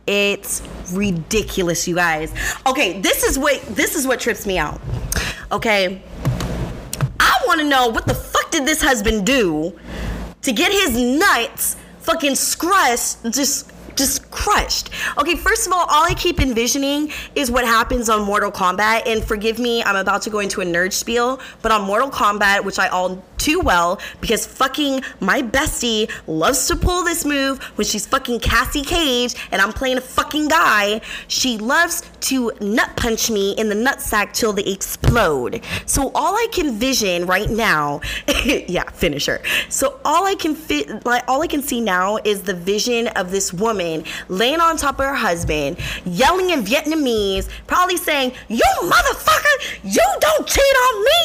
It's 0.06 0.62
ridiculous, 0.92 1.86
you 1.86 1.94
guys. 1.94 2.32
Okay, 2.66 3.00
this 3.00 3.22
is 3.22 3.38
what 3.38 3.60
this 3.76 3.94
is 3.94 4.06
what 4.06 4.20
trips 4.20 4.46
me 4.46 4.58
out. 4.58 4.80
Okay, 5.52 6.02
I 7.20 7.42
want 7.46 7.60
to 7.60 7.66
know 7.66 7.88
what 7.88 8.06
the 8.06 8.14
fuck 8.14 8.50
did 8.50 8.66
this 8.66 8.82
husband 8.82 9.26
do 9.26 9.78
to 10.42 10.52
get 10.52 10.72
his 10.72 10.96
nuts 10.96 11.76
fucking 11.98 12.36
crushed, 12.58 13.30
just 13.30 13.70
just 14.00 14.30
crushed. 14.30 14.90
Okay, 15.18 15.36
first 15.36 15.66
of 15.66 15.72
all, 15.72 15.86
all 15.90 16.04
I 16.04 16.14
keep 16.14 16.40
envisioning 16.40 17.12
is 17.34 17.50
what 17.50 17.64
happens 17.64 18.08
on 18.08 18.22
Mortal 18.22 18.50
Kombat. 18.50 19.02
And 19.06 19.22
forgive 19.22 19.58
me, 19.58 19.82
I'm 19.84 19.96
about 19.96 20.22
to 20.22 20.30
go 20.30 20.38
into 20.38 20.62
a 20.62 20.64
nerd 20.64 20.92
spiel, 20.92 21.38
but 21.60 21.70
on 21.70 21.82
Mortal 21.82 22.10
Kombat, 22.10 22.64
which 22.64 22.78
I 22.78 22.88
all 22.88 23.22
too 23.40 23.58
well 23.58 23.98
because 24.20 24.46
fucking 24.46 25.02
my 25.18 25.40
bestie 25.40 26.10
loves 26.26 26.66
to 26.68 26.76
pull 26.76 27.02
this 27.02 27.24
move 27.24 27.58
when 27.76 27.86
she's 27.86 28.06
fucking 28.06 28.38
Cassie 28.38 28.84
Cage 28.84 29.34
and 29.50 29.62
I'm 29.62 29.72
playing 29.72 29.96
a 29.96 30.02
fucking 30.02 30.48
guy. 30.48 31.00
She 31.28 31.56
loves 31.56 32.02
to 32.20 32.52
nut 32.60 32.90
punch 32.96 33.30
me 33.30 33.52
in 33.52 33.70
the 33.70 33.74
nutsack 33.74 34.34
till 34.34 34.52
they 34.52 34.64
explode. 34.64 35.62
So 35.86 36.10
all 36.14 36.34
I 36.34 36.48
can 36.52 36.78
vision 36.78 37.26
right 37.26 37.48
now, 37.48 38.02
yeah, 38.44 38.84
finisher. 38.90 39.40
So 39.70 39.98
all 40.04 40.26
I 40.26 40.34
can 40.34 40.54
fit, 40.54 41.06
like 41.06 41.24
all 41.26 41.42
I 41.42 41.46
can 41.46 41.62
see 41.62 41.80
now 41.80 42.18
is 42.24 42.42
the 42.42 42.54
vision 42.54 43.08
of 43.08 43.30
this 43.30 43.54
woman 43.54 43.89
laying 44.28 44.60
on 44.60 44.76
top 44.76 44.98
of 44.98 45.04
her 45.06 45.14
husband, 45.14 45.76
yelling 46.04 46.50
in 46.50 46.62
Vietnamese, 46.62 47.48
probably 47.66 47.96
saying, 47.96 48.32
"You 48.48 48.70
motherfucker, 48.82 49.56
you 49.82 50.06
don't 50.20 50.46
cheat 50.46 50.76
on 50.86 50.94
me. 51.04 51.20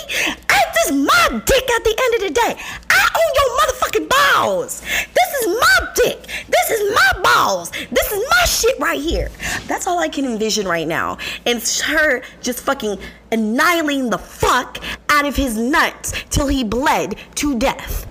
This 0.85 0.93
is 0.93 1.05
my 1.05 1.41
dick 1.45 1.71
at 1.71 1.83
the 1.83 1.95
end 2.03 2.15
of 2.15 2.21
the 2.21 2.31
day. 2.33 2.53
I 2.89 3.03
own 3.21 3.29
your 3.39 3.49
motherfucking 3.59 4.07
balls. 4.09 4.81
This 4.81 5.29
is 5.41 5.47
my 5.59 5.77
dick. 5.95 6.19
This 6.47 6.71
is 6.71 6.93
my 6.93 7.21
balls. 7.23 7.71
This 7.91 8.11
is 8.11 8.23
my 8.29 8.45
shit 8.45 8.79
right 8.79 9.01
here. 9.01 9.29
That's 9.67 9.87
all 9.87 9.99
I 9.99 10.09
can 10.09 10.25
envision 10.25 10.67
right 10.67 10.87
now. 10.87 11.17
And 11.45 11.61
her 11.85 12.21
just 12.41 12.59
fucking 12.61 12.99
annihilating 13.31 14.09
the 14.09 14.19
fuck 14.19 14.77
out 15.09 15.25
of 15.25 15.35
his 15.35 15.57
nuts 15.57 16.13
till 16.29 16.47
he 16.47 16.63
bled 16.63 17.15
to 17.35 17.57
death. 17.57 18.05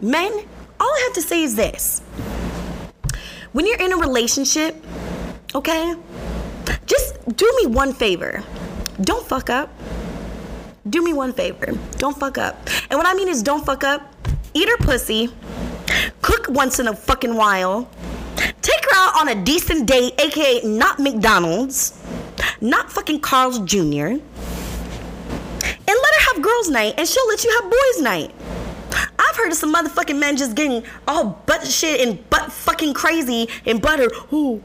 Men, 0.00 0.32
all 0.78 0.88
I 0.88 1.00
have 1.04 1.14
to 1.14 1.22
say 1.22 1.42
is 1.42 1.56
this. 1.56 2.02
When 3.52 3.66
you're 3.66 3.80
in 3.80 3.92
a 3.92 3.96
relationship, 3.96 4.76
okay, 5.54 5.94
just 6.86 7.36
do 7.36 7.52
me 7.60 7.66
one 7.66 7.92
favor. 7.92 8.44
Don't 9.00 9.26
fuck 9.26 9.50
up 9.50 9.70
do 10.90 11.02
me 11.02 11.12
one 11.12 11.32
favor. 11.32 11.72
Don't 11.98 12.18
fuck 12.18 12.38
up. 12.38 12.68
And 12.90 12.98
what 12.98 13.06
I 13.06 13.14
mean 13.14 13.28
is 13.28 13.42
don't 13.42 13.64
fuck 13.64 13.84
up. 13.84 14.14
Eat 14.54 14.68
her 14.68 14.76
pussy. 14.78 15.32
Cook 16.22 16.46
once 16.48 16.78
in 16.78 16.88
a 16.88 16.96
fucking 16.96 17.34
while. 17.34 17.88
Take 18.36 18.84
her 18.84 18.94
out 18.94 19.20
on 19.20 19.28
a 19.28 19.44
decent 19.44 19.86
date, 19.86 20.14
aka 20.20 20.62
not 20.64 20.98
McDonald's, 20.98 22.00
not 22.60 22.90
fucking 22.92 23.20
Carl's 23.20 23.58
Jr. 23.60 24.06
And 24.06 25.96
let 25.96 26.14
her 26.14 26.34
have 26.34 26.42
girls' 26.42 26.68
night 26.68 26.94
and 26.98 27.08
she'll 27.08 27.26
let 27.28 27.42
you 27.44 27.60
have 27.60 27.70
boys' 27.70 28.02
night. 28.02 28.34
Heard 29.38 29.52
of 29.52 29.56
some 29.56 29.72
motherfucking 29.72 30.18
men 30.18 30.36
just 30.36 30.56
getting 30.56 30.82
all 31.06 31.40
butt 31.46 31.64
shit 31.64 32.00
and 32.00 32.28
butt 32.28 32.50
fucking 32.50 32.92
crazy 32.92 33.48
and 33.66 33.80
butter. 33.80 34.10
Ooh. 34.32 34.60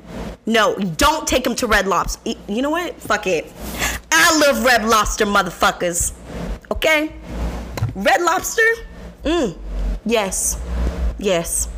No, 0.48 0.76
don't 0.76 1.28
take 1.28 1.44
them 1.44 1.54
to 1.58 1.68
Red 1.68 1.86
Lobster. 1.86 2.34
You 2.48 2.64
know 2.64 2.72
what? 2.72 3.00
Fuck 3.00 3.28
it. 3.28 3.52
I 4.12 4.36
love 4.40 4.66
Red 4.66 4.84
Lobster, 4.86 5.28
motherfuckers. 5.28 6.14
Okay? 6.72 7.14
Red 7.94 8.24
Lobster? 8.24 8.68
Mm. 9.24 9.56
Yes. 10.08 10.60
Yes. 11.20 11.70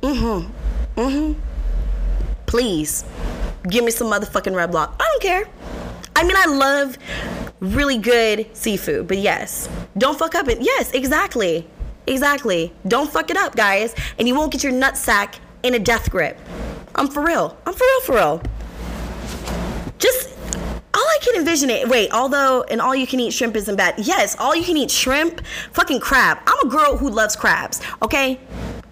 Mm 0.00 0.18
hmm. 0.18 1.00
Mm 1.00 1.34
hmm. 1.34 1.40
Please. 2.46 3.04
Give 3.68 3.84
me 3.84 3.92
some 3.92 4.08
motherfucking 4.08 4.52
Red 4.52 4.74
Lobster. 4.74 4.96
I 4.98 5.08
don't 5.12 5.22
care. 5.22 5.48
I 6.16 6.24
mean, 6.24 6.36
I 6.36 6.46
love 6.46 6.98
really 7.60 7.98
good 7.98 8.48
seafood, 8.52 9.06
but 9.06 9.18
yes. 9.18 9.68
Don't 9.96 10.18
fuck 10.18 10.34
up 10.34 10.48
it. 10.48 10.58
Yes, 10.60 10.90
exactly. 10.90 11.68
Exactly. 12.06 12.72
Don't 12.86 13.10
fuck 13.10 13.30
it 13.30 13.36
up, 13.36 13.54
guys. 13.56 13.94
And 14.18 14.26
you 14.26 14.34
won't 14.34 14.52
get 14.52 14.62
your 14.62 14.72
nutsack 14.72 15.36
in 15.62 15.74
a 15.74 15.78
death 15.78 16.10
grip. 16.10 16.38
I'm 16.94 17.08
for 17.08 17.24
real. 17.24 17.56
I'm 17.66 17.72
for 17.72 17.84
real, 17.84 18.00
for 18.00 18.14
real. 18.14 18.42
Just 19.98 20.30
all 20.94 21.00
I 21.00 21.18
can 21.22 21.36
envision 21.36 21.70
it. 21.70 21.88
Wait, 21.88 22.10
although 22.12 22.64
and 22.64 22.80
all 22.80 22.94
you 22.94 23.06
can 23.06 23.20
eat 23.20 23.32
shrimp 23.32 23.56
isn't 23.56 23.76
bad. 23.76 23.94
Yes, 23.98 24.36
all 24.38 24.54
you 24.54 24.64
can 24.64 24.76
eat 24.76 24.90
shrimp, 24.90 25.40
fucking 25.72 26.00
crab. 26.00 26.38
I'm 26.46 26.66
a 26.66 26.70
girl 26.70 26.96
who 26.96 27.08
loves 27.08 27.36
crabs. 27.36 27.80
Okay, 28.02 28.40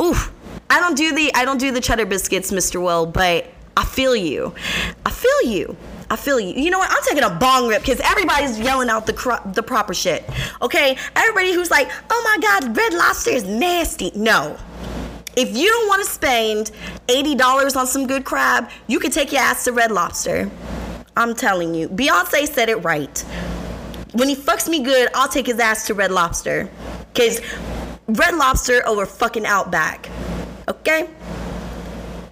oof. 0.01 0.33
I 0.71 0.79
don't 0.79 0.97
do 0.97 1.13
the 1.13 1.35
I 1.35 1.45
don't 1.45 1.59
do 1.59 1.73
the 1.73 1.81
cheddar 1.81 2.07
biscuits, 2.07 2.53
Mr. 2.53 2.81
Will, 2.81 3.05
but 3.05 3.53
I 3.77 3.85
feel 3.85 4.15
you. 4.15 4.55
I 5.05 5.11
feel 5.11 5.43
you. 5.51 5.77
I 6.11 6.17
feel 6.17 6.41
you. 6.41 6.53
You 6.61 6.71
know 6.71 6.79
what? 6.79 6.91
I'm 6.91 7.03
taking 7.05 7.23
a 7.23 7.31
bong 7.31 7.69
rip 7.69 7.83
because 7.83 8.01
everybody's 8.01 8.59
yelling 8.59 8.91
out 8.91 9.07
the 9.07 9.13
cro- 9.13 9.41
the 9.53 9.63
proper 9.63 9.95
shit. 9.95 10.29
Okay, 10.61 10.97
everybody 11.15 11.53
who's 11.53 11.71
like, 11.71 11.89
"Oh 12.11 12.23
my 12.25 12.43
God, 12.43 12.77
red 12.77 12.93
lobster 12.95 13.31
is 13.31 13.45
nasty." 13.45 14.11
No. 14.15 14.59
If 15.37 15.57
you 15.57 15.69
don't 15.69 15.87
want 15.89 16.05
to 16.05 16.11
spend 16.11 16.73
$80 17.07 17.77
on 17.77 17.87
some 17.87 18.09
good 18.09 18.25
crab, 18.25 18.69
you 18.89 18.99
can 18.99 19.13
take 19.13 19.31
your 19.31 19.41
ass 19.41 19.63
to 19.65 19.73
Red 19.73 19.93
Lobster. 19.93 20.51
I'm 21.17 21.35
telling 21.37 21.73
you. 21.73 21.89
Beyonce 21.89 22.49
said 22.49 22.69
it 22.69 22.77
right. 22.79 23.17
When 24.13 24.29
he 24.29 24.35
fucks 24.35 24.69
me 24.69 24.83
good, 24.83 25.09
I'll 25.15 25.29
take 25.29 25.47
his 25.47 25.61
ass 25.61 25.87
to 25.87 25.95
Red 25.95 26.11
Lobster. 26.11 26.69
Cause 27.15 27.41
Red 28.09 28.35
Lobster 28.35 28.87
over 28.89 29.07
fucking 29.07 29.47
Outback. 29.47 30.11
Okay? 30.69 31.09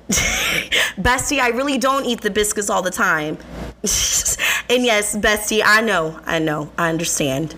Bestie, 0.98 1.38
I 1.38 1.48
really 1.48 1.76
don't 1.76 2.06
eat 2.06 2.22
the 2.22 2.30
biscuits 2.30 2.70
all 2.70 2.82
the 2.82 2.90
time. 2.90 3.36
and 4.70 4.84
yes, 4.84 5.16
Bestie, 5.16 5.62
I 5.64 5.82
know, 5.82 6.18
I 6.24 6.38
know, 6.38 6.72
I 6.78 6.88
understand. 6.88 7.54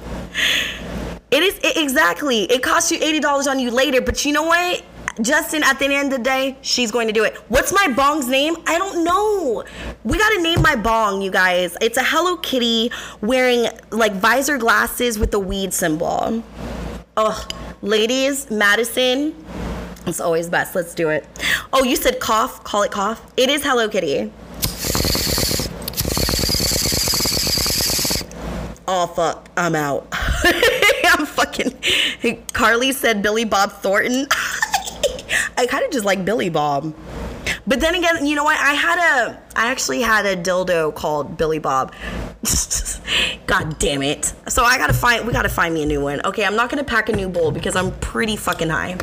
It 1.30 1.42
is 1.44 1.58
it, 1.62 1.76
exactly. 1.76 2.42
It 2.44 2.62
costs 2.62 2.90
you 2.90 2.98
eighty 3.00 3.20
dollars 3.20 3.46
on 3.46 3.60
you 3.60 3.70
later, 3.70 4.00
but 4.00 4.24
you 4.24 4.32
know 4.32 4.42
what? 4.42 4.82
Justin, 5.22 5.62
at 5.62 5.78
the 5.78 5.86
end 5.86 6.12
of 6.12 6.18
the 6.18 6.24
day, 6.24 6.56
she's 6.62 6.90
going 6.90 7.06
to 7.06 7.12
do 7.12 7.24
it. 7.24 7.36
What's 7.48 7.72
my 7.72 7.92
bong's 7.94 8.26
name? 8.26 8.56
I 8.66 8.78
don't 8.78 9.04
know. 9.04 9.64
We 10.02 10.18
gotta 10.18 10.42
name 10.42 10.62
my 10.62 10.76
bong, 10.76 11.22
you 11.22 11.30
guys. 11.30 11.76
It's 11.80 11.98
a 11.98 12.02
Hello 12.02 12.36
Kitty 12.36 12.90
wearing 13.20 13.66
like 13.90 14.12
visor 14.14 14.58
glasses 14.58 15.18
with 15.18 15.30
the 15.30 15.38
weed 15.38 15.72
symbol. 15.72 16.42
Ugh, 17.16 17.52
ladies, 17.82 18.50
Madison, 18.50 19.34
it's 20.06 20.20
always 20.20 20.48
best. 20.48 20.74
Let's 20.74 20.94
do 20.94 21.08
it. 21.08 21.26
Oh, 21.72 21.84
you 21.84 21.96
said 21.96 22.20
cough. 22.20 22.64
Call 22.64 22.82
it 22.82 22.90
cough. 22.90 23.32
It 23.36 23.48
is 23.50 23.62
Hello 23.62 23.88
Kitty. 23.88 24.32
Oh 28.92 29.06
fuck, 29.06 29.48
I'm 29.56 29.76
out. 29.76 30.08
I'm 30.12 31.24
fucking. 31.24 32.42
Carly 32.52 32.90
said 32.90 33.22
Billy 33.22 33.44
Bob 33.44 33.70
Thornton. 33.70 34.26
I 35.56 35.66
kind 35.66 35.84
of 35.84 35.92
just 35.92 36.04
like 36.04 36.24
Billy 36.24 36.48
Bob. 36.48 36.94
But 37.66 37.80
then 37.80 37.94
again, 37.94 38.26
you 38.26 38.34
know 38.34 38.42
what? 38.42 38.58
I 38.58 38.72
had 38.72 38.98
a, 38.98 39.42
I 39.54 39.70
actually 39.70 40.00
had 40.00 40.26
a 40.26 40.36
dildo 40.36 40.92
called 40.92 41.36
Billy 41.36 41.60
Bob. 41.60 41.94
God 43.46 43.78
damn 43.78 44.02
it! 44.02 44.32
So 44.48 44.64
I 44.64 44.76
gotta 44.76 44.92
find, 44.92 45.26
we 45.26 45.32
gotta 45.32 45.48
find 45.48 45.72
me 45.72 45.84
a 45.84 45.86
new 45.86 46.00
one. 46.00 46.20
Okay, 46.24 46.44
I'm 46.44 46.56
not 46.56 46.70
gonna 46.70 46.82
pack 46.82 47.08
a 47.10 47.12
new 47.12 47.28
bowl 47.28 47.52
because 47.52 47.76
I'm 47.76 47.92
pretty 48.00 48.34
fucking 48.36 48.70
high. 48.70 48.96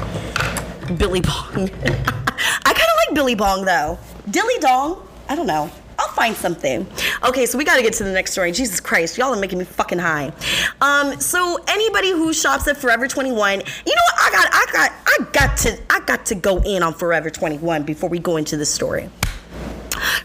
Billy 0.96 1.22
Bong. 1.22 1.54
I 1.56 2.74
kind 2.74 2.78
of 2.78 2.98
like 3.08 3.16
Billy 3.16 3.36
Bong 3.36 3.66
though. 3.66 3.98
Dilly 4.30 4.58
Dong. 4.60 5.06
I 5.30 5.36
don't 5.36 5.48
know. 5.48 5.70
I'll 6.00 6.14
find 6.14 6.36
something. 6.36 6.86
Okay, 7.28 7.46
so 7.48 7.58
we 7.58 7.64
got 7.64 7.78
to 7.78 7.82
get 7.82 7.94
to 7.94 8.04
the 8.04 8.12
next 8.12 8.32
story. 8.32 8.52
Jesus 8.52 8.80
Christ, 8.80 9.18
y'all 9.18 9.34
are 9.34 9.40
making 9.40 9.58
me 9.58 9.66
fucking 9.66 9.98
high. 9.98 10.32
Um, 10.80 11.20
so 11.20 11.60
anybody 11.68 12.12
who 12.12 12.34
shops 12.34 12.68
at 12.68 12.78
Forever 12.78 13.08
21, 13.08 13.60
you 13.60 13.66
know 13.66 13.66
what? 13.66 14.20
I 14.20 14.32
got, 14.32 14.50
I 14.54 14.66
got, 14.72 14.92
I 15.08 15.32
got 15.32 15.58
to, 15.58 15.80
I 15.90 16.00
got 16.02 16.26
to 16.28 16.36
go 16.36 16.62
in 16.62 16.84
on 16.84 16.94
Forever 16.94 17.32
21 17.32 17.84
before 17.84 18.10
we 18.10 18.20
go 18.20 18.38
into 18.38 18.58
the 18.58 18.66
story. 18.66 19.10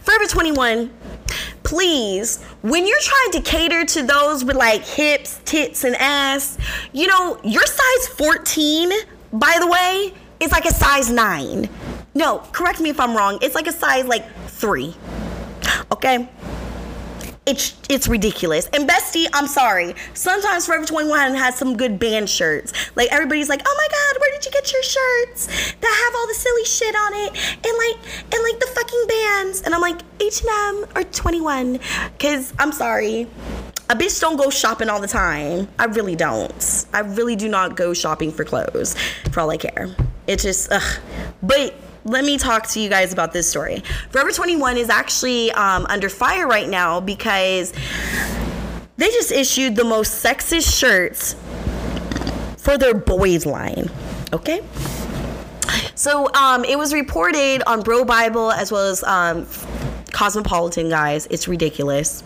Forever 0.03 0.27
21 0.27 0.91
please, 1.63 2.43
when 2.61 2.87
you're 2.87 3.01
trying 3.01 3.43
to 3.43 3.51
cater 3.51 3.87
to 3.87 4.03
those 4.03 4.45
with 4.45 4.57
like 4.57 4.85
hips, 4.85 5.41
tits, 5.47 5.85
and 5.85 5.97
ass, 5.97 6.59
you 6.93 7.07
know, 7.07 7.41
your 7.43 7.65
size 7.65 8.09
14, 8.09 8.91
by 9.33 9.57
the 9.59 9.67
way, 9.67 10.13
is 10.43 10.53
like 10.53 10.65
a 10.65 10.73
size 10.73 11.11
9. 11.11 11.69
No, 12.15 12.39
correct 12.53 12.81
me 12.81 12.91
if 12.91 13.01
I'm 13.01 13.17
wrong. 13.17 13.39
It's 13.41 13.55
like 13.55 13.67
a 13.67 13.73
size 13.73 14.07
like 14.07 14.25
3. 14.49 14.95
Okay? 15.93 16.29
it's 17.45 17.75
it's 17.89 18.07
ridiculous. 18.07 18.69
And 18.73 18.89
Bestie, 18.89 19.27
I'm 19.33 19.47
sorry. 19.47 19.95
Sometimes 20.15 20.67
Forever 20.67 20.85
21 20.85 21.35
has 21.35 21.57
some 21.57 21.77
good 21.77 21.99
band 21.99 22.31
shirts. 22.31 22.73
Like 22.95 23.09
everybody's 23.11 23.49
like, 23.49 23.63
"Oh 23.67 23.75
my 23.77 23.89
god, 23.91 24.21
where 24.21 24.31
did 24.31 24.45
you 24.45 24.53
get 24.53 24.73
your 24.73 24.83
shirts 24.83 25.47
that 25.81 26.05
have 26.05 26.15
all 26.15 26.27
the 26.29 26.35
silly 26.35 26.65
shit 26.65 26.95
on 26.95 27.15
it 27.15 27.31
and 27.67 27.79
like 27.79 27.97
and 28.33 28.43
like 28.45 28.61
the 28.61 28.71
fucking 28.75 29.05
bands?" 29.09 29.63
And 29.63 29.75
I'm 29.75 29.81
like, 29.81 30.01
"H&M 30.21 30.87
or 30.95 31.03
21." 31.03 31.81
Cuz 32.19 32.53
I'm 32.59 32.73
sorry. 32.73 33.27
A 33.93 33.95
bitch 33.95 34.19
don't 34.23 34.39
go 34.39 34.49
shopping 34.49 34.89
all 34.89 35.03
the 35.03 35.07
time. 35.07 35.69
I 35.79 35.85
really 35.85 36.17
don't. 36.17 36.87
I 36.95 37.01
really 37.01 37.37
do 37.37 37.47
not 37.47 37.77
go 37.77 37.93
shopping 37.93 38.33
for 38.33 38.43
clothes 38.43 38.97
for 39.33 39.41
all 39.41 39.51
I 39.51 39.59
care. 39.59 39.95
It 40.27 40.39
just 40.39 40.73
ugh. 40.73 40.99
But 41.43 41.75
let 42.05 42.25
me 42.25 42.39
talk 42.39 42.67
to 42.69 42.81
you 42.81 42.89
guys 42.89 43.13
about 43.13 43.35
this 43.35 43.47
story. 43.47 43.83
Forever 44.09 44.31
21 44.33 44.79
is 44.79 44.89
actually 44.89 45.53
um, 45.53 45.85
under 45.91 46.09
fire 46.09 46.47
right 46.47 46.71
now 46.71 47.01
because 47.01 47.75
they 48.97 49.09
just 49.09 49.31
issued 49.31 49.77
the 49.77 49.85
most 49.85 50.25
sexist 50.25 50.75
shirts 50.75 51.35
for 52.63 52.79
their 52.79 52.95
boys 52.95 53.45
line. 53.45 53.91
Okay? 54.33 54.63
So 55.97 56.33
um, 56.33 56.65
it 56.65 56.79
was 56.79 56.95
reported 56.95 57.63
on 57.67 57.83
BroBible 57.83 58.57
as 58.57 58.73
well 58.73 58.87
as 58.87 59.05
um, 59.05 59.47
Cosmopolitan, 60.13 60.89
guys. 60.89 61.27
It's 61.27 61.47
ridiculous 61.47 62.25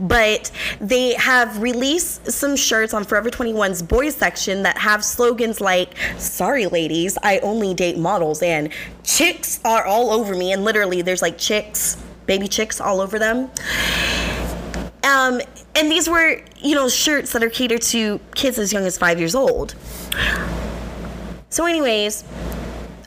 but 0.00 0.50
they 0.80 1.14
have 1.14 1.60
released 1.60 2.30
some 2.30 2.56
shirts 2.56 2.94
on 2.94 3.04
Forever 3.04 3.30
21's 3.30 3.82
boys 3.82 4.14
section 4.14 4.62
that 4.62 4.78
have 4.78 5.04
slogans 5.04 5.60
like 5.60 5.94
sorry 6.18 6.66
ladies 6.66 7.16
i 7.22 7.38
only 7.38 7.74
date 7.74 7.98
models 7.98 8.42
and 8.42 8.72
chicks 9.04 9.60
are 9.64 9.84
all 9.84 10.10
over 10.10 10.34
me 10.34 10.52
and 10.52 10.64
literally 10.64 11.02
there's 11.02 11.22
like 11.22 11.38
chicks 11.38 11.96
baby 12.26 12.48
chicks 12.48 12.80
all 12.80 13.00
over 13.00 13.18
them. 13.18 13.50
Um, 15.02 15.40
and 15.74 15.90
these 15.90 16.08
were 16.08 16.42
you 16.58 16.74
know 16.74 16.88
shirts 16.88 17.32
that 17.32 17.42
are 17.42 17.50
catered 17.50 17.82
to 17.82 18.20
kids 18.34 18.58
as 18.58 18.72
young 18.72 18.84
as 18.84 18.98
five 18.98 19.18
years 19.18 19.34
old. 19.34 19.74
So 21.48 21.64
anyways 21.64 22.24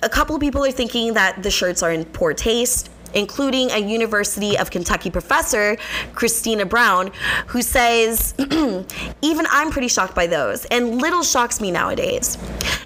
a 0.02 0.10
couple 0.10 0.34
of 0.34 0.40
people 0.40 0.64
are 0.64 0.72
thinking 0.72 1.14
that 1.14 1.44
the 1.44 1.52
shirts 1.52 1.84
are 1.84 1.92
in 1.92 2.06
poor 2.06 2.34
taste 2.34 2.90
including 3.14 3.72
a 3.72 3.78
University 3.78 4.58
of 4.58 4.72
Kentucky 4.72 5.10
professor, 5.10 5.76
Christia 6.14 6.68
Brown, 6.68 7.12
who 7.48 7.62
says, 7.62 8.34
Even 9.22 9.46
I'm 9.52 9.72
pretty 9.72 9.88
shocked 9.88 10.16
by 10.16 10.28
those, 10.28 10.66
and 10.66 11.02
little 11.02 11.24
shocks 11.24 11.62
me 11.62 11.72
nowadays. 11.72 12.38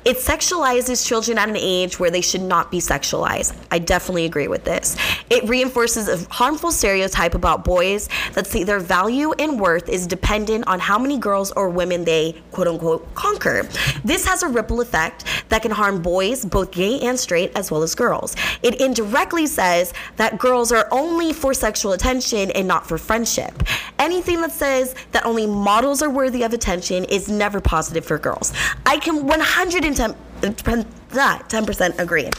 It 0.06 0.18
sexualizes 0.18 1.08
children 1.08 1.38
at 1.38 1.48
an 1.48 1.56
age 1.58 1.98
where 1.98 2.12
they 2.12 2.20
should 2.20 2.42
not 2.42 2.70
be 2.70 2.80
sexualized. 2.80 3.56
I 3.72 3.80
definitely 3.80 4.26
agree 4.26 4.50
with 4.50 4.66
this. 4.66 4.98
It 5.30 5.48
reinforces 5.48 6.10
a 6.10 6.28
harmful 6.30 6.72
stereotype 6.74 7.36
about 7.36 7.64
boys 7.64 8.10
that 8.34 8.46
see 8.46 8.66
their 8.66 8.82
value 8.82 9.32
and 9.40 9.58
worth 9.58 9.88
is 9.88 10.06
dependent 10.06 10.68
on 10.68 10.80
how 10.82 11.00
many 11.00 11.18
girls 11.18 11.52
or 11.54 11.70
women 11.70 12.04
they 12.04 12.42
quote 12.52 12.68
unquote 12.68 13.16
conquer. 13.16 13.64
This 14.04 14.26
has 14.28 14.44
a 14.44 14.50
ripple 14.50 14.82
effect 14.82 15.24
that 15.48 15.62
can 15.62 15.72
harm 15.72 16.02
boys, 16.02 16.44
both 16.44 16.72
gay 16.72 17.00
and 17.00 17.18
straight, 17.18 17.56
as 17.56 17.72
well 17.72 17.82
as 17.82 17.96
girls. 17.96 18.36
It 18.62 18.82
indirectly 18.82 19.48
says 19.48 19.94
that 20.18 20.38
girls 20.38 20.72
are 20.72 20.88
only 20.92 21.34
for 21.34 21.54
sexual 21.54 21.94
attention 21.94 22.52
and 22.52 22.68
not 22.68 22.88
for 22.88 22.98
friendship. 22.98 23.64
Anything 24.00 24.42
that 24.42 24.52
says 24.52 24.96
that 25.12 25.26
only 25.26 25.48
models 25.48 26.02
are 26.02 26.10
worthy 26.10 26.44
of 26.44 26.54
attention 26.54 27.06
is 27.06 27.30
never 27.30 27.62
positive 27.62 28.06
for 28.06 28.18
girls. 28.18 28.54
I 28.86 28.98
can 28.98 29.26
110 29.26 30.16
10% 30.42 32.00
agree. 32.00 32.30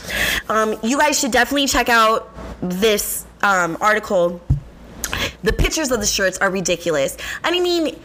Um, 0.49 0.77
you 0.83 0.97
guys 0.97 1.19
should 1.19 1.31
definitely 1.31 1.67
check 1.67 1.89
out 1.89 2.29
this 2.61 3.25
um, 3.41 3.77
article. 3.81 4.41
The 5.43 5.53
pictures 5.53 5.91
of 5.91 5.99
the 5.99 6.05
shirts 6.05 6.37
are 6.39 6.49
ridiculous. 6.49 7.17
And 7.43 7.55
I 7.55 7.59
mean, 7.59 7.99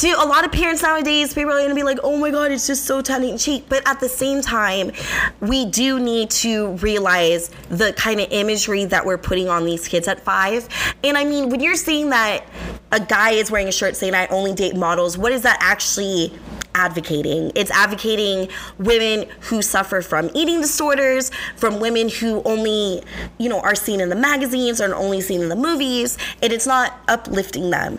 to 0.00 0.08
a 0.12 0.24
lot 0.24 0.46
of 0.46 0.52
parents 0.52 0.82
nowadays, 0.82 1.34
people 1.34 1.52
are 1.52 1.60
gonna 1.60 1.74
be 1.74 1.82
like, 1.82 1.98
oh 2.02 2.16
my 2.16 2.30
god, 2.30 2.50
it's 2.50 2.66
just 2.66 2.86
so 2.86 3.02
tongue 3.02 3.22
in 3.22 3.36
cheek. 3.36 3.66
But 3.68 3.86
at 3.86 4.00
the 4.00 4.08
same 4.08 4.40
time, 4.40 4.92
we 5.40 5.66
do 5.66 6.00
need 6.00 6.30
to 6.30 6.68
realize 6.76 7.50
the 7.68 7.92
kind 7.92 8.18
of 8.18 8.28
imagery 8.30 8.86
that 8.86 9.04
we're 9.04 9.18
putting 9.18 9.50
on 9.50 9.66
these 9.66 9.86
kids 9.86 10.08
at 10.08 10.18
five. 10.18 10.66
And 11.04 11.18
I 11.18 11.24
mean, 11.24 11.50
when 11.50 11.60
you're 11.60 11.74
seeing 11.74 12.08
that 12.10 12.46
a 12.92 13.00
guy 13.00 13.32
is 13.32 13.50
wearing 13.50 13.68
a 13.68 13.72
shirt 13.72 13.94
saying, 13.94 14.14
I 14.14 14.26
only 14.28 14.54
date 14.54 14.74
models, 14.74 15.18
what 15.18 15.32
is 15.32 15.42
that 15.42 15.58
actually? 15.60 16.32
advocating. 16.72 17.50
It's 17.56 17.72
advocating 17.72 18.48
women 18.78 19.28
who 19.40 19.60
suffer 19.60 20.02
from 20.02 20.30
eating 20.34 20.60
disorders, 20.60 21.32
from 21.56 21.80
women 21.80 22.08
who 22.08 22.42
only, 22.44 23.02
you 23.38 23.48
know, 23.48 23.60
are 23.60 23.74
seen 23.74 24.00
in 24.00 24.08
the 24.08 24.14
magazines 24.14 24.80
or 24.80 24.94
only 24.94 25.20
seen 25.20 25.42
in 25.42 25.48
the 25.48 25.56
movies, 25.56 26.16
and 26.40 26.52
it's 26.52 26.68
not 26.68 27.00
uplifting 27.08 27.70
them. 27.70 27.98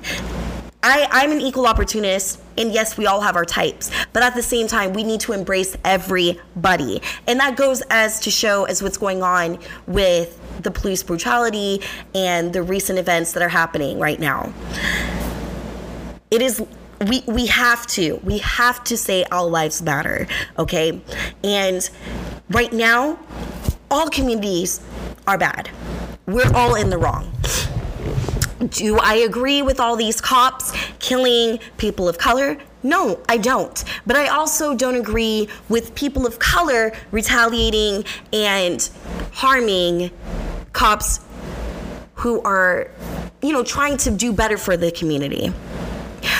I, 0.84 1.08
I'm 1.12 1.32
an 1.32 1.42
equal 1.42 1.68
opportunist, 1.68 2.42
and 2.58 2.74
yes, 2.74 2.98
we 2.98 3.06
all 3.06 3.22
have 3.22 3.36
our 3.36 3.46
types, 3.46 3.92
but 4.14 4.24
at 4.24 4.34
the 4.34 4.42
same 4.42 4.68
time, 4.68 4.94
we 4.94 5.04
need 5.04 5.20
to 5.22 5.34
embrace 5.34 5.78
everybody. 5.86 7.02
And 7.28 7.40
that 7.40 7.56
goes 7.56 7.84
as 7.92 8.20
to 8.22 8.32
show 8.32 8.66
as 8.66 8.82
what's 8.82 8.98
going 8.98 9.22
on 9.22 9.60
with 9.86 10.40
the 10.64 10.72
police 10.72 11.04
brutality 11.04 11.82
and 12.16 12.52
the 12.52 12.64
recent 12.64 12.98
events 12.98 13.34
that 13.34 13.44
are 13.44 13.50
happening 13.50 14.00
right 14.00 14.20
now. 14.20 14.52
It 16.32 16.42
is 16.42 16.64
we 17.08 17.24
we 17.28 17.48
have 17.48 17.86
to 17.88 18.16
we 18.24 18.38
have 18.40 18.84
to 18.84 18.96
say 18.96 19.24
all 19.26 19.50
lives 19.50 19.82
matter 19.82 20.28
okay 20.60 21.02
and 21.44 21.90
right 22.52 22.72
now 22.72 23.18
all 23.90 24.08
communities 24.08 24.82
are 25.26 25.36
bad 25.38 25.68
we're 26.28 26.52
all 26.54 26.76
in 26.76 26.92
the 26.92 26.98
wrong 26.98 27.34
do 28.70 28.98
I 29.00 29.16
agree 29.16 29.62
with 29.62 29.80
all 29.80 29.96
these 29.96 30.22
cops 30.22 30.72
killing 31.00 31.60
people 31.78 32.08
of 32.08 32.18
color? 32.18 32.58
No, 32.84 33.20
I 33.30 33.38
don't. 33.38 33.84
But 34.06 34.16
I 34.16 34.28
also 34.28 34.76
don't 34.76 34.96
agree 34.96 35.48
with 35.70 35.94
people 35.96 36.26
of 36.26 36.40
color 36.40 36.94
retaliating 37.12 38.06
and 38.34 38.90
harming 39.34 40.12
cops 40.74 41.20
who 42.16 42.42
are, 42.42 42.90
you 43.42 43.52
know, 43.52 43.64
trying 43.64 43.98
to 43.98 44.12
do 44.12 44.34
better 44.34 44.58
for 44.58 44.78
the 44.78 44.92
community. 44.92 45.52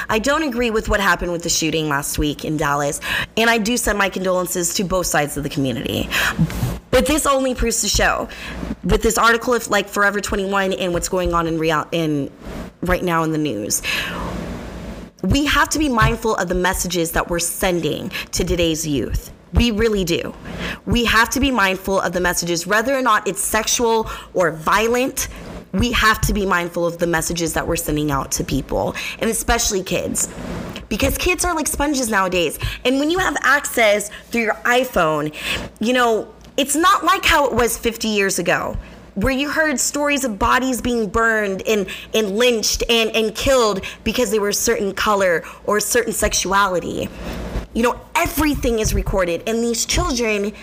I 0.10 0.20
don't 0.20 0.44
agree 0.44 0.72
with 0.72 0.90
what 0.90 1.00
happened 1.00 1.32
with 1.32 1.44
the 1.44 1.50
shooting 1.50 1.90
last 1.90 2.20
week 2.20 2.44
in 2.44 2.58
Dallas, 2.58 3.00
and 3.38 3.50
I 3.50 3.58
do 3.58 3.78
send 3.78 3.98
my 3.98 4.10
condolences 4.10 4.74
to 4.76 4.84
both 4.84 5.08
sides 5.08 5.38
of 5.38 5.44
the 5.44 5.50
community. 5.50 6.10
But 6.92 7.06
this 7.06 7.26
only 7.26 7.56
proves 7.56 7.82
to 7.82 7.88
show 7.88 8.28
with 8.84 9.02
this 9.02 9.18
article 9.18 9.54
of 9.54 9.70
like 9.70 9.88
Forever 9.88 10.20
21 10.20 10.74
and 10.74 10.94
what's 10.94 11.10
going 11.10 11.34
on 11.34 11.48
in 11.48 11.58
real 11.58 11.88
in 11.92 12.32
right 12.82 13.04
now 13.04 13.24
in 13.24 13.32
the 13.32 13.38
news. 13.38 13.82
We 15.24 15.46
have 15.46 15.70
to 15.70 15.80
be 15.80 15.88
mindful 15.88 16.36
of 16.36 16.50
the 16.50 16.56
messages 16.56 17.12
that 17.12 17.30
we're 17.30 17.40
sending 17.40 18.10
to 18.32 18.44
today's 18.44 18.88
youth. 18.88 19.32
We 19.54 19.72
really 19.72 20.04
do. 20.04 20.34
We 20.86 21.06
have 21.06 21.30
to 21.32 21.40
be 21.40 21.52
mindful 21.52 22.00
of 22.00 22.14
the 22.14 22.22
messages, 22.22 22.66
whether 22.66 22.98
or 22.98 23.02
not 23.02 23.28
it's 23.28 23.42
sexual 23.42 24.10
or 24.34 24.52
violent. 24.52 25.28
We 25.74 25.92
have 25.92 26.22
to 26.22 26.34
be 26.34 26.46
mindful 26.46 26.86
of 26.86 26.98
the 26.98 27.08
messages 27.08 27.54
that 27.54 27.68
we're 27.68 27.76
sending 27.76 28.12
out 28.12 28.32
to 28.34 28.44
people, 28.44 28.96
and 29.20 29.30
especially 29.30 29.84
kids. 29.84 30.28
Because 30.90 31.18
kids 31.18 31.46
are 31.46 31.56
like 31.56 31.68
sponges 31.68 32.10
nowadays. 32.10 32.60
And 32.84 33.00
when 33.00 33.10
you 33.10 33.20
have 33.20 33.38
access 33.42 34.10
through 34.30 34.42
your 34.42 34.56
iPhone, 34.66 35.34
you 35.80 35.94
know, 35.94 36.34
it's 36.58 36.76
not 36.76 37.04
like 37.04 37.26
how 37.26 37.48
it 37.48 37.54
was 37.54 37.78
50 37.78 38.08
years 38.08 38.40
ago 38.40 38.78
where 39.16 39.34
you 39.34 39.50
heard 39.50 39.80
stories 39.80 40.24
of 40.24 40.40
bodies 40.40 40.82
being 40.82 41.10
burned 41.10 41.62
and, 41.68 41.88
and 42.14 42.38
lynched 42.38 42.84
and, 42.90 43.14
and 43.16 43.36
killed 43.36 43.84
because 44.04 44.32
they 44.32 44.40
were 44.40 44.50
a 44.50 44.54
certain 44.54 44.94
color 44.94 45.44
or 45.66 45.78
a 45.78 45.82
certain 45.82 46.14
sexuality. 46.14 47.10
You 47.74 47.84
know, 47.84 48.00
everything 48.16 48.80
is 48.80 48.94
recorded, 48.94 49.44
and 49.48 49.60
these 49.64 49.86
children 49.86 50.54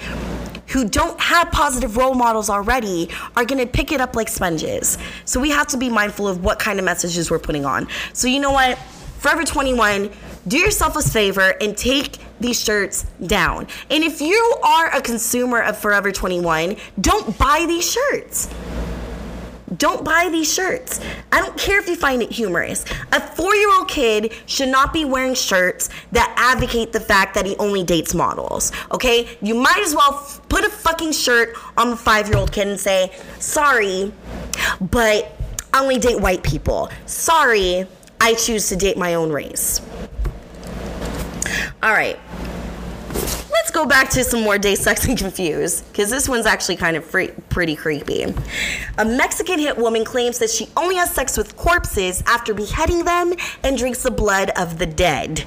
who 0.69 0.89
don't 0.89 1.19
have 1.21 1.51
positive 1.51 1.97
role 1.97 2.15
models 2.15 2.51
already 2.51 3.09
are 3.37 3.45
going 3.45 3.59
to 3.59 3.67
pick 3.67 3.93
it 3.93 4.01
up 4.01 4.15
like 4.15 4.29
sponges. 4.29 4.99
So 5.25 5.41
we 5.41 5.51
have 5.51 5.67
to 5.69 5.79
be 5.79 5.89
mindful 5.89 6.29
of 6.29 6.45
what 6.45 6.59
kind 6.59 6.79
of 6.79 6.85
messages 6.85 7.31
we're 7.31 7.39
putting 7.39 7.65
on. 7.65 7.89
So, 8.13 8.29
you 8.29 8.39
know 8.39 8.53
what? 8.53 8.79
Forever 9.19 9.45
21, 9.45 10.11
do 10.47 10.59
yourself 10.59 10.97
a 10.97 11.03
favor 11.03 11.55
and 11.61 11.77
take 11.77 12.19
these 12.41 12.63
shirts 12.63 13.05
down. 13.27 13.67
And 13.91 14.05
if 14.05 14.21
you 14.21 14.55
are 14.63 14.95
a 14.95 15.01
consumer 15.01 15.61
of 15.61 15.79
Forever 15.79 16.13
21, 16.13 16.77
don't 17.01 17.37
buy 17.39 17.65
these 17.67 17.91
shirts. 17.91 18.49
Don't 19.77 20.03
buy 20.03 20.29
these 20.31 20.53
shirts. 20.53 21.01
I 21.31 21.41
don't 21.41 21.57
care 21.59 21.79
if 21.79 21.89
you 21.89 21.97
find 21.97 22.23
it 22.23 22.33
humorous. 22.33 22.85
A 23.13 23.21
four 23.21 23.55
year 23.55 23.71
old 23.77 23.89
kid 23.89 24.33
should 24.47 24.69
not 24.69 24.93
be 24.93 25.05
wearing 25.05 25.35
shirts 25.35 25.91
that 26.13 26.33
advocate 26.39 26.93
the 26.93 27.01
fact 27.01 27.35
that 27.35 27.45
he 27.45 27.55
only 27.57 27.85
dates 27.85 28.15
models. 28.15 28.73
Okay? 28.93 29.29
You 29.43 29.55
might 29.55 29.81
as 29.81 29.95
well 29.95 30.15
f- 30.25 30.41
put 30.49 30.65
a 30.65 30.71
fucking 30.71 31.13
shirt 31.13 31.55
on 31.77 31.91
the 31.91 31.97
five 31.97 32.29
year 32.29 32.39
old 32.39 32.51
kid 32.51 32.69
and 32.69 32.81
say, 32.81 33.15
sorry, 33.41 34.13
but 34.81 35.37
I 35.75 35.83
only 35.83 35.99
date 35.99 36.19
white 36.19 36.43
people. 36.43 36.91
Sorry, 37.05 37.87
I 38.21 38.35
choose 38.35 38.69
to 38.71 38.77
date 38.77 38.97
my 38.97 39.15
own 39.15 39.31
race. 39.31 39.83
All 41.83 41.93
right. 41.93 42.19
Let's 43.51 43.71
go 43.71 43.87
back 43.87 44.11
to 44.11 44.25
some 44.25 44.43
more 44.43 44.59
Day 44.59 44.75
Sex 44.75 45.05
and 45.07 45.17
Confused, 45.17 45.87
because 45.93 46.11
this 46.11 46.29
one's 46.29 46.47
actually 46.47 46.77
kind 46.77 46.97
of 46.97 47.05
free, 47.05 47.31
pretty 47.51 47.77
creepy. 47.77 48.25
A 48.97 49.05
Mexican 49.05 49.59
hit 49.59 49.77
woman 49.77 50.05
claims 50.05 50.39
that 50.39 50.51
she 50.51 50.69
only 50.77 50.97
has 50.97 51.11
sex 51.15 51.37
with 51.37 51.57
corpses 51.57 52.23
after 52.27 52.55
beheading 52.55 53.05
them 53.05 53.35
and 53.63 53.77
drinks 53.77 54.03
the 54.03 54.11
blood 54.11 54.51
of 54.57 54.79
the 54.79 54.87
dead. 54.87 55.45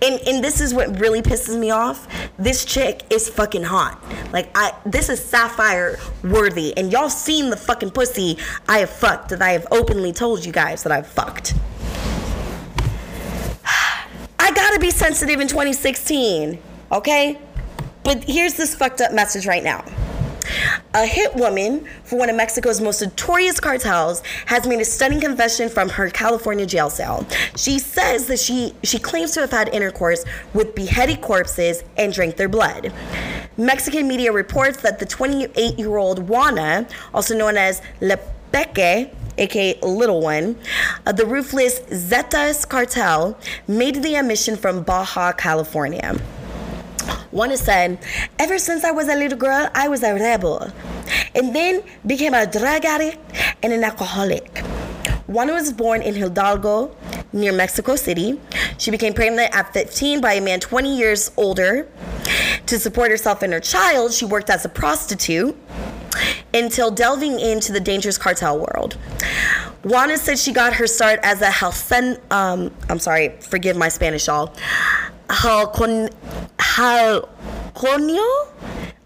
And, 0.00 0.20
and 0.26 0.42
this 0.42 0.60
is 0.60 0.72
what 0.72 0.98
really 1.00 1.20
pisses 1.20 1.58
me 1.58 1.70
off. 1.70 2.06
This 2.38 2.64
chick 2.64 3.02
is 3.10 3.28
fucking 3.28 3.64
hot. 3.64 4.02
Like 4.32 4.50
I, 4.54 4.72
this 4.86 5.08
is 5.08 5.22
sapphire 5.22 5.98
worthy, 6.22 6.76
and 6.76 6.92
y'all 6.92 7.10
seen 7.10 7.50
the 7.50 7.56
fucking 7.56 7.90
pussy 7.90 8.38
I 8.68 8.78
have 8.78 8.90
fucked 8.90 9.30
that 9.30 9.42
I 9.42 9.50
have 9.50 9.66
openly 9.70 10.12
told 10.12 10.44
you 10.44 10.52
guys 10.52 10.82
that 10.84 10.92
I've 10.92 11.08
fucked. 11.08 11.54
I 14.44 14.50
gotta 14.50 14.78
be 14.78 14.90
sensitive 14.90 15.40
in 15.40 15.48
2016, 15.48 16.58
okay? 16.92 17.38
But 18.02 18.24
here's 18.24 18.52
this 18.52 18.74
fucked 18.74 19.00
up 19.00 19.10
message 19.10 19.46
right 19.46 19.64
now. 19.64 19.82
A 20.92 21.06
hit 21.06 21.34
woman 21.34 21.88
for 22.04 22.18
one 22.18 22.28
of 22.28 22.36
Mexico's 22.36 22.78
most 22.78 23.00
notorious 23.00 23.58
cartels 23.58 24.22
has 24.44 24.66
made 24.66 24.82
a 24.82 24.84
stunning 24.84 25.18
confession 25.18 25.70
from 25.70 25.88
her 25.88 26.10
California 26.10 26.66
jail 26.66 26.90
cell. 26.90 27.26
She 27.56 27.78
says 27.78 28.26
that 28.26 28.38
she 28.38 28.74
she 28.82 28.98
claims 28.98 29.32
to 29.32 29.40
have 29.40 29.50
had 29.50 29.70
intercourse 29.70 30.26
with 30.52 30.74
beheaded 30.74 31.22
corpses 31.22 31.82
and 31.96 32.12
drank 32.12 32.36
their 32.36 32.50
blood. 32.50 32.92
Mexican 33.56 34.06
media 34.06 34.30
reports 34.30 34.76
that 34.82 34.98
the 34.98 35.06
28-year-old 35.06 36.28
Juana, 36.28 36.86
also 37.14 37.34
known 37.34 37.56
as 37.56 37.80
Le 38.02 38.18
Peque, 38.52 39.10
aka 39.38 39.78
Little 39.82 40.20
One, 40.20 40.56
uh, 41.06 41.12
the 41.12 41.26
ruthless 41.26 41.80
Zetas 41.90 42.68
cartel, 42.68 43.38
made 43.66 44.02
the 44.02 44.16
admission 44.16 44.56
from 44.56 44.82
Baja 44.82 45.32
California. 45.32 46.16
One 47.30 47.56
said, 47.56 47.98
Ever 48.38 48.58
since 48.58 48.84
I 48.84 48.90
was 48.90 49.08
a 49.08 49.16
little 49.16 49.38
girl, 49.38 49.68
I 49.74 49.88
was 49.88 50.02
a 50.02 50.14
rebel, 50.14 50.70
and 51.34 51.54
then 51.54 51.82
became 52.06 52.34
a 52.34 52.46
drug 52.46 52.84
addict 52.84 53.18
and 53.62 53.72
an 53.72 53.84
alcoholic. 53.84 54.58
One 55.26 55.48
was 55.48 55.72
born 55.72 56.02
in 56.02 56.14
Hidalgo, 56.14 56.94
near 57.34 57.52
Mexico 57.52 57.96
City. 57.96 58.40
She 58.78 58.90
became 58.90 59.12
pregnant 59.12 59.54
at 59.54 59.72
15 59.74 60.20
by 60.20 60.34
a 60.34 60.40
man 60.40 60.60
20 60.60 60.96
years 60.96 61.32
older. 61.36 61.88
To 62.66 62.78
support 62.78 63.10
herself 63.10 63.42
and 63.42 63.52
her 63.52 63.60
child, 63.60 64.12
she 64.12 64.24
worked 64.24 64.48
as 64.48 64.64
a 64.64 64.68
prostitute 64.68 65.56
until 66.52 66.90
delving 66.90 67.40
into 67.40 67.72
the 67.72 67.80
dangerous 67.80 68.18
cartel 68.18 68.58
world. 68.58 68.96
Juana 69.84 70.16
said 70.16 70.38
she 70.38 70.52
got 70.52 70.72
her 70.74 70.86
start 70.86 71.20
as 71.22 71.42
a 71.42 71.50
halcen, 71.50 72.18
um, 72.30 72.74
I'm 72.88 72.98
sorry, 72.98 73.36
forgive 73.40 73.76
my 73.76 73.88
Spanish, 73.88 74.26
y'all. 74.26 74.54
Halcon, 75.28 76.10
halconio? 76.58 78.48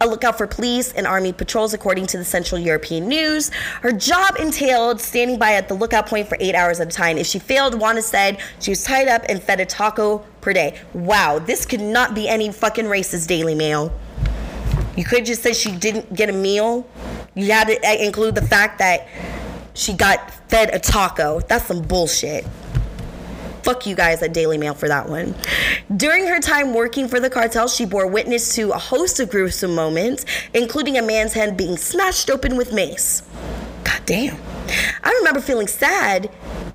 A 0.01 0.07
lookout 0.07 0.39
for 0.39 0.47
police 0.47 0.93
and 0.93 1.09
army 1.09 1.33
patrols, 1.33 1.75
according 1.75 2.07
to 2.07 2.19
the 2.19 2.25
Central 2.25 2.61
European 2.61 3.09
News. 3.09 3.49
Her 3.83 3.91
job 3.91 4.37
entailed 4.37 5.01
standing 5.01 5.41
by 5.41 5.55
at 5.55 5.67
the 5.67 5.75
lookout 5.75 6.07
point 6.07 6.29
for 6.29 6.37
eight 6.39 6.55
hours 6.55 6.79
at 6.79 6.87
a 6.87 6.91
time. 6.91 7.19
If 7.19 7.27
she 7.27 7.41
failed, 7.41 7.75
Juana 7.81 8.03
said 8.03 8.39
she 8.61 8.71
was 8.71 8.85
tied 8.85 9.09
up 9.09 9.25
and 9.29 9.43
fed 9.43 9.59
a 9.59 9.67
taco 9.67 10.19
per 10.41 10.53
day. 10.53 10.79
Wow, 10.95 11.41
this 11.41 11.67
could 11.67 11.81
not 11.81 12.15
be 12.15 12.29
any 12.29 12.53
fucking 12.53 12.85
racist 12.85 13.27
Daily 13.27 13.57
Mail. 13.57 13.93
You 14.99 15.05
could 15.05 15.25
just 15.25 15.45
say 15.45 15.53
she 15.53 15.71
didn't 15.71 16.13
get 16.13 16.29
a 16.29 16.33
meal. 16.33 16.85
You 17.37 17.53
had 17.53 17.69
to 17.69 17.79
uh, 17.87 17.95
include 18.05 18.35
the 18.35 18.43
fact 18.43 18.81
that 18.81 19.07
she 19.73 19.93
got 19.93 20.29
fed 20.51 20.75
a 20.75 20.81
taco. 20.81 21.39
That's 21.39 21.67
some 21.67 21.83
bullshit. 21.83 22.45
Fuck 23.63 23.87
you 23.87 23.95
guys 23.95 24.25
at 24.25 24.33
Daily 24.33 24.59
Mail 24.59 24.75
for 24.75 24.89
that 24.89 25.09
one. 25.09 25.37
During 25.97 26.27
her 26.27 26.41
time 26.41 26.75
working 26.75 27.07
for 27.07 27.21
the 27.21 27.31
cartel, 27.31 27.69
she 27.69 27.85
bore 27.87 28.09
witness 28.09 28.57
to 28.57 28.73
a 28.73 28.77
host 28.77 29.21
of 29.21 29.31
gruesome 29.31 29.73
moments, 29.73 30.25
including 30.53 30.99
a 30.99 31.03
man's 31.03 31.33
hand 31.33 31.57
being 31.57 31.77
smashed 31.77 32.29
open 32.29 32.57
with 32.57 32.73
mace. 32.73 33.23
God 33.85 34.03
damn. 34.05 34.37
I 35.05 35.13
remember 35.13 35.41
feeling 35.41 35.69
sad 35.69 36.29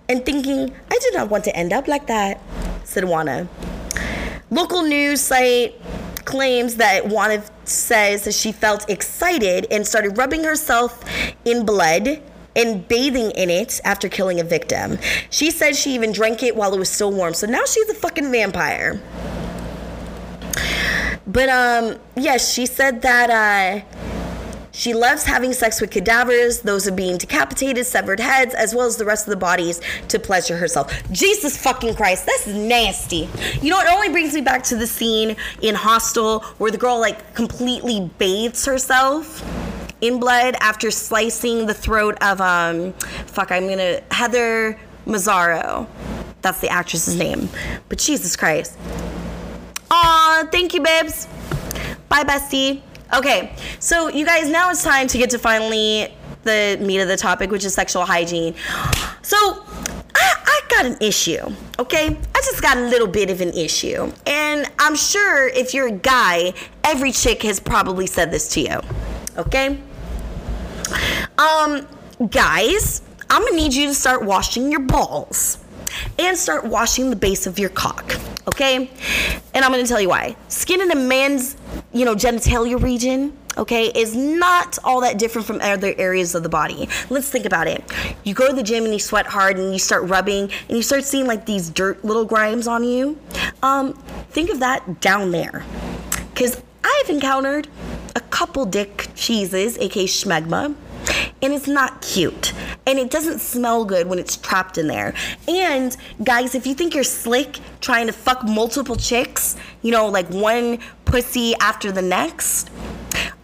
and 0.07 0.25
thinking, 0.25 0.73
I 0.89 0.97
did 0.97 1.13
not 1.13 1.29
want 1.29 1.43
to 1.43 1.53
end 1.53 1.73
up 1.73 1.89
like 1.89 2.07
that, 2.07 2.39
said 2.85 3.03
Juana. 3.03 3.49
Local 4.49 4.83
news 4.83 5.19
site 5.19 5.75
claims 6.23 6.75
that 6.75 7.09
Juana 7.09 7.43
says 7.67 8.23
that 8.25 8.33
she 8.33 8.51
felt 8.51 8.89
excited 8.89 9.67
and 9.71 9.85
started 9.85 10.17
rubbing 10.17 10.43
herself 10.43 11.03
in 11.45 11.65
blood 11.65 12.21
and 12.55 12.87
bathing 12.87 13.31
in 13.31 13.49
it 13.49 13.81
after 13.83 14.07
killing 14.09 14.39
a 14.39 14.43
victim. 14.43 14.99
She 15.29 15.49
said 15.51 15.75
she 15.75 15.95
even 15.95 16.11
drank 16.11 16.43
it 16.43 16.55
while 16.55 16.73
it 16.73 16.79
was 16.79 16.89
still 16.89 17.11
warm. 17.11 17.33
So 17.33 17.47
now 17.47 17.65
she's 17.65 17.89
a 17.89 17.95
fucking 17.95 18.31
vampire. 18.31 19.01
But 21.25 21.49
um 21.49 21.97
yes, 22.15 22.53
she 22.53 22.65
said 22.65 23.01
that 23.01 23.29
uh 23.29 24.12
she 24.73 24.95
loves 24.95 25.23
having 25.23 25.53
sex 25.53 25.79
with 25.79 25.91
cadavers, 25.91 26.61
those 26.61 26.87
of 26.87 26.95
being 26.95 27.17
decapitated, 27.17 27.85
severed 27.85 28.19
heads, 28.19 28.55
as 28.55 28.73
well 28.73 28.87
as 28.87 28.97
the 28.97 29.05
rest 29.05 29.27
of 29.27 29.29
the 29.29 29.37
bodies 29.37 29.79
to 30.07 30.17
pleasure 30.19 30.57
herself. 30.57 30.91
Jesus 31.11 31.55
fucking 31.55 31.95
Christ, 31.95 32.25
that's 32.25 32.47
nasty. 32.47 33.29
You 33.61 33.69
know, 33.69 33.79
it 33.79 33.87
only 33.87 34.09
brings 34.09 34.33
me 34.33 34.41
back 34.41 34.63
to 34.63 34.75
the 34.75 34.87
scene 34.87 35.35
in 35.61 35.75
Hostel 35.75 36.39
where 36.57 36.71
the 36.71 36.77
girl 36.77 36.99
like 36.99 37.35
completely 37.35 38.11
bathes 38.17 38.65
herself 38.65 39.43
in 40.01 40.19
blood 40.19 40.55
after 40.59 40.89
slicing 40.89 41.67
the 41.67 41.73
throat 41.73 42.17
of 42.21 42.41
um 42.41 42.93
fuck, 43.27 43.51
I'm 43.51 43.67
gonna 43.67 44.01
Heather 44.09 44.77
Mazzaro. 45.05 45.87
That's 46.41 46.59
the 46.59 46.69
actress's 46.69 47.15
name. 47.15 47.47
But 47.89 47.99
Jesus 47.99 48.35
Christ. 48.35 48.77
Aw, 49.91 50.47
thank 50.51 50.73
you, 50.73 50.81
babes. 50.81 51.27
Bye, 52.09 52.23
bestie. 52.23 52.81
Okay, 53.13 53.55
so 53.79 54.07
you 54.07 54.25
guys, 54.25 54.49
now 54.49 54.71
it's 54.71 54.83
time 54.83 55.07
to 55.07 55.17
get 55.17 55.29
to 55.31 55.39
finally 55.39 56.13
the 56.43 56.77
meat 56.81 56.99
of 56.99 57.07
the 57.07 57.17
topic, 57.17 57.51
which 57.51 57.63
is 57.63 57.73
sexual 57.73 58.05
hygiene. 58.05 58.55
So, 59.21 59.37
I, 60.15 60.33
I 60.45 60.61
got 60.69 60.85
an 60.85 60.97
issue, 60.99 61.45
okay? 61.79 62.07
I 62.07 62.41
just 62.43 62.61
got 62.61 62.77
a 62.77 62.81
little 62.81 63.07
bit 63.07 63.29
of 63.29 63.41
an 63.41 63.49
issue. 63.49 64.11
And 64.25 64.69
I'm 64.79 64.95
sure 64.95 65.47
if 65.47 65.73
you're 65.73 65.87
a 65.87 65.91
guy, 65.91 66.53
every 66.83 67.11
chick 67.11 67.43
has 67.43 67.59
probably 67.59 68.07
said 68.07 68.31
this 68.31 68.47
to 68.53 68.61
you, 68.61 68.79
okay? 69.37 69.79
Um, 71.37 71.87
guys, 72.29 73.01
I'm 73.29 73.43
gonna 73.43 73.55
need 73.55 73.73
you 73.73 73.87
to 73.87 73.93
start 73.93 74.23
washing 74.23 74.71
your 74.71 74.81
balls 74.81 75.62
and 76.19 76.37
start 76.37 76.65
washing 76.65 77.09
the 77.09 77.15
base 77.15 77.47
of 77.47 77.59
your 77.59 77.69
cock, 77.69 78.15
okay? 78.47 78.89
And 79.53 79.65
I'm 79.65 79.71
gonna 79.71 79.87
tell 79.87 80.01
you 80.01 80.09
why. 80.09 80.35
Skin 80.47 80.81
in 80.81 80.91
a 80.91 80.95
man's, 80.95 81.57
you 81.91 82.05
know, 82.05 82.15
genitalia 82.15 82.81
region, 82.81 83.37
okay, 83.57 83.87
is 83.87 84.15
not 84.15 84.77
all 84.83 85.01
that 85.01 85.17
different 85.17 85.45
from 85.47 85.59
other 85.61 85.93
areas 85.97 86.35
of 86.35 86.43
the 86.43 86.49
body. 86.49 86.87
Let's 87.09 87.29
think 87.29 87.45
about 87.45 87.67
it. 87.67 87.83
You 88.23 88.33
go 88.33 88.47
to 88.47 88.53
the 88.53 88.63
gym 88.63 88.83
and 88.83 88.93
you 88.93 88.99
sweat 88.99 89.27
hard 89.27 89.57
and 89.57 89.71
you 89.73 89.79
start 89.79 90.03
rubbing 90.03 90.51
and 90.67 90.77
you 90.77 90.83
start 90.83 91.03
seeing 91.03 91.27
like 91.27 91.45
these 91.45 91.69
dirt 91.69 92.03
little 92.03 92.25
grimes 92.25 92.67
on 92.67 92.83
you. 92.83 93.19
Um, 93.61 93.93
think 94.31 94.49
of 94.49 94.59
that 94.59 95.01
down 95.01 95.31
there. 95.31 95.63
Because 96.33 96.61
I've 96.83 97.09
encountered 97.09 97.67
a 98.15 98.19
couple 98.19 98.65
dick 98.65 99.09
cheeses, 99.15 99.77
aka 99.77 100.05
schmegma, 100.05 100.75
and 101.41 101.53
it's 101.53 101.67
not 101.67 102.01
cute. 102.01 102.52
And 102.85 102.99
it 102.99 103.09
doesn't 103.09 103.39
smell 103.39 103.85
good 103.85 104.07
when 104.07 104.19
it's 104.19 104.35
trapped 104.35 104.77
in 104.77 104.87
there. 104.87 105.13
And 105.47 105.95
guys, 106.23 106.53
if 106.53 106.67
you 106.67 106.75
think 106.75 106.93
you're 106.93 107.03
slick 107.03 107.59
trying 107.79 108.07
to 108.07 108.13
fuck 108.13 108.43
multiple 108.43 108.95
chicks, 108.95 109.55
you 109.81 109.91
know, 109.91 110.07
like 110.07 110.27
one 110.29 110.79
pussy 111.05 111.55
after 111.61 111.91
the 111.91 112.01
next, 112.01 112.69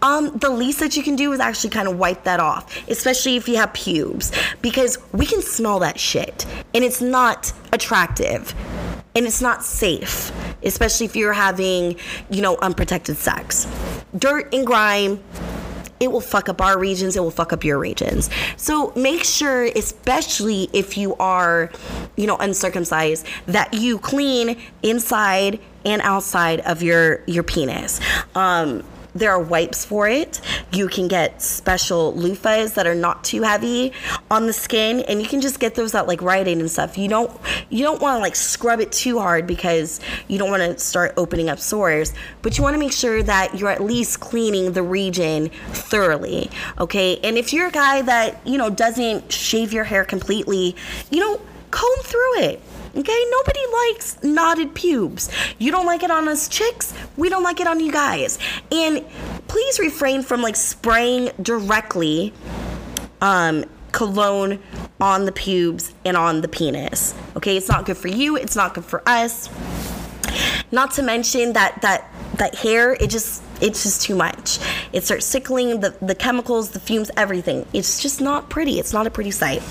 um, 0.02 0.38
the 0.38 0.50
least 0.50 0.80
that 0.80 0.96
you 0.96 1.04
can 1.04 1.16
do 1.16 1.32
is 1.34 1.40
actually 1.40 1.70
kind 1.72 1.88
of 1.88 1.98
wipe 1.98 2.24
that 2.24 2.40
off, 2.40 2.88
especially 2.90 3.36
if 3.36 3.48
you 3.48 3.58
have 3.58 3.74
pubes, 3.74 4.32
because 4.62 4.98
we 5.12 5.26
can 5.26 5.42
smell 5.42 5.80
that 5.80 6.00
shit 6.00 6.46
and 6.74 6.84
it's 6.84 7.02
not 7.02 7.52
attractive 7.74 8.54
and 9.16 9.26
it's 9.26 9.42
not 9.42 9.64
safe, 9.64 10.32
especially 10.64 11.06
if 11.06 11.16
you're 11.16 11.34
having, 11.34 11.98
you 12.30 12.42
know, 12.42 12.58
unprotected 12.62 13.18
sex. 13.18 13.68
Dirt 14.18 14.54
and 14.54 14.66
grime, 14.66 15.22
it 16.00 16.12
will 16.12 16.22
fuck 16.22 16.50
up 16.50 16.62
our 16.62 16.78
regions, 16.78 17.16
it 17.16 17.20
will 17.20 17.32
fuck 17.32 17.54
up 17.54 17.64
your 17.64 17.80
regions. 17.80 18.30
So 18.58 18.94
make 18.96 19.24
sure, 19.24 19.66
especially 19.66 20.70
if 20.74 20.98
you 20.98 21.16
are, 21.16 21.72
you 22.16 22.28
know, 22.28 22.38
uncircumcised, 22.38 23.26
that 23.48 23.74
you 23.74 24.00
clean 24.00 24.58
inside 24.84 25.60
and 25.86 26.02
outside 26.02 26.60
of 26.62 26.84
your 26.84 27.24
your 27.26 27.44
penis. 27.44 28.00
Um, 28.36 28.84
there 29.20 29.32
are 29.32 29.40
wipes 29.42 29.86
for 29.86 30.08
it. 30.08 30.42
You 30.72 30.88
can 30.88 31.08
get 31.08 31.42
special 31.42 32.14
loofahs 32.14 32.74
that 32.76 32.88
are 32.88 32.96
not 32.96 33.24
too 33.24 33.44
heavy 33.44 33.94
on 34.32 34.48
the 34.48 34.54
skin, 34.54 35.02
and 35.02 35.22
you 35.22 35.28
can 35.28 35.42
just 35.42 35.60
get 35.60 35.76
those 35.76 35.94
at 35.94 36.08
like 36.08 36.22
Rite 36.22 36.48
Aid 36.48 36.58
and 36.58 36.72
stuff. 36.72 36.98
You 36.98 37.08
don't 37.08 37.32
you 37.70 37.84
don't 37.84 38.02
want 38.02 38.18
to 38.18 38.22
like 38.22 38.36
scrub 38.36 38.80
it 38.80 38.92
too 38.92 39.20
hard 39.20 39.46
because 39.46 40.00
you 40.28 40.38
don't 40.38 40.50
want 40.50 40.64
to 40.64 40.80
start 40.80 41.14
opening 41.18 41.50
up 41.50 41.60
sores, 41.60 42.14
but 42.42 42.58
you 42.58 42.64
want 42.64 42.74
to 42.74 42.80
make 42.80 42.94
sure 42.94 43.22
that 43.24 43.56
you're 43.58 43.70
at 43.70 43.84
least 43.84 44.20
cleaning 44.20 44.74
the 44.74 44.84
region 44.84 45.50
thoroughly. 45.72 46.50
Okay, 46.80 47.20
and 47.24 47.38
if 47.38 47.54
you're 47.54 47.68
a 47.68 47.72
guy 47.72 48.02
that 48.02 48.46
you 48.48 48.58
know 48.58 48.70
doesn't 48.70 49.32
shave 49.32 49.74
your 49.74 49.84
hair 49.84 50.06
completely, 50.06 50.76
you 51.12 51.20
know 51.20 51.42
comb 51.72 52.00
through 52.04 52.40
it. 52.40 52.62
Okay, 52.96 53.26
nobody 53.32 53.60
likes 53.72 54.24
knotted 54.24 54.74
pubes. 54.74 55.30
You 55.58 55.72
don't 55.72 55.86
like 55.86 56.04
it 56.04 56.12
on 56.12 56.28
us 56.28 56.48
chicks, 56.48 56.94
we 57.18 57.30
don't 57.30 57.44
like 57.44 57.60
it 57.60 57.68
on 57.68 57.80
you 57.80 57.92
guys. 57.92 58.40
And 58.72 59.06
please 59.48 59.80
refrain 59.80 60.24
from 60.24 60.42
like 60.42 60.56
spraying 60.56 61.32
directly 61.42 62.34
um, 63.22 63.66
cologne 63.92 64.60
on 65.00 65.26
the 65.26 65.32
pubes 65.32 65.94
and 66.06 66.18
on 66.18 66.42
the 66.42 66.48
penis. 66.48 67.14
Okay, 67.36 67.58
it's 67.58 67.70
not 67.70 67.86
good 67.86 67.98
for 67.98 68.08
you, 68.08 68.36
it's 68.36 68.56
not 68.56 68.74
good 68.74 68.86
for 68.86 69.08
us. 69.08 69.50
Not 70.72 70.92
to 70.94 71.04
mention 71.04 71.54
that 71.54 71.82
that 71.82 72.12
that 72.36 72.56
hair, 72.56 72.94
it 72.94 73.10
just 73.10 73.44
it's 73.62 73.84
just 73.84 74.02
too 74.02 74.16
much. 74.16 74.60
It 74.94 75.04
starts 75.04 75.26
sickling 75.26 75.82
the, 75.82 75.96
the 76.02 76.16
chemicals, 76.16 76.72
the 76.72 76.80
fumes, 76.80 77.12
everything. 77.18 77.66
It's 77.74 78.02
just 78.02 78.22
not 78.22 78.50
pretty. 78.50 78.80
It's 78.80 78.94
not 78.94 79.06
a 79.06 79.10
pretty 79.10 79.32
sight. 79.32 79.62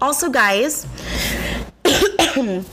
Also, 0.00 0.30
guys, 0.30 0.86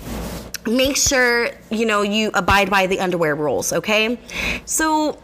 make 0.68 0.98
sure 0.98 1.50
you 1.70 1.86
know 1.86 2.02
you 2.02 2.32
abide 2.34 2.70
by 2.70 2.88
the 2.88 3.00
underwear 3.00 3.36
rules 3.36 3.72
okay? 3.74 4.18
So 4.66 5.20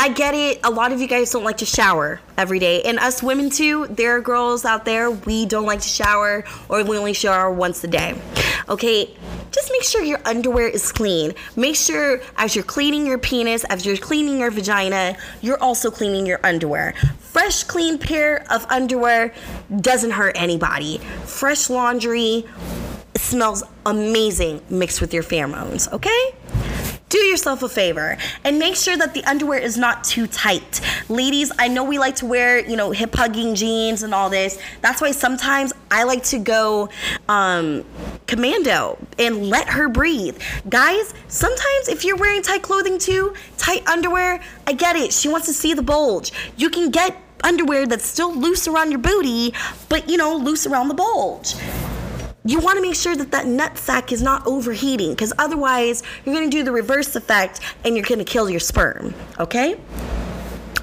i 0.00 0.08
get 0.08 0.34
it. 0.34 0.60
A 0.64 0.70
lot 0.70 0.92
of 0.92 1.00
you 1.00 1.08
guys 1.08 1.30
don't 1.30 1.44
like 1.44 1.56
to 1.58 1.64
shower 1.64 2.20
every 2.36 2.58
day. 2.58 2.82
And 2.82 2.98
us 2.98 3.22
women 3.22 3.48
too 3.50 3.86
there 3.88 4.16
are 4.16 4.20
girls 4.20 4.64
out 4.64 4.84
there 4.84 5.10
we 5.10 5.46
don't 5.46 5.66
like 5.66 5.80
to 5.80 5.88
shower 5.88 6.44
or 6.68 6.84
we 6.84 6.98
only 6.98 7.14
shower 7.14 7.50
once 7.50 7.82
a 7.84 7.88
day. 7.88 8.14
Okay 8.68 9.16
just 9.50 9.70
make 9.70 9.84
sure 9.84 10.02
your 10.02 10.20
underwear 10.24 10.66
is 10.66 10.90
clean. 10.90 11.32
Make 11.54 11.76
sure 11.76 12.20
as 12.36 12.56
you're 12.56 12.64
cleaning 12.64 13.06
your 13.06 13.18
penis 13.18 13.64
as 13.64 13.86
you're 13.86 13.96
cleaning 13.96 14.40
your 14.40 14.50
vagina 14.50 15.16
you're 15.42 15.62
also 15.62 15.90
cleaning 15.90 16.26
your 16.26 16.40
underwear. 16.44 16.94
Fresh 17.18 17.64
clean 17.64 17.98
pair 17.98 18.44
of 18.52 18.66
underwear 18.68 19.32
doesn't 19.80 20.12
hurt 20.12 20.36
anybody. 20.36 20.98
Fresh 21.24 21.70
laundry 21.70 22.44
smells 23.24 23.62
amazing 23.86 24.60
mixed 24.68 25.00
with 25.00 25.14
your 25.14 25.22
pheromones, 25.22 25.90
okay? 25.92 26.34
Do 27.08 27.18
yourself 27.18 27.62
a 27.62 27.68
favor 27.68 28.16
and 28.42 28.58
make 28.58 28.74
sure 28.74 28.96
that 28.96 29.14
the 29.14 29.24
underwear 29.24 29.60
is 29.60 29.76
not 29.76 30.02
too 30.02 30.26
tight. 30.26 30.80
Ladies, 31.08 31.52
I 31.58 31.68
know 31.68 31.84
we 31.84 31.96
like 31.98 32.16
to 32.16 32.26
wear, 32.26 32.58
you 32.58 32.76
know, 32.76 32.90
hip 32.90 33.14
hugging 33.14 33.54
jeans 33.54 34.02
and 34.02 34.12
all 34.12 34.28
this. 34.28 34.60
That's 34.80 35.00
why 35.00 35.12
sometimes 35.12 35.72
I 35.92 36.02
like 36.04 36.24
to 36.24 36.38
go 36.38 36.88
um, 37.28 37.84
commando 38.26 38.98
and 39.16 39.48
let 39.48 39.68
her 39.68 39.88
breathe. 39.88 40.40
Guys, 40.68 41.14
sometimes 41.28 41.88
if 41.88 42.04
you're 42.04 42.16
wearing 42.16 42.42
tight 42.42 42.62
clothing 42.62 42.98
too, 42.98 43.34
tight 43.58 43.86
underwear, 43.86 44.42
I 44.66 44.72
get 44.72 44.96
it. 44.96 45.12
She 45.12 45.28
wants 45.28 45.46
to 45.46 45.52
see 45.52 45.72
the 45.72 45.82
bulge. 45.82 46.32
You 46.56 46.68
can 46.68 46.90
get 46.90 47.16
underwear 47.44 47.86
that's 47.86 48.06
still 48.06 48.34
loose 48.34 48.66
around 48.66 48.90
your 48.90 49.00
booty, 49.00 49.54
but 49.88 50.08
you 50.08 50.16
know, 50.16 50.36
loose 50.36 50.66
around 50.66 50.88
the 50.88 50.94
bulge 50.94 51.54
you 52.44 52.60
want 52.60 52.76
to 52.76 52.82
make 52.82 52.94
sure 52.94 53.16
that 53.16 53.30
that 53.30 53.46
nut 53.46 53.78
sack 53.78 54.12
is 54.12 54.20
not 54.20 54.46
overheating 54.46 55.10
because 55.10 55.32
otherwise 55.38 56.02
you're 56.24 56.34
going 56.34 56.48
to 56.48 56.54
do 56.54 56.62
the 56.62 56.72
reverse 56.72 57.16
effect 57.16 57.60
and 57.84 57.96
you're 57.96 58.04
going 58.04 58.18
to 58.18 58.24
kill 58.24 58.50
your 58.50 58.60
sperm 58.60 59.14
okay? 59.38 59.80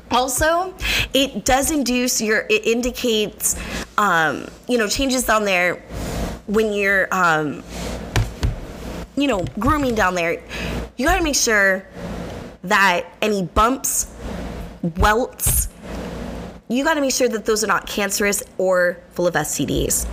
Also 0.09 0.73
it 1.13 1.45
does 1.45 1.71
induce 1.71 2.21
your 2.21 2.45
it 2.49 2.65
indicates 2.65 3.55
um, 3.97 4.47
you 4.67 4.77
know 4.77 4.87
changes 4.87 5.23
down 5.25 5.45
there 5.45 5.75
when 6.47 6.73
you're 6.73 7.07
um, 7.13 7.63
you 9.15 9.27
know 9.27 9.45
grooming 9.59 9.95
down 9.95 10.15
there. 10.15 10.43
You 10.97 11.05
got 11.05 11.17
to 11.17 11.23
make 11.23 11.35
sure 11.35 11.85
that 12.63 13.05
any 13.21 13.43
bumps 13.43 14.13
welts 14.97 15.69
you 16.67 16.83
got 16.83 16.93
to 16.93 17.01
make 17.01 17.13
sure 17.13 17.27
that 17.27 17.45
those 17.45 17.63
are 17.63 17.67
not 17.67 17.85
cancerous 17.87 18.43
or 18.57 18.97
full 19.11 19.27
of 19.27 19.33
stds 19.33 20.07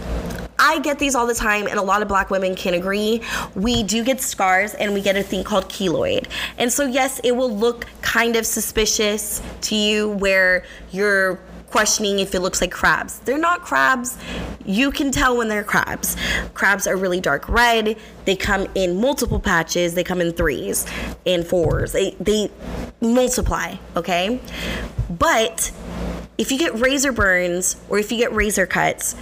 I 0.59 0.81
get 0.81 0.99
these 0.99 1.15
all 1.15 1.27
the 1.27 1.35
time, 1.35 1.67
and 1.67 1.79
a 1.79 1.83
lot 1.83 2.03
of 2.03 2.09
black 2.09 2.31
women 2.31 2.55
can 2.55 2.75
agree. 2.75 3.23
We 3.55 3.83
do 3.83 4.03
get 4.03 4.21
scars, 4.21 4.75
and 4.75 4.93
we 4.93 5.01
get 5.01 5.17
a 5.17 5.23
thing 5.23 5.45
called 5.45 5.69
keloid. 5.69 6.27
And 6.59 6.73
so, 6.73 6.85
yes, 6.87 7.21
it 7.25 7.37
will 7.37 7.55
look 7.55 7.87
kind 8.03 8.37
of 8.37 8.45
suspicious 8.45 9.41
to 9.63 9.75
you 9.75 10.09
where 10.09 10.65
you're 10.91 11.39
questioning 11.71 12.19
if 12.19 12.35
it 12.35 12.41
looks 12.41 12.61
like 12.61 12.71
crabs. 12.71 13.19
They're 13.21 13.39
not 13.39 13.63
crabs. 13.63 14.17
You 14.65 14.91
can 14.91 15.11
tell 15.11 15.37
when 15.37 15.49
they're 15.49 15.65
crabs. 15.65 16.17
Crabs 16.55 16.87
are 16.87 16.97
really 16.97 17.21
dark 17.21 17.49
red. 17.49 17.97
They 18.25 18.37
come 18.37 18.67
in 18.75 19.01
multiple 19.01 19.41
patches. 19.41 19.95
They 19.95 20.05
come 20.05 20.21
in 20.21 20.33
threes 20.33 20.87
and 21.27 21.47
fours. 21.47 21.93
They 21.93 22.13
they 22.21 22.51
multiply, 23.01 23.77
okay? 23.97 24.41
But 25.11 25.71
if 26.39 26.53
you 26.53 26.59
get 26.59 26.79
razor 26.79 27.13
burns 27.13 27.77
or 27.89 27.99
if 27.99 28.11
you 28.13 28.19
get 28.19 28.33
razor 28.33 28.67
cuts, 28.67 29.15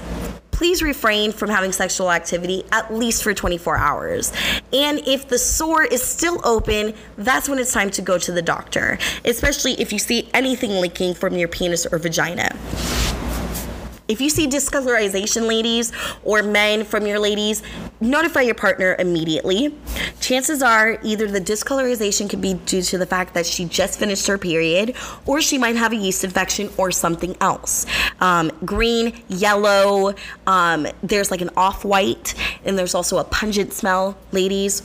please 0.57 0.83
refrain 0.83 1.33
from 1.33 1.51
having 1.51 1.71
sexual 1.71 2.11
activity 2.11 2.65
at 2.73 2.93
least 2.93 3.23
for 3.23 3.35
24 3.35 3.77
hours. 3.77 4.33
And 4.73 5.01
if 5.07 5.29
the 5.29 5.39
sore 5.39 5.85
is 5.85 6.03
still 6.03 6.41
open, 6.45 6.95
that's 7.19 7.47
when 7.47 7.59
it's 7.59 7.75
time 7.75 7.91
to 7.91 8.01
go 8.01 8.17
to 8.17 8.33
the 8.33 8.41
doctor, 8.41 8.99
especially 9.27 9.75
if 9.75 9.93
you 9.93 9.99
see 9.99 10.31
anything 10.33 10.71
leaking 10.81 11.13
from 11.13 11.37
your 11.37 11.49
penis 11.49 11.85
or 11.85 11.99
vagina. 11.99 12.57
If 14.09 14.21
you 14.21 14.31
see 14.31 14.47
discolorization, 14.47 15.49
ladies, 15.49 15.93
or 16.23 16.43
men 16.43 16.85
from 16.85 17.07
your 17.07 17.19
ladies, 17.19 17.63
notify 18.01 18.43
your 18.43 18.55
partner 18.55 18.95
immediately. 18.99 19.75
Chances 20.21 20.63
are 20.63 20.99
either 21.03 21.27
the 21.27 21.41
discolorization 21.41 22.31
could 22.31 22.41
be 22.41 22.55
due 22.55 22.83
to 22.83 22.99
the 22.99 23.07
fact 23.07 23.35
that 23.35 23.47
she 23.47 23.65
just 23.65 23.99
finished 23.99 24.27
her 24.29 24.39
period, 24.39 24.95
or 25.27 25.41
she 25.41 25.59
might 25.59 25.75
have 25.75 25.93
a 25.93 25.97
yeast 25.97 26.23
infection 26.23 26.71
or 26.77 26.93
something 26.93 27.37
else. 27.41 27.85
Um, 28.21 28.53
green, 28.65 29.13
yellow, 29.29 30.15
um, 30.47 30.87
there's 31.03 31.33
like 31.33 31.41
an 31.41 31.51
off 31.57 31.85
white, 31.85 32.35
and 32.65 32.79
there's 32.79 32.95
also 32.95 33.19
a 33.19 33.25
pungent 33.25 33.73
smell, 33.73 34.17
ladies 34.31 34.83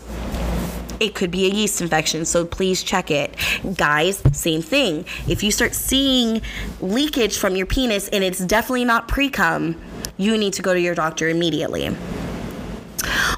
it 1.01 1.15
could 1.15 1.31
be 1.31 1.47
a 1.47 1.49
yeast 1.49 1.81
infection, 1.81 2.23
so 2.25 2.45
please 2.45 2.83
check 2.83 3.09
it. 3.09 3.35
Guys, 3.75 4.21
same 4.31 4.61
thing. 4.61 5.03
If 5.27 5.41
you 5.41 5.51
start 5.51 5.73
seeing 5.73 6.43
leakage 6.79 7.39
from 7.39 7.55
your 7.55 7.65
penis 7.65 8.07
and 8.09 8.23
it's 8.23 8.39
definitely 8.39 8.85
not 8.85 9.07
pre 9.07 9.29
cum, 9.29 9.81
you 10.17 10.37
need 10.37 10.53
to 10.53 10.61
go 10.61 10.73
to 10.75 10.79
your 10.79 10.93
doctor 10.93 11.27
immediately. 11.27 11.89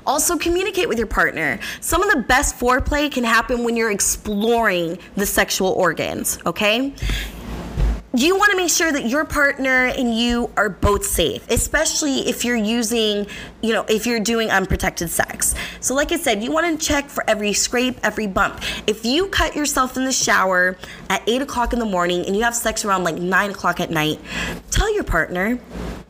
Also, 0.06 0.38
communicate 0.38 0.90
with 0.90 0.98
your 0.98 1.08
partner. 1.08 1.58
Some 1.80 2.04
of 2.04 2.12
the 2.12 2.22
best 2.24 2.60
foreplay 2.60 3.10
can 3.10 3.24
happen 3.24 3.64
when 3.64 3.78
you're 3.78 3.92
exploring 3.92 5.00
the 5.16 5.26
sexual 5.26 5.70
organs, 5.70 6.40
okay? 6.46 6.94
You 8.16 8.38
want 8.38 8.52
to 8.52 8.58
make 8.58 8.70
sure 8.70 8.92
that 8.92 9.08
your 9.08 9.26
partner 9.26 9.88
and 9.88 10.16
you 10.16 10.52
are 10.56 10.70
both 10.70 11.04
safe, 11.04 11.50
especially 11.50 12.20
if 12.30 12.46
you're 12.46 12.56
using, 12.56 13.26
you 13.64 13.74
know, 13.74 13.84
if 13.90 14.06
you're 14.06 14.20
doing 14.20 14.52
unprotected 14.52 15.10
sex. 15.10 15.56
So, 15.80 15.96
like 15.96 16.12
I 16.12 16.18
said, 16.18 16.44
you 16.44 16.52
want 16.52 16.80
to 16.80 16.86
check 16.86 17.10
for 17.10 17.28
every 17.28 17.54
scrape, 17.54 17.98
every 18.04 18.28
bump. 18.28 18.62
If 18.86 19.04
you 19.04 19.28
cut 19.30 19.56
yourself 19.56 19.98
in 19.98 20.06
the 20.06 20.12
shower 20.12 20.78
at 21.10 21.28
8 21.28 21.42
o'clock 21.42 21.74
in 21.74 21.80
the 21.80 21.86
morning 21.86 22.24
and 22.28 22.36
you 22.36 22.44
have 22.44 22.56
sex 22.56 22.86
around 22.86 23.04
like 23.04 23.16
9 23.16 23.50
o'clock 23.50 23.80
at 23.80 23.90
night, 23.90 24.20
tell 24.70 24.94
your 24.94 25.04
partner 25.04 25.60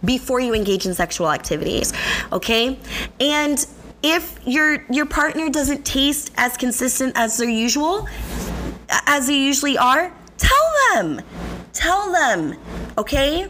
before 0.03 0.41
you 0.41 0.53
engage 0.53 0.85
in 0.85 0.93
sexual 0.93 1.31
activities, 1.31 1.93
okay? 2.33 2.77
And 3.21 3.65
if 4.01 4.37
your 4.45 4.83
your 4.89 5.05
partner 5.05 5.49
doesn't 5.49 5.85
taste 5.85 6.33
as 6.35 6.57
consistent 6.57 7.13
as 7.15 7.37
their 7.37 7.47
usual 7.47 8.09
as 8.89 9.27
they 9.27 9.37
usually 9.37 9.77
are, 9.77 10.11
tell 10.37 10.73
them 10.93 11.21
Tell 11.73 12.11
them, 12.11 12.57
okay? 12.97 13.47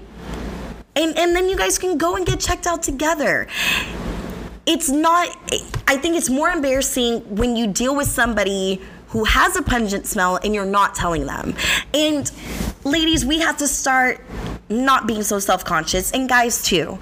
And, 0.96 1.18
and 1.18 1.36
then 1.36 1.50
you 1.50 1.58
guys 1.58 1.78
can 1.78 1.98
go 1.98 2.16
and 2.16 2.26
get 2.26 2.40
checked 2.40 2.68
out 2.68 2.82
together. 2.82 3.48
It's 4.66 4.90
not, 4.90 5.28
I 5.88 5.98
think 5.98 6.16
it's 6.16 6.30
more 6.30 6.50
embarrassing 6.50 7.36
when 7.36 7.56
you 7.56 7.68
deal 7.68 7.96
with 7.96 8.08
somebody 8.08 8.82
who 9.08 9.26
has 9.26 9.56
a 9.56 9.62
pungent 9.62 10.08
smell 10.08 10.40
and 10.44 10.56
you're 10.56 10.66
not 10.66 10.96
telling 10.96 11.26
them. 11.26 11.54
And 11.94 12.32
ladies, 12.84 13.26
we 13.26 13.40
have 13.40 13.58
to 13.58 13.68
start 13.68 14.22
not 14.70 15.06
being 15.06 15.24
so 15.24 15.40
self 15.40 15.64
conscious, 15.66 16.12
and 16.12 16.28
guys 16.28 16.64
too. 16.64 16.98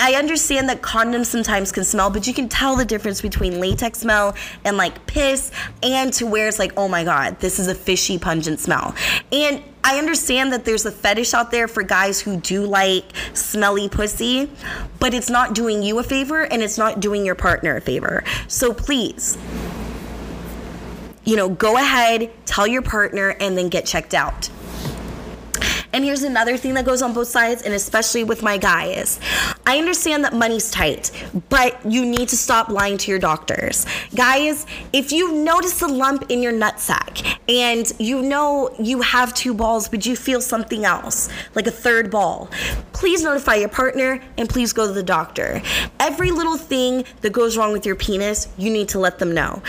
I 0.00 0.14
understand 0.14 0.68
that 0.70 0.80
condoms 0.80 1.26
sometimes 1.26 1.70
can 1.70 1.84
smell, 1.84 2.10
but 2.10 2.26
you 2.26 2.32
can 2.32 2.48
tell 2.48 2.74
the 2.74 2.84
difference 2.86 3.20
between 3.20 3.60
latex 3.60 3.98
smell 3.98 4.34
and 4.64 4.76
like 4.76 5.06
piss, 5.06 5.52
and 5.82 6.12
to 6.14 6.26
where 6.26 6.48
it's 6.48 6.58
like, 6.58 6.72
oh 6.76 6.88
my 6.88 7.04
god, 7.04 7.38
this 7.40 7.58
is 7.58 7.68
a 7.68 7.74
fishy, 7.74 8.18
pungent 8.18 8.60
smell. 8.60 8.94
And 9.30 9.62
I 9.84 9.98
understand 9.98 10.52
that 10.52 10.64
there's 10.64 10.86
a 10.86 10.90
fetish 10.90 11.34
out 11.34 11.50
there 11.50 11.68
for 11.68 11.82
guys 11.82 12.20
who 12.20 12.38
do 12.38 12.64
like 12.64 13.04
smelly 13.34 13.88
pussy, 13.88 14.50
but 14.98 15.14
it's 15.14 15.30
not 15.30 15.54
doing 15.54 15.82
you 15.82 15.98
a 15.98 16.02
favor 16.02 16.44
and 16.44 16.62
it's 16.62 16.78
not 16.78 17.00
doing 17.00 17.24
your 17.24 17.34
partner 17.34 17.76
a 17.76 17.80
favor. 17.80 18.24
So 18.48 18.72
please, 18.72 19.36
you 21.24 21.36
know, 21.36 21.48
go 21.48 21.76
ahead, 21.76 22.30
tell 22.46 22.66
your 22.66 22.82
partner, 22.82 23.36
and 23.40 23.56
then 23.56 23.68
get 23.68 23.86
checked 23.86 24.14
out. 24.14 24.50
And 25.92 26.04
here's 26.04 26.22
another 26.22 26.56
thing 26.56 26.74
that 26.74 26.84
goes 26.84 27.02
on 27.02 27.12
both 27.12 27.28
sides, 27.28 27.62
and 27.62 27.74
especially 27.74 28.24
with 28.24 28.42
my 28.42 28.56
guys. 28.58 29.18
I 29.66 29.78
understand 29.78 30.24
that 30.24 30.32
money's 30.32 30.70
tight, 30.70 31.10
but 31.48 31.78
you 31.84 32.06
need 32.06 32.28
to 32.28 32.36
stop 32.36 32.68
lying 32.68 32.96
to 32.98 33.10
your 33.10 33.18
doctors. 33.18 33.86
Guys, 34.14 34.66
if 34.92 35.10
you 35.10 35.32
notice 35.32 35.82
a 35.82 35.88
lump 35.88 36.30
in 36.30 36.42
your 36.42 36.52
nutsack 36.52 37.38
and 37.48 37.92
you 37.98 38.22
know 38.22 38.74
you 38.78 39.00
have 39.00 39.34
two 39.34 39.52
balls, 39.52 39.88
but 39.88 40.06
you 40.06 40.14
feel 40.14 40.40
something 40.40 40.84
else, 40.84 41.28
like 41.54 41.66
a 41.66 41.72
third 41.72 42.10
ball, 42.10 42.48
please 43.00 43.22
notify 43.22 43.54
your 43.54 43.68
partner 43.70 44.20
and 44.36 44.46
please 44.46 44.74
go 44.74 44.86
to 44.86 44.92
the 44.92 45.02
doctor. 45.02 45.62
Every 45.98 46.30
little 46.30 46.58
thing 46.58 47.06
that 47.22 47.32
goes 47.32 47.56
wrong 47.56 47.72
with 47.72 47.86
your 47.86 47.96
penis, 47.96 48.46
you 48.58 48.68
need 48.70 48.90
to 48.90 48.98
let 48.98 49.18
them 49.18 49.32
know. 49.32 49.62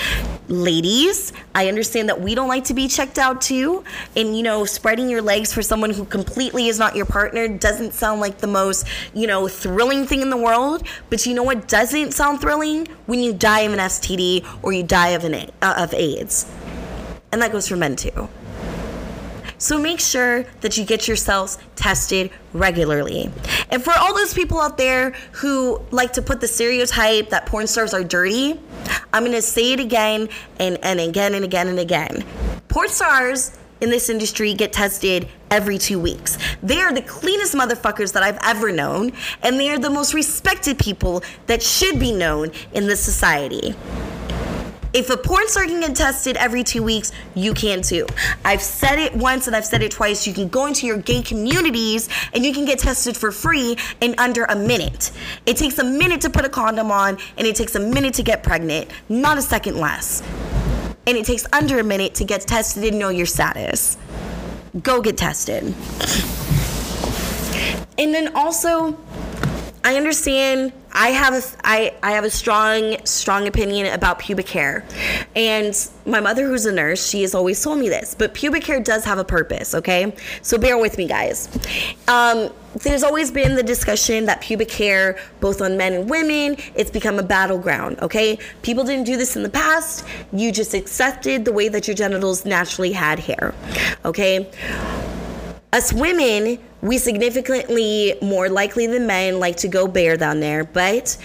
Ladies, 0.50 1.32
I 1.56 1.70
understand 1.70 2.10
that 2.10 2.20
we 2.20 2.36
don't 2.36 2.50
like 2.50 2.66
to 2.66 2.74
be 2.74 2.90
checked 2.90 3.18
out 3.18 3.40
too, 3.40 3.86
and 4.18 4.36
you 4.36 4.44
know, 4.44 4.66
spreading 4.66 5.10
your 5.10 5.22
legs 5.22 5.54
for 5.54 5.62
someone 5.62 5.92
who 5.92 6.04
completely 6.04 6.68
is 6.68 6.78
not 6.78 6.94
your 6.94 7.06
partner 7.06 7.48
doesn't 7.48 7.94
sound 7.94 8.20
like 8.20 8.40
the 8.40 8.48
most, 8.48 8.86
you 9.14 9.28
know, 9.28 9.48
thrilling 9.48 10.06
thing 10.06 10.22
in 10.22 10.30
the 10.30 10.36
world. 10.36 10.86
But 11.10 11.26
you 11.26 11.34
know 11.34 11.44
what 11.44 11.70
doesn't 11.70 12.12
sound 12.12 12.42
thrilling? 12.42 12.88
When 13.06 13.22
you 13.22 13.32
die 13.32 13.62
of 13.62 13.72
an 13.72 13.80
STD 13.80 14.46
or 14.62 14.74
you 14.74 14.84
die 14.84 15.12
of 15.12 15.24
an 15.24 15.50
uh, 15.62 15.76
of 15.78 15.94
AIDS, 15.94 16.52
and 17.32 17.42
that 17.42 17.54
goes 17.54 17.70
for 17.70 17.78
men 17.78 17.96
too. 17.96 18.28
So 19.62 19.78
make 19.78 20.00
sure 20.00 20.44
that 20.62 20.76
you 20.76 20.84
get 20.84 21.08
yourselves 21.08 21.60
tested 21.76 22.32
regularly. 22.52 23.32
And 23.70 23.84
for 23.84 23.94
all 23.96 24.12
those 24.12 24.34
people 24.34 24.60
out 24.60 24.76
there 24.76 25.12
who 25.34 25.80
like 25.92 26.14
to 26.14 26.22
put 26.24 26.42
the 26.42 26.48
stereotype 26.48 27.30
that 27.30 27.46
porn 27.46 27.68
stars 27.68 27.94
are 27.94 28.04
dirty, 28.04 28.60
I'm 29.14 29.24
gonna 29.24 29.40
say 29.40 29.74
it 29.74 29.80
again 29.80 30.30
and, 30.60 30.80
and 30.84 31.00
again 31.00 31.36
and 31.36 31.46
again 31.46 31.68
and 31.68 31.78
again. 31.78 32.26
Porn 32.70 32.90
stars 32.90 33.56
in 33.82 33.92
this 33.92 34.10
industry 34.10 34.56
get 34.56 34.74
tested 34.74 35.28
every 35.52 35.78
two 35.78 36.00
weeks. 36.00 36.40
They 36.64 36.80
are 36.80 36.92
the 36.92 37.04
cleanest 37.04 37.54
motherfuckers 37.54 38.14
that 38.14 38.24
I've 38.24 38.40
ever 38.42 38.72
known, 38.72 39.12
and 39.44 39.60
they 39.60 39.70
are 39.70 39.78
the 39.78 39.92
most 39.92 40.16
respected 40.16 40.80
people 40.80 41.24
that 41.46 41.62
should 41.62 42.00
be 42.00 42.12
known 42.12 42.52
in 42.74 42.88
this 42.88 43.00
society. 43.00 43.76
If 44.94 45.10
a 45.10 45.16
porn 45.16 45.48
star 45.48 45.66
can 45.66 45.80
get 45.80 45.96
tested 45.96 46.36
every 46.36 46.66
two 46.66 46.84
weeks, 46.84 47.14
you 47.34 47.54
can 47.54 47.82
too. 47.82 48.06
I've 48.44 48.62
said 48.62 49.00
it 49.00 49.16
once 49.16 49.48
and 49.48 49.56
I've 49.56 49.66
said 49.66 49.82
it 49.82 49.92
twice. 49.92 50.28
You 50.28 50.34
can 50.34 50.50
go 50.50 50.66
into 50.66 50.86
your 50.86 50.98
gay 50.98 51.22
communities 51.22 52.10
and 52.34 52.46
you 52.46 52.54
can 52.54 52.66
get 52.66 52.80
tested 52.80 53.16
for 53.16 53.32
free 53.32 53.78
in 54.02 54.16
under 54.18 54.44
a 54.44 54.56
minute. 54.56 55.12
It 55.46 55.56
takes 55.56 55.80
a 55.80 55.84
minute 55.84 56.20
to 56.22 56.30
put 56.30 56.44
a 56.44 56.50
condom 56.50 56.92
on 56.92 57.18
and 57.38 57.48
it 57.48 57.56
takes 57.56 57.76
a 57.76 57.80
minute 57.80 58.14
to 58.16 58.24
get 58.24 58.44
pregnant, 58.44 58.92
not 59.08 59.38
a 59.38 59.42
second 59.42 59.78
less. 59.78 60.22
And 61.08 61.18
it 61.18 61.26
takes 61.26 61.48
under 61.54 61.80
a 61.80 61.84
minute 61.84 62.14
to 62.16 62.26
get 62.26 62.42
tested 62.42 62.84
and 62.84 63.00
know 63.00 63.10
your 63.10 63.26
status. 63.26 63.98
Go 64.84 65.02
get 65.02 65.18
tested. 65.18 65.74
And 67.98 68.14
then 68.14 68.36
also, 68.36 68.98
I 69.84 69.96
understand 69.96 70.74
I 70.94 71.10
have 71.10 71.34
a 71.34 71.42
I, 71.64 71.94
I 72.04 72.12
have 72.12 72.24
a 72.24 72.30
strong 72.30 72.98
strong 73.06 73.48
opinion 73.48 73.94
about 73.94 74.20
pubic 74.20 74.50
hair. 74.50 74.86
And 75.36 75.76
my 76.06 76.20
mother 76.20 76.48
who's 76.48 76.66
a 76.66 76.72
nurse, 76.72 77.08
she 77.08 77.22
has 77.22 77.34
always 77.36 77.62
told 77.62 77.80
me 77.80 77.90
this, 77.90 78.16
but 78.16 78.34
pubic 78.34 78.66
hair 78.66 78.80
does 78.80 79.06
have 79.06 79.18
a 79.18 79.24
purpose, 79.24 79.74
okay? 79.76 80.14
So 80.42 80.58
bear 80.58 80.78
with 80.78 80.98
me 80.98 81.08
guys. 81.08 81.50
Um, 82.08 82.50
there's 82.84 83.04
always 83.04 83.32
been 83.32 83.56
the 83.56 83.64
discussion 83.64 84.26
that 84.26 84.42
pubic 84.42 84.72
hair, 84.72 85.20
both 85.42 85.62
on 85.62 85.78
men 85.78 85.94
and 85.94 86.10
women, 86.10 86.56
it's 86.76 86.90
become 86.90 87.20
a 87.20 87.24
battleground, 87.24 88.00
okay? 88.02 88.40
People 88.62 88.84
didn't 88.84 89.06
do 89.06 89.18
this 89.18 89.36
in 89.36 89.44
the 89.44 89.50
past. 89.50 90.06
You 90.32 90.52
just 90.52 90.74
accepted 90.74 91.44
the 91.44 91.52
way 91.52 91.68
that 91.68 91.88
your 91.88 91.96
genitals 91.96 92.46
naturally 92.46 92.94
had 92.94 93.20
hair, 93.20 93.54
okay? 94.06 94.50
Us 95.74 95.94
women, 95.94 96.60
we 96.82 96.98
significantly 96.98 98.16
more 98.22 98.50
likely 98.50 98.88
than 98.88 99.08
men 99.08 99.40
like 99.40 99.56
to 99.56 99.70
go 99.70 99.88
bare 99.88 100.18
down 100.18 100.42
there, 100.42 100.66
but 100.66 101.18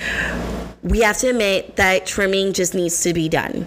we 0.84 1.00
have 1.00 1.18
to 1.18 1.30
admit 1.30 1.74
that 1.74 2.06
trimming 2.06 2.52
just 2.52 2.72
needs 2.72 3.02
to 3.02 3.12
be 3.12 3.28
done. 3.28 3.66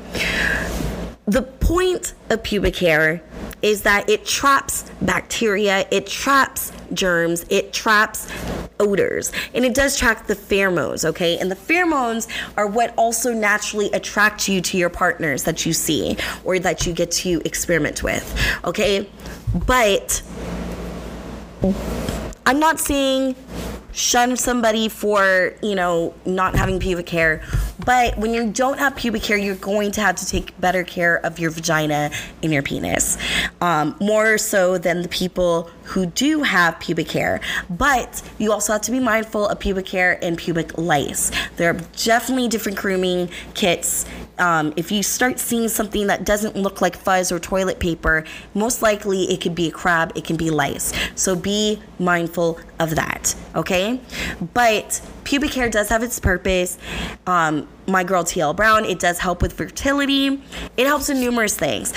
The 1.26 1.42
point 1.42 2.14
of 2.30 2.44
pubic 2.44 2.78
hair 2.78 3.22
is 3.62 3.82
that 3.82 4.10
it 4.10 4.26
traps 4.26 4.90
bacteria, 5.02 5.86
it 5.92 6.08
traps 6.08 6.72
germs, 6.94 7.46
it 7.50 7.74
traps 7.74 8.32
odors, 8.80 9.34
and 9.54 9.66
it 9.66 9.74
does 9.74 9.98
trap 9.98 10.28
the 10.28 10.36
pheromones, 10.36 11.04
okay? 11.04 11.38
And 11.40 11.52
the 11.52 11.56
pheromones 11.56 12.30
are 12.56 12.68
what 12.68 12.94
also 12.98 13.34
naturally 13.34 13.92
attract 13.92 14.48
you 14.48 14.62
to 14.62 14.78
your 14.78 14.90
partners 14.90 15.44
that 15.44 15.66
you 15.66 15.74
see 15.74 16.16
or 16.46 16.58
that 16.60 16.88
you 16.88 16.94
get 16.94 17.12
to 17.12 17.42
experiment 17.44 18.02
with, 18.02 18.34
okay? 18.64 19.10
But 19.68 20.22
I'm 22.46 22.60
not 22.60 22.80
saying 22.80 23.36
shun 23.92 24.38
somebody 24.38 24.88
for, 24.88 25.54
you 25.62 25.76
know, 25.76 26.14
not 26.26 26.56
having 26.56 26.80
pubic 26.80 27.10
hair, 27.10 27.42
but 27.86 28.18
when 28.18 28.34
you 28.34 28.52
don't 28.52 28.78
have 28.78 28.96
pubic 28.96 29.26
hair, 29.26 29.38
you're 29.38 29.56
going 29.56 29.92
to 29.92 30.02
have 30.02 30.16
to 30.18 30.26
take 30.26 30.60
better 30.60 30.84
care 30.84 31.18
of 31.26 31.40
your 31.40 31.50
vagina 31.52 32.12
and 32.44 32.54
your 32.54 32.62
penis. 32.62 33.18
Um, 33.62 33.96
more 34.00 34.38
so 34.38 34.78
than 34.78 35.02
the 35.02 35.10
people 35.10 35.70
who 35.84 36.06
do 36.06 36.44
have 36.44 36.80
pubic 36.80 37.12
hair. 37.12 37.42
But 37.70 38.22
you 38.38 38.52
also 38.52 38.74
have 38.74 38.82
to 38.84 38.92
be 38.92 39.00
mindful 39.00 39.48
of 39.48 39.60
pubic 39.60 39.90
hair 39.90 40.20
and 40.24 40.38
pubic 40.38 40.78
lice. 40.78 41.32
There 41.58 41.72
are 41.72 41.80
definitely 42.04 42.48
different 42.48 42.78
grooming 42.78 43.30
kits. 43.54 44.06
Um, 44.40 44.74
if 44.76 44.92
you 44.92 45.04
start 45.04 45.40
seeing 45.40 45.68
something 45.68 46.08
that 46.08 46.26
doesn't 46.26 46.56
look 46.56 46.82
like 46.82 46.96
fuzz 46.96 47.32
or 47.32 47.40
toilet 47.40 47.80
paper, 47.80 48.24
most 48.54 48.82
likely 48.82 49.24
it 49.32 49.42
could 49.42 49.56
be 49.56 49.68
a 49.68 49.72
crab, 49.72 50.14
it 50.16 50.24
can 50.24 50.38
be 50.38 50.50
lice. 50.50 50.94
So 51.16 51.36
be 51.36 51.82
mindful 52.00 52.60
of 52.80 52.96
that, 52.96 53.36
okay? 53.56 54.00
But 54.54 55.02
pubic 55.26 55.54
hair 55.54 55.70
does 55.70 55.90
have 55.90 56.02
its 56.02 56.20
purpose. 56.20 56.78
Um, 57.28 57.68
my 57.88 58.04
girl 58.04 58.24
TL 58.24 58.56
Brown, 58.56 58.86
it 58.86 59.00
does 59.00 59.20
help 59.20 59.42
with 59.42 59.54
fertility. 59.54 60.42
It 60.78 60.88
helps 60.88 61.10
with 61.10 61.18
numerous 61.18 61.56
things. 61.56 61.94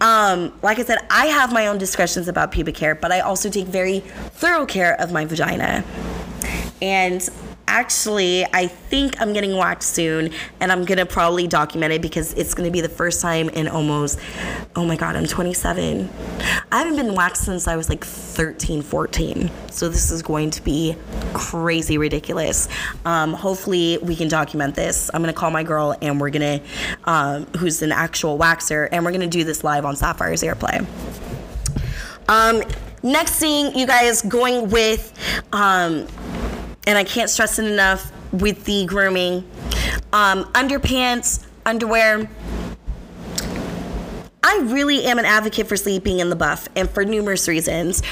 Um, 0.00 0.52
like 0.62 0.78
I 0.78 0.84
said, 0.84 0.98
I 1.10 1.26
have 1.26 1.52
my 1.52 1.68
own 1.68 1.78
discussions 1.78 2.28
about 2.28 2.52
pubic 2.52 2.76
hair, 2.76 2.94
but 2.94 3.12
I 3.12 3.20
also 3.20 3.48
take 3.48 3.66
very 3.66 4.00
thorough 4.00 4.66
care 4.66 5.00
of 5.00 5.12
my 5.12 5.24
vagina. 5.24 5.84
And 6.82 7.28
actually, 7.68 8.44
I 8.52 8.66
think 8.66 9.20
I'm 9.20 9.32
getting 9.32 9.56
waxed 9.56 9.90
soon, 9.90 10.30
and 10.60 10.70
I'm 10.70 10.84
gonna 10.84 11.06
probably 11.06 11.46
document 11.46 11.92
it 11.92 12.02
because 12.02 12.32
it's 12.34 12.54
gonna 12.54 12.70
be 12.70 12.80
the 12.80 12.88
first 12.88 13.20
time 13.20 13.48
in 13.50 13.68
almost, 13.68 14.18
oh 14.76 14.84
my 14.84 14.96
god, 14.96 15.16
I'm 15.16 15.26
27. 15.26 16.08
I 16.72 16.78
haven't 16.78 16.96
been 16.96 17.14
waxed 17.14 17.44
since 17.44 17.66
I 17.66 17.76
was 17.76 17.88
like 17.88 18.04
13, 18.04 18.82
14. 18.82 19.50
So 19.70 19.88
this 19.88 20.10
is 20.10 20.22
going 20.22 20.50
to 20.52 20.62
be 20.62 20.96
crazy 21.34 21.98
ridiculous. 21.98 22.68
Um, 23.04 23.32
hopefully, 23.32 23.98
we 23.98 24.16
can 24.16 24.28
document 24.28 24.74
this. 24.74 25.10
I'm 25.12 25.22
gonna 25.22 25.32
call 25.32 25.50
my 25.50 25.62
girl, 25.62 25.96
and 26.00 26.20
we're 26.20 26.30
gonna, 26.30 26.60
um, 27.04 27.46
who's 27.58 27.82
an 27.82 27.92
actual 27.92 28.38
waxer, 28.38 28.88
and 28.92 29.04
we're 29.04 29.12
gonna 29.12 29.26
do 29.26 29.44
this 29.44 29.64
live 29.64 29.84
on 29.84 29.96
Sapphire's 29.96 30.42
Earplay. 30.42 30.86
Um, 32.28 32.62
next 33.02 33.38
thing, 33.38 33.76
you 33.76 33.86
guys 33.86 34.22
going 34.22 34.70
with, 34.70 35.12
um, 35.52 36.06
and 36.86 36.96
I 36.96 37.04
can't 37.04 37.28
stress 37.28 37.58
it 37.58 37.66
enough 37.66 38.12
with 38.32 38.64
the 38.64 38.86
grooming. 38.86 39.48
Um, 40.12 40.44
underpants, 40.52 41.44
underwear. 41.64 42.28
I 44.42 44.58
really 44.62 45.04
am 45.04 45.18
an 45.18 45.24
advocate 45.24 45.66
for 45.66 45.76
sleeping 45.76 46.20
in 46.20 46.30
the 46.30 46.36
buff 46.36 46.68
and 46.76 46.88
for 46.88 47.04
numerous 47.04 47.48
reasons. 47.48 48.02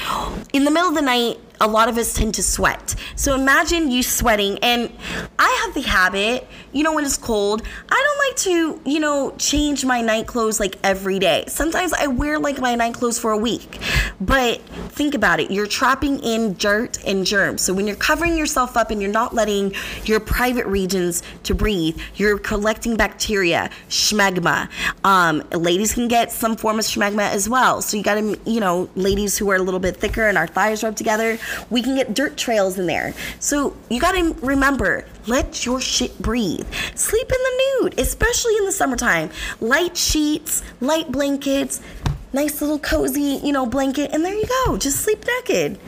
In 0.51 0.65
the 0.65 0.71
middle 0.71 0.89
of 0.89 0.95
the 0.95 1.01
night, 1.01 1.39
a 1.61 1.67
lot 1.67 1.89
of 1.89 1.97
us 1.97 2.13
tend 2.13 2.33
to 2.35 2.43
sweat. 2.43 2.95
So 3.15 3.35
imagine 3.35 3.91
you 3.91 4.03
sweating, 4.03 4.59
and 4.59 4.91
I 5.39 5.63
have 5.63 5.73
the 5.73 5.81
habit, 5.81 6.47
you 6.71 6.83
know, 6.83 6.93
when 6.93 7.05
it's 7.05 7.17
cold, 7.17 7.61
I 7.89 8.03
don't 8.05 8.27
like 8.27 8.35
to, 8.83 8.89
you 8.89 8.99
know, 8.99 9.33
change 9.37 9.85
my 9.85 10.01
night 10.01 10.27
clothes 10.27 10.59
like 10.59 10.77
every 10.83 11.19
day. 11.19 11.45
Sometimes 11.47 11.93
I 11.93 12.07
wear 12.07 12.37
like 12.39 12.59
my 12.59 12.75
night 12.75 12.93
clothes 12.93 13.17
for 13.17 13.31
a 13.31 13.37
week. 13.37 13.79
But 14.19 14.61
think 14.89 15.13
about 15.13 15.39
it 15.39 15.51
you're 15.51 15.67
trapping 15.67 16.19
in 16.19 16.53
dirt 16.55 17.03
and 17.05 17.25
germs. 17.25 17.61
So 17.61 17.73
when 17.73 17.87
you're 17.87 17.95
covering 17.95 18.37
yourself 18.37 18.77
up 18.77 18.91
and 18.91 19.01
you're 19.01 19.11
not 19.11 19.33
letting 19.33 19.73
your 20.05 20.19
private 20.19 20.65
regions 20.65 21.23
to 21.43 21.55
breathe, 21.55 21.99
you're 22.15 22.37
collecting 22.37 22.95
bacteria, 22.95 23.69
schmegma. 23.89 24.69
Um, 25.03 25.43
ladies 25.51 25.93
can 25.93 26.07
get 26.07 26.31
some 26.31 26.55
form 26.55 26.79
of 26.79 26.85
schmegma 26.85 27.29
as 27.29 27.47
well. 27.47 27.81
So 27.81 27.97
you 27.97 28.03
gotta, 28.03 28.37
you 28.45 28.59
know, 28.59 28.89
ladies 28.95 29.37
who 29.37 29.49
are 29.51 29.55
a 29.55 29.61
little 29.61 29.79
bit 29.79 29.97
thicker 29.97 30.27
and 30.27 30.37
our 30.37 30.47
thighs 30.47 30.83
rub 30.83 30.95
together, 30.95 31.37
we 31.69 31.81
can 31.81 31.95
get 31.95 32.13
dirt 32.13 32.37
trails 32.37 32.77
in 32.77 32.87
there. 32.87 33.13
So 33.39 33.75
you 33.89 33.99
gotta 33.99 34.35
remember, 34.41 35.05
let 35.27 35.65
your 35.65 35.81
shit 35.81 36.17
breathe. 36.19 36.65
Sleep 36.95 37.27
in 37.31 37.37
the 37.37 37.81
nude, 37.81 37.99
especially 37.99 38.57
in 38.57 38.65
the 38.65 38.71
summertime. 38.71 39.29
Light 39.59 39.97
sheets, 39.97 40.63
light 40.81 41.11
blankets, 41.11 41.81
nice 42.33 42.61
little 42.61 42.79
cozy, 42.79 43.39
you 43.43 43.53
know, 43.53 43.65
blanket, 43.65 44.11
and 44.13 44.23
there 44.23 44.35
you 44.35 44.45
go. 44.65 44.77
Just 44.77 45.01
sleep 45.01 45.23
naked. 45.25 45.79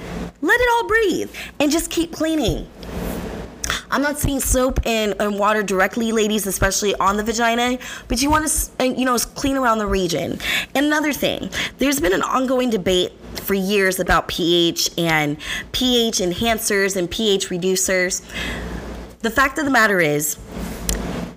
Let 0.42 0.62
it 0.62 0.70
all 0.74 0.88
breathe 0.88 1.32
and 1.60 1.72
just 1.72 1.92
keep 1.92 2.12
cleaning. 2.12 2.68
I'm 3.90 4.02
not 4.02 4.18
saying 4.20 4.42
soap 4.42 4.80
and, 4.86 5.16
and 5.20 5.40
water 5.40 5.64
directly, 5.64 6.12
ladies, 6.12 6.46
especially 6.46 6.94
on 6.96 7.18
the 7.18 7.24
vagina, 7.24 7.78
but 8.08 8.22
you 8.22 8.30
want 8.30 8.48
to, 8.48 8.88
you 8.88 9.06
know, 9.06 9.18
clean 9.18 9.56
around 9.56 9.78
the 9.78 9.88
region. 9.88 10.40
And 10.76 10.86
another 10.86 11.14
thing, 11.14 11.50
there's 11.78 12.00
been 12.00 12.14
an 12.14 12.22
ongoing 12.22 12.70
debate 12.70 13.14
for 13.42 13.54
years 13.54 14.00
about 14.00 14.28
pH 14.28 14.92
and 14.98 15.38
pH 15.72 16.18
enhancers 16.18 16.98
and 16.98 17.10
pH 17.10 17.50
reducers. 17.50 18.22
The 19.20 19.32
fact 19.32 19.58
of 19.58 19.66
the 19.66 19.72
matter 19.72 20.00
is, 20.00 20.38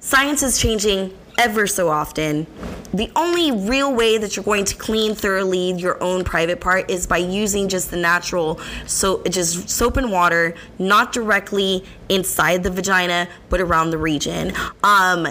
science 0.00 0.42
is 0.42 0.58
changing 0.58 1.16
ever 1.40 1.66
so 1.66 1.88
often. 1.88 2.46
The 2.92 3.10
only 3.16 3.50
real 3.50 3.94
way 3.94 4.18
that 4.18 4.36
you're 4.36 4.44
going 4.44 4.66
to 4.66 4.76
clean 4.76 5.14
thoroughly 5.14 5.72
your 5.72 6.00
own 6.02 6.22
private 6.22 6.60
part 6.60 6.90
is 6.90 7.06
by 7.06 7.16
using 7.16 7.66
just 7.66 7.90
the 7.90 7.96
natural 7.96 8.60
so 8.86 9.22
just 9.22 9.70
soap 9.70 9.96
and 9.96 10.12
water, 10.12 10.54
not 10.78 11.12
directly 11.12 11.82
inside 12.10 12.62
the 12.62 12.70
vagina, 12.70 13.26
but 13.48 13.58
around 13.58 13.88
the 13.90 13.96
region. 13.96 14.52
Um, 14.84 15.28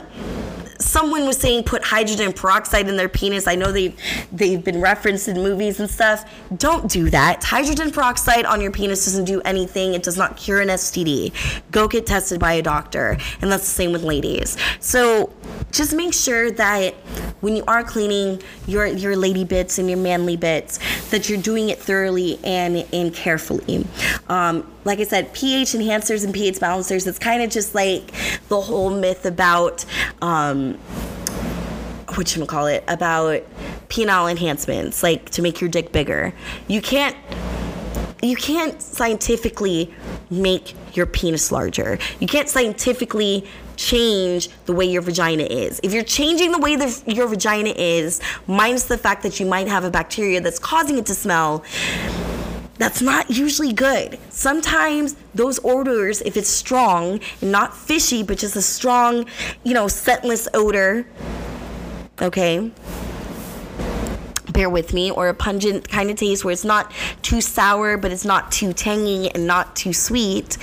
someone 0.80 1.26
was 1.26 1.38
saying 1.38 1.64
put 1.64 1.84
hydrogen 1.84 2.34
peroxide 2.34 2.88
in 2.88 2.96
their 2.96 3.10
penis. 3.10 3.48
I 3.48 3.56
know 3.56 3.72
they 3.72 3.94
they've 4.32 4.64
been 4.64 4.82
referenced 4.82 5.28
in 5.28 5.36
movies 5.38 5.80
and 5.80 5.90
stuff. 5.90 6.30
Don't 6.58 6.90
do 6.90 7.10
that. 7.10 7.44
Hydrogen 7.44 7.92
peroxide 7.92 8.46
on 8.46 8.62
your 8.62 8.72
penis 8.72 9.06
doesn't 9.06 9.26
do 9.26 9.42
anything. 9.42 9.94
It 9.94 10.04
does 10.04 10.18
not 10.18 10.38
cure 10.38 10.62
an 10.62 10.70
STD. 10.70 11.34
Go 11.72 11.88
get 11.88 12.06
tested 12.06 12.40
by 12.40 12.54
a 12.54 12.62
doctor. 12.62 13.18
And 13.42 13.52
that's 13.52 13.64
the 13.64 13.70
same 13.70 13.92
with 13.92 14.04
ladies. 14.04 14.58
So 14.80 15.34
just 15.72 15.94
make 15.94 16.14
sure 16.14 16.52
that 16.52 16.94
when 17.42 17.56
you 17.56 17.64
are 17.68 17.84
cleaning 17.84 18.42
your 18.66 18.86
your 18.86 19.16
lady 19.16 19.44
bits 19.44 19.78
and 19.80 19.90
your 19.90 20.00
manly 20.00 20.38
bits 20.38 20.80
that 21.10 21.30
you're 21.30 21.42
doing 21.42 21.70
it 21.70 21.80
thoroughly 21.80 22.40
and 22.44 22.86
and 22.94 23.14
carefully. 23.14 23.86
Um, 24.30 24.70
like 24.90 25.00
I 25.00 25.04
said, 25.04 25.32
pH 25.34 25.74
enhancers 25.74 26.26
and 26.26 26.34
pH 26.34 26.60
balancers, 26.60 27.06
it's 27.06 27.20
kind 27.20 27.44
of 27.44 27.52
just 27.52 27.76
like 27.76 28.12
the 28.48 28.60
whole 28.60 28.90
myth 28.90 29.24
about, 29.24 29.86
um, 30.20 30.74
what 32.16 32.36
you 32.36 32.44
call 32.48 32.66
it, 32.66 32.84
about 32.88 33.44
penile 33.88 34.32
enhancements, 34.32 35.04
like 35.04 35.30
to 35.30 35.44
make 35.44 35.62
your 35.62 35.70
dick 35.70 35.92
bigger. 35.92 36.34
You 36.68 36.82
can't, 36.82 37.16
you 38.24 38.36
can't 38.36 38.82
scientifically 38.82 39.94
make 40.32 40.74
your 40.96 41.06
penis 41.06 41.52
larger. 41.52 42.00
You 42.20 42.26
can't 42.26 42.50
scientifically 42.50 43.48
change 43.76 44.50
the 44.66 44.74
way 44.74 44.86
your 44.86 45.04
vagina 45.04 45.44
is. 45.44 45.80
If 45.84 45.94
you're 45.94 46.04
changing 46.04 46.52
the 46.52 46.58
way 46.58 46.76
the, 46.76 47.04
your 47.06 47.28
vagina 47.28 47.70
is, 47.70 48.22
minus 48.48 48.86
the 48.86 48.98
fact 48.98 49.22
that 49.22 49.40
you 49.40 49.46
might 49.46 49.68
have 49.68 49.84
a 49.84 49.92
bacteria 49.92 50.42
that's 50.42 50.60
causing 50.60 50.98
it 50.98 51.06
to 51.06 51.14
smell, 51.14 51.64
that's 52.80 53.02
not 53.02 53.30
usually 53.30 53.74
good. 53.74 54.18
Sometimes 54.30 55.16
those 55.36 55.60
odors, 55.64 56.22
if 56.22 56.36
it's 56.38 56.50
strong 56.50 57.20
and 57.42 57.52
not 57.52 57.76
fishy, 57.76 58.24
but 58.24 58.40
just 58.40 58.56
a 58.56 58.62
strong, 58.62 59.26
you 59.64 59.74
know, 59.74 59.88
scentless 59.88 60.48
odor, 60.54 61.06
okay, 62.22 62.72
bear 64.54 64.70
with 64.70 64.94
me, 64.94 65.12
or 65.12 65.28
a 65.28 65.34
pungent 65.34 65.90
kind 65.90 66.10
of 66.10 66.16
taste 66.16 66.44
where 66.44 66.54
it's 66.54 66.66
not 66.66 66.92
too 67.22 67.42
sour, 67.42 67.98
but 67.98 68.12
it's 68.12 68.26
not 68.26 68.52
too 68.52 68.72
tangy 68.72 69.30
and 69.30 69.46
not 69.46 69.76
too 69.76 69.94
sweet 69.94 70.58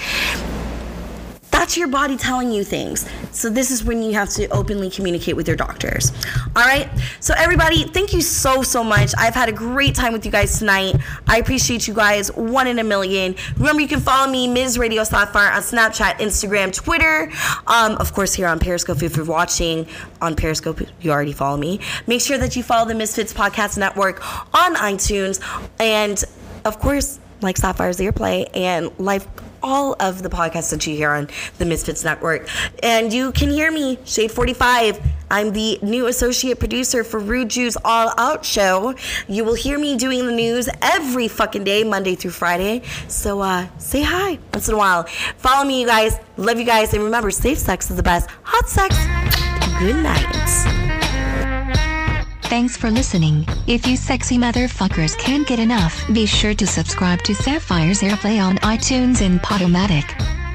that's 1.56 1.74
your 1.74 1.88
body 1.88 2.18
telling 2.18 2.52
you 2.52 2.62
things. 2.62 3.08
So 3.32 3.48
this 3.48 3.70
is 3.70 3.82
when 3.82 4.02
you 4.02 4.12
have 4.12 4.28
to 4.30 4.46
openly 4.48 4.90
communicate 4.90 5.36
with 5.36 5.48
your 5.48 5.56
doctors. 5.56 6.12
All 6.54 6.62
right. 6.62 6.88
So 7.20 7.32
everybody, 7.34 7.84
thank 7.84 8.12
you 8.12 8.20
so 8.20 8.62
so 8.62 8.84
much. 8.84 9.12
I've 9.16 9.34
had 9.34 9.48
a 9.48 9.52
great 9.52 9.94
time 9.94 10.12
with 10.12 10.26
you 10.26 10.30
guys 10.30 10.58
tonight. 10.58 10.96
I 11.26 11.38
appreciate 11.38 11.88
you 11.88 11.94
guys 11.94 12.30
one 12.32 12.66
in 12.66 12.78
a 12.78 12.84
million. 12.84 13.36
Remember, 13.56 13.80
you 13.80 13.88
can 13.88 14.00
follow 14.00 14.30
me, 14.30 14.46
Ms. 14.46 14.78
Radio 14.78 15.02
Sapphire, 15.02 15.50
on 15.50 15.62
Snapchat, 15.62 16.16
Instagram, 16.18 16.74
Twitter. 16.74 17.32
Um, 17.66 17.92
of 17.92 18.12
course, 18.12 18.34
here 18.34 18.48
on 18.48 18.58
Periscope. 18.58 19.02
If 19.02 19.16
you're 19.16 19.24
watching 19.24 19.86
on 20.20 20.36
Periscope, 20.36 20.82
you 21.00 21.10
already 21.10 21.32
follow 21.32 21.56
me. 21.56 21.80
Make 22.06 22.20
sure 22.20 22.36
that 22.36 22.54
you 22.54 22.62
follow 22.62 22.86
the 22.86 22.94
Misfits 22.94 23.32
Podcast 23.32 23.78
Network 23.78 24.22
on 24.54 24.74
iTunes, 24.76 25.40
and 25.80 26.22
of 26.66 26.78
course, 26.80 27.18
like 27.40 27.56
Sapphire's 27.56 27.98
Earplay 27.98 28.48
and 28.54 28.90
Life 28.98 29.26
all 29.62 29.96
of 30.00 30.22
the 30.22 30.28
podcasts 30.28 30.70
that 30.70 30.86
you 30.86 30.96
hear 30.96 31.10
on 31.10 31.28
the 31.58 31.64
Misfits 31.64 32.04
Network. 32.04 32.48
And 32.82 33.12
you 33.12 33.32
can 33.32 33.50
hear 33.50 33.70
me, 33.70 33.98
Shade 34.04 34.30
45. 34.30 35.00
I'm 35.30 35.52
the 35.52 35.78
new 35.82 36.06
associate 36.06 36.58
producer 36.58 37.02
for 37.02 37.18
Rude 37.18 37.48
Jude's 37.48 37.76
All 37.84 38.12
Out 38.16 38.44
Show. 38.44 38.94
You 39.26 39.44
will 39.44 39.54
hear 39.54 39.78
me 39.78 39.96
doing 39.96 40.26
the 40.26 40.32
news 40.32 40.68
every 40.82 41.28
fucking 41.28 41.64
day, 41.64 41.82
Monday 41.82 42.14
through 42.14 42.30
Friday. 42.30 42.82
So 43.08 43.40
uh, 43.40 43.66
say 43.78 44.02
hi 44.02 44.38
once 44.52 44.68
in 44.68 44.74
a 44.74 44.78
while. 44.78 45.04
Follow 45.38 45.66
me, 45.66 45.80
you 45.80 45.86
guys. 45.86 46.18
Love 46.36 46.58
you 46.58 46.64
guys. 46.64 46.94
And 46.94 47.02
remember, 47.02 47.30
safe 47.30 47.58
sex 47.58 47.90
is 47.90 47.96
the 47.96 48.02
best. 48.02 48.30
Hot 48.44 48.68
sex. 48.68 48.96
Good 49.80 49.96
night. 50.02 50.85
Thanks 52.48 52.76
for 52.76 52.92
listening. 52.92 53.44
If 53.66 53.88
you 53.88 53.96
sexy 53.96 54.38
motherfuckers 54.38 55.18
can't 55.18 55.46
get 55.48 55.58
enough, 55.58 56.06
be 56.12 56.26
sure 56.26 56.54
to 56.54 56.66
subscribe 56.66 57.20
to 57.22 57.34
Sapphire's 57.34 58.02
Earplay 58.02 58.40
on 58.40 58.58
iTunes 58.58 59.20
and 59.20 59.40
Podomatic. 59.40 60.45